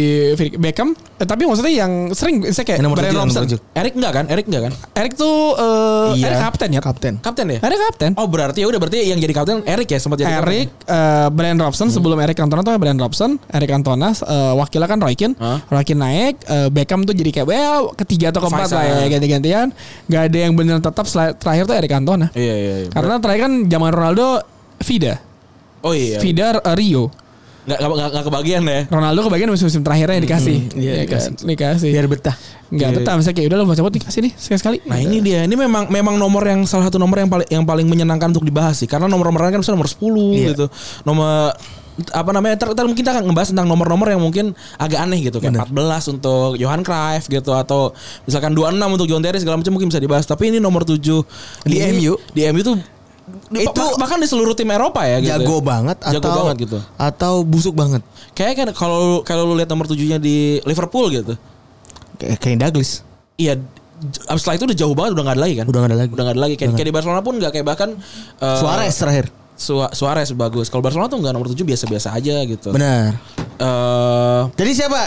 Beckham 0.54 0.94
eh, 0.94 1.24
Tapi 1.24 1.44
maksudnya 1.44 1.74
yang 1.74 1.92
sering 2.12 2.46
Saya 2.48 2.62
kayak 2.64 2.80
nomor 2.80 2.98
Brian 2.98 3.16
Robson. 3.16 3.50
Erik 3.74 3.94
enggak 3.94 4.14
kan? 4.14 4.26
Erik 4.28 4.46
enggak 4.46 4.70
kan? 4.70 4.74
Eric 4.94 5.14
tuh 5.14 5.34
eh, 5.56 6.10
Iya. 6.16 6.26
Eric 6.28 6.40
kapten 6.44 6.70
ya 6.70 6.80
Kapten. 6.80 7.14
Kapten 7.18 7.46
ya? 7.48 7.60
Eric 7.60 7.80
kapten 7.82 8.12
Oh 8.14 8.28
berarti 8.28 8.60
ya 8.60 8.68
udah 8.68 8.78
berarti 8.78 9.02
yang 9.02 9.18
jadi 9.18 9.34
kapten 9.34 9.66
Erik 9.66 9.88
ya 9.88 9.98
sempat 9.98 10.18
jadi 10.20 10.40
Eric 10.40 10.68
eh, 10.84 11.28
Brian 11.30 11.58
Robson 11.58 11.90
sebelum 11.90 12.18
Eric 12.18 12.36
Cantona 12.36 12.62
tuh 12.62 12.78
Brian 12.78 12.98
Robson 12.98 13.42
Eric 13.48 13.70
Cantona 13.70 14.14
eh, 14.14 14.54
wakilnya 14.54 14.86
kan 14.86 15.00
Roy 15.00 15.14
Keane 15.14 15.34
Hah? 15.36 15.66
Roy 15.66 15.82
Keane 15.82 16.00
naik 16.00 16.36
eh, 16.44 16.70
Beckham 16.70 17.02
tuh 17.02 17.12
jadi 17.12 17.34
kayak 17.34 17.48
well, 17.48 17.94
ketiga 17.94 18.30
atau 18.30 18.42
keempat 18.42 18.68
Faisal. 18.68 18.78
lah 18.78 18.86
ya 19.02 19.08
ganti-gantian 19.10 19.68
Gak 20.06 20.22
ada 20.28 20.38
yang 20.40 20.54
bener 20.54 20.78
tetap 20.78 21.06
terakhir 21.34 21.66
tuh 21.66 21.74
Eric 21.74 21.90
Cantona. 21.90 22.30
Iya 22.32 22.54
iya 22.54 22.74
iya. 22.80 22.90
karena 22.90 23.18
terakhir 23.18 23.42
kan 23.42 23.54
zaman 23.66 23.90
Ronaldo 23.90 24.28
Vida 24.80 25.18
oh 25.84 25.94
iya. 25.94 26.18
Vida 26.18 26.58
eh, 26.58 26.76
Rio 26.76 27.12
Enggak 27.64 27.80
enggak 27.80 28.10
enggak 28.12 28.26
kebagian 28.28 28.62
ya. 28.68 28.80
Ronaldo 28.92 29.20
kebagian 29.24 29.48
musim-musim 29.48 29.88
terakhirnya 29.88 30.20
dikasih 30.20 30.58
iya, 30.76 31.00
Iya 31.00 31.04
kan? 31.08 31.32
dikasih 31.48 31.90
Biar 31.96 32.08
betah. 32.12 32.36
Nggak 32.68 32.90
Iya. 32.92 32.98
betah 33.00 33.14
misalnya 33.16 33.36
kayak 33.40 33.48
udah 33.48 33.58
lo 33.58 33.64
mau 33.64 33.78
cabut 33.80 33.94
dikasih 33.96 34.20
nih 34.20 34.34
sekali-sekali 34.36 34.78
Nah 34.84 35.00
ini 35.00 35.18
dia, 35.24 35.40
ini 35.48 35.56
memang 35.56 35.88
memang 35.88 36.20
nomor 36.20 36.44
yang 36.44 36.68
salah 36.68 36.92
satu 36.92 37.00
nomor 37.00 37.24
yang 37.24 37.32
paling 37.32 37.48
yang 37.48 37.64
paling 37.64 37.88
menyenangkan 37.88 38.36
untuk 38.36 38.44
dibahas 38.44 38.76
sih, 38.76 38.88
karena 38.90 39.08
nomor-nomor 39.08 39.48
kan 39.48 39.64
misalnya 39.64 39.80
nomor 39.80 39.88
10 39.88 40.36
Iya. 40.36 40.48
gitu, 40.52 40.66
nomor 41.08 41.56
apa 42.12 42.30
namanya? 42.36 42.58
Ntar, 42.60 42.68
ntar 42.76 42.84
mungkin 42.84 43.00
kita 43.00 43.12
akan 43.16 43.24
ngebahas 43.32 43.50
tentang 43.56 43.68
nomor-nomor 43.70 44.08
yang 44.12 44.20
mungkin 44.20 44.52
agak 44.76 45.00
aneh 45.00 45.24
gitu, 45.24 45.40
kayak 45.40 45.70
14 45.70 46.10
untuk 46.12 46.58
Johan 46.60 46.82
Cruyff 46.84 47.32
gitu, 47.32 47.54
atau 47.56 47.94
misalkan 48.26 48.52
26 48.52 48.92
untuk 48.92 49.08
John 49.08 49.22
Terry 49.24 49.40
segala 49.40 49.56
macam 49.56 49.72
mungkin 49.72 49.88
bisa 49.88 50.04
dibahas. 50.04 50.26
Tapi 50.28 50.52
ini 50.52 50.60
nomor 50.60 50.84
7 50.84 51.00
Di 51.64 51.80
MU? 51.96 52.18
di 52.34 52.42
MU 52.50 52.60
tuh 52.60 52.76
di- 53.50 53.64
Itu 53.64 53.72
bah- 53.74 53.96
bahkan 53.98 54.18
di 54.18 54.26
seluruh 54.26 54.52
tim 54.52 54.68
Eropa 54.68 55.02
ya 55.02 55.18
gitu. 55.18 55.32
Jago 55.34 55.58
banget 55.60 55.98
atau 55.98 56.14
Jago 56.14 56.30
banget 56.42 56.56
gitu. 56.62 56.78
Atau 56.96 57.34
busuk 57.42 57.72
banget. 57.72 58.04
Kayak 58.32 58.54
kan 58.56 58.68
kalau 58.74 59.22
kalau 59.22 59.44
lu 59.46 59.56
lihat 59.56 59.68
nomor 59.68 59.86
7-nya 59.86 60.18
di 60.18 60.60
Liverpool 60.62 61.08
gitu. 61.10 61.34
Kayak 62.16 62.38
Kenny 62.38 62.58
Douglas. 62.58 63.02
Iya, 63.36 63.58
abis 64.26 64.40
setelah 64.40 64.58
itu 64.58 64.66
udah 64.66 64.78
jauh 64.78 64.94
banget 64.94 65.12
udah 65.14 65.24
gak 65.24 65.36
ada 65.36 65.44
lagi 65.44 65.56
kan? 65.56 65.66
Udah 65.66 65.80
nggak 65.80 65.90
ada 65.90 65.98
lagi. 65.98 66.12
Udah 66.12 66.24
gak 66.24 66.36
ada 66.36 66.42
lagi. 66.42 66.56
Kayak, 66.56 66.72
kayak 66.74 66.88
di 66.88 66.94
Barcelona 66.94 67.22
pun 67.22 67.34
gak 67.38 67.52
kayak 67.52 67.66
bahkan 67.66 67.90
eh, 68.38 68.58
Suarez 68.60 68.94
terakhir. 68.94 69.26
Sua- 69.54 69.92
Suarez 69.92 70.30
bagus. 70.34 70.68
Kalau 70.68 70.82
Barcelona 70.82 71.08
tuh 71.08 71.18
nggak 71.18 71.32
nomor 71.32 71.48
7 71.48 71.64
biasa-biasa 71.64 72.12
aja 72.12 72.36
gitu. 72.44 72.70
Benar. 72.70 73.16
Eh 73.56 74.42
Jadi 74.54 74.72
siapa? 74.74 75.00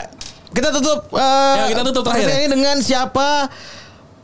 Kita 0.49 0.73
tutup 0.73 1.12
eh, 1.12 1.55
Ya, 1.59 1.64
kita 1.69 1.83
tutup 1.85 2.03
terakhir. 2.03 2.25
podcast 2.25 2.41
ini 2.41 2.49
dengan 2.49 2.77
siapa 2.81 3.29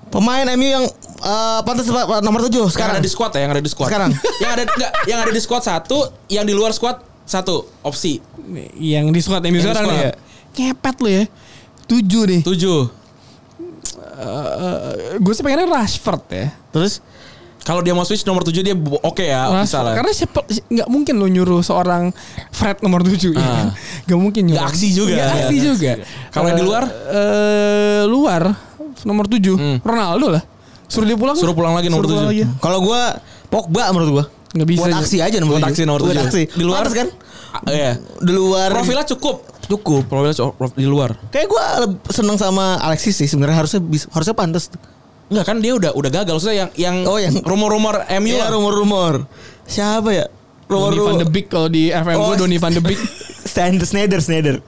pemain 0.09 0.47
MU 0.51 0.65
yang 0.67 0.85
eh, 1.23 1.61
pantas 1.63 1.87
pa- 1.87 2.21
nomor 2.21 2.43
7 2.43 2.51
sekarang 2.51 2.69
sekarang. 2.69 2.93
ada 2.93 3.01
di 3.01 3.09
squad 3.09 3.31
ya, 3.31 3.41
yang 3.41 3.53
ada 3.53 3.63
di 3.63 3.71
squad. 3.71 3.89
Sekarang. 3.89 4.11
yang 4.43 4.51
ada 4.53 4.63
enggak, 4.65 4.93
yang 5.05 5.19
ada 5.21 5.31
di 5.31 5.41
squad 5.41 5.63
satu, 5.63 5.99
yang 6.27 6.43
di 6.43 6.53
luar 6.53 6.71
squad 6.71 6.99
satu 7.25 7.65
opsi. 7.81 8.19
yang 8.75 9.09
di 9.09 9.19
squad 9.19 9.41
Yang 9.41 9.55
di 9.55 9.61
sekarang 9.63 9.87
ya. 9.89 10.13
Ngepet 10.53 10.97
lu 10.99 11.09
ya. 11.09 11.25
Tujuh 11.85 12.23
nih. 12.27 12.41
Tujuh. 12.43 12.81
gue 15.15 15.33
sih 15.33 15.43
pengennya 15.43 15.67
Rashford 15.67 16.23
ya. 16.29 16.47
Terus 16.71 17.03
Kalau 17.63 17.79
dia 17.79 17.95
mau 17.95 18.03
switch 18.03 18.27
nomor 18.27 18.43
7 18.43 18.59
dia 18.59 18.75
oke 18.75 19.23
ya, 19.23 19.47
bisa 19.55 19.79
Rashford. 19.79 19.85
lah. 19.85 19.95
Karena 19.95 20.11
siapa 20.13 20.41
nggak 20.67 20.89
mungkin 20.89 21.15
lu 21.15 21.31
nyuruh 21.31 21.63
seorang 21.63 22.11
Fred 22.51 22.83
nomor 22.83 23.07
7 23.07 23.31
ya. 23.31 23.39
Ah. 23.39 23.71
Gak 24.11 24.19
mungkin 24.19 24.43
nyuruh. 24.45 24.59
Nggak 24.59 24.67
aksi 24.69 24.89
juga. 24.91 25.15
Nggak 25.15 25.31
aksi 25.39 25.55
Iya. 25.55 25.63
juga. 25.65 25.93
Kalau 26.29 26.47
yang 26.49 26.59
di 26.59 26.67
luar? 26.67 26.85
Eh 26.91 28.03
luar 28.05 28.43
nomor 29.05 29.25
7 29.27 29.55
Hmm. 29.55 29.79
Ronaldo 29.79 30.27
lah. 30.29 30.43
Suruh 30.93 31.07
dia 31.09 31.17
pulang. 31.17 31.33
Suruh 31.33 31.57
pulang 31.57 31.73
lagi 31.73 31.89
nomor 31.89 32.05
tujuh. 32.05 32.29
kalau 32.61 32.85
gua 32.85 33.17
Pogba 33.49 33.89
menurut 33.91 34.11
gua. 34.13 34.25
Nggak 34.53 34.69
bisa. 34.69 34.81
Buat 34.85 34.95
aksi 35.01 35.17
aja 35.19 35.37
nomor 35.41 35.57
Buat 35.57 35.65
7. 35.65 35.73
aksi 35.73 35.83
nomor 35.89 36.01
Buat 36.05 36.13
7. 36.15 36.29
aksi. 36.29 36.43
Di 36.53 36.63
luar 36.63 36.85
Pantes 36.85 36.95
kan? 36.95 37.09
Ah, 37.53 37.61
iya. 37.69 37.93
Di 37.97 38.33
luar 38.33 38.69
Profilnya 38.71 39.05
cukup. 39.09 39.37
cukup. 39.65 40.03
Profilnya 40.05 40.37
di 40.75 40.85
luar. 40.85 41.11
Kayak 41.29 41.49
gua 41.49 41.65
leb- 41.81 42.05
seneng 42.07 42.37
sama 42.37 42.77
Alexis 42.79 43.17
sih 43.17 43.25
sebenarnya 43.25 43.57
harusnya 43.59 43.81
harusnya 44.13 44.37
pantas. 44.37 44.69
Enggak 45.33 45.49
kan 45.49 45.57
dia 45.61 45.73
udah 45.73 45.97
udah 45.97 46.11
gagal. 46.13 46.33
Maksudnya 46.37 46.57
yang 46.59 46.71
yang 46.77 46.97
Oh, 47.09 47.17
yang- 47.17 47.41
rumor-rumor 47.41 48.05
MU 48.13 48.37
Iya 48.37 48.49
lah. 48.49 48.49
rumor-rumor. 48.53 49.25
Siapa 49.65 50.13
ya? 50.13 50.29
Donny 50.73 50.99
van 50.99 51.15
de 51.17 51.27
Beek 51.27 51.47
kalau 51.47 51.69
di 51.69 51.89
FM 51.89 52.17
Oh, 52.17 52.27
gue 52.29 52.37
Donny 52.41 52.57
van 52.57 52.73
de 52.73 52.81
Beek. 52.81 53.01
Stand 53.43 53.83
Snyder 53.83 54.23
Snyder. 54.23 54.63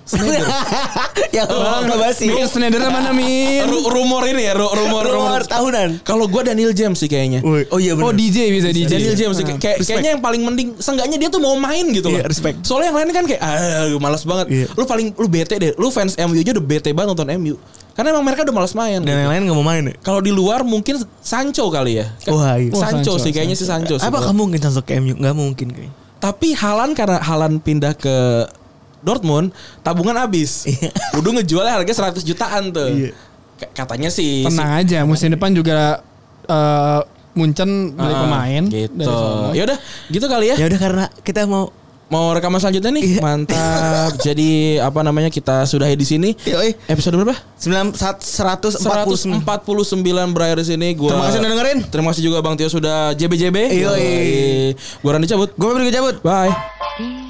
yang 1.31 1.47
nggak 1.49 1.99
basi. 2.01 2.27
Min 2.27 2.45
Snyder 2.45 2.83
mana 2.85 3.11
Min? 3.11 3.65
Ru- 3.65 3.87
rumor 3.87 4.27
ini 4.27 4.45
ya, 4.45 4.53
ru- 4.53 4.71
rumor 4.71 5.07
Rumor 5.07 5.41
tahunan. 5.47 6.03
Kalau 6.03 6.27
gua 6.27 6.43
Daniel 6.43 6.75
James 6.75 6.99
sih 6.99 7.07
kayaknya. 7.07 7.41
Oh 7.43 7.79
iya 7.79 7.95
benar. 7.95 8.11
Oh 8.11 8.13
DJ 8.13 8.51
bisa 8.51 8.71
DJ. 8.71 8.91
Daniel 8.93 9.15
James 9.15 9.35
sih, 9.35 9.45
Ah. 9.45 9.57
kayak 9.57 9.79
kayaknya 9.81 10.11
yang 10.15 10.23
paling 10.23 10.43
mending 10.43 10.69
seenggaknya 10.77 11.17
dia 11.17 11.29
tuh 11.29 11.39
mau 11.39 11.55
main 11.55 11.87
gitu 11.91 12.11
loh. 12.11 12.19
Iya, 12.19 12.27
respect. 12.27 12.63
Soalnya 12.63 12.91
yang 12.91 12.99
lain 12.99 13.09
kan 13.15 13.25
kayak 13.27 13.41
ah 13.41 13.89
malas 13.99 14.23
banget. 14.27 14.47
Iya. 14.51 14.67
Lu 14.75 14.85
paling 14.85 15.07
lu 15.15 15.27
bete 15.27 15.55
deh. 15.55 15.73
Lu 15.75 15.89
fans 15.89 16.19
MU 16.19 16.35
aja 16.35 16.51
udah 16.53 16.65
bete 16.65 16.91
banget 16.91 17.09
nonton 17.15 17.29
MU. 17.39 17.55
Karena 17.95 18.11
emang 18.11 18.27
mereka 18.27 18.43
udah 18.43 18.55
malas 18.55 18.75
main. 18.75 18.99
Dan 18.99 19.07
gitu. 19.07 19.23
yang 19.23 19.31
lain 19.31 19.43
nggak 19.47 19.59
mau 19.59 19.67
main 19.67 19.83
ya? 19.87 19.95
Kalau 20.03 20.19
di 20.19 20.35
luar 20.35 20.67
mungkin 20.67 20.99
Sancho 21.23 21.71
kali 21.71 22.03
ya. 22.03 22.07
Wah, 22.27 22.59
iya. 22.59 22.75
Sancho, 22.75 23.15
Sancho, 23.15 23.23
sih 23.23 23.31
kayaknya 23.31 23.55
sih 23.55 23.67
Sancho. 23.71 23.95
sih. 24.03 24.07
Apa 24.07 24.19
kamu 24.19 24.51
mungkin 24.51 24.61
masuk 24.61 24.83
ke 24.83 24.99
MU? 24.99 25.15
Nggak 25.15 25.35
mungkin 25.39 25.67
kayaknya. 25.71 25.95
Tapi 26.19 26.49
Halan 26.59 26.91
karena 26.99 27.19
Halan 27.23 27.63
pindah 27.63 27.95
ke 27.95 28.49
Dortmund, 29.05 29.55
tabungan 29.87 30.17
habis. 30.19 30.67
Iya. 30.67 30.91
Udah 31.21 31.31
ngejualnya 31.39 31.73
harga 31.79 31.93
100 32.11 32.25
jutaan 32.27 32.73
tuh. 32.75 32.91
Iya. 32.91 33.13
Katanya 33.71 34.11
sih 34.11 34.43
Tenang 34.43 34.83
aja 34.83 35.07
musim 35.07 35.31
depan 35.31 35.55
juga 35.55 36.03
eh 36.51 37.01
Munchen 37.35 37.99
beli 37.99 38.15
Ah, 38.15 38.21
pemain 38.23 38.63
gitu. 38.71 39.15
Ya 39.55 39.63
udah, 39.67 39.79
gitu 40.11 40.27
kali 40.31 40.55
ya. 40.55 40.57
Ya 40.59 40.67
udah 40.71 40.79
karena 40.79 41.05
kita 41.27 41.47
mau 41.51 41.75
Mau 42.13 42.37
rekaman 42.37 42.61
selanjutnya 42.61 42.93
nih? 42.95 43.05
Iya. 43.17 43.21
Mantap. 43.25 44.11
Jadi 44.27 44.77
apa 44.79 45.01
namanya 45.01 45.33
kita 45.33 45.65
sudahi 45.65 45.97
di 45.97 46.07
sini. 46.07 46.31
Yoi. 46.45 46.77
Episode 46.89 47.17
berapa? 47.17 47.37
9 47.57 47.97
149. 47.97 49.45
149 49.45 50.37
berakhir 50.37 50.57
di 50.61 50.67
sini. 50.69 50.89
Gua 50.93 51.17
Terima 51.17 51.25
kasih 51.31 51.39
udah 51.41 51.51
dengerin. 51.57 51.79
Terima 51.89 52.09
kasih 52.13 52.23
juga 52.29 52.39
Bang 52.45 52.55
Tio 52.61 52.69
sudah 52.69 53.17
JBJB. 53.17 53.57
Yoi. 53.81 54.11
Gua 55.01 55.11
Randy 55.17 55.29
cabut. 55.29 55.51
Gue 55.57 55.71
pergi 55.73 55.93
cabut. 55.97 56.17
Bye. 56.21 57.24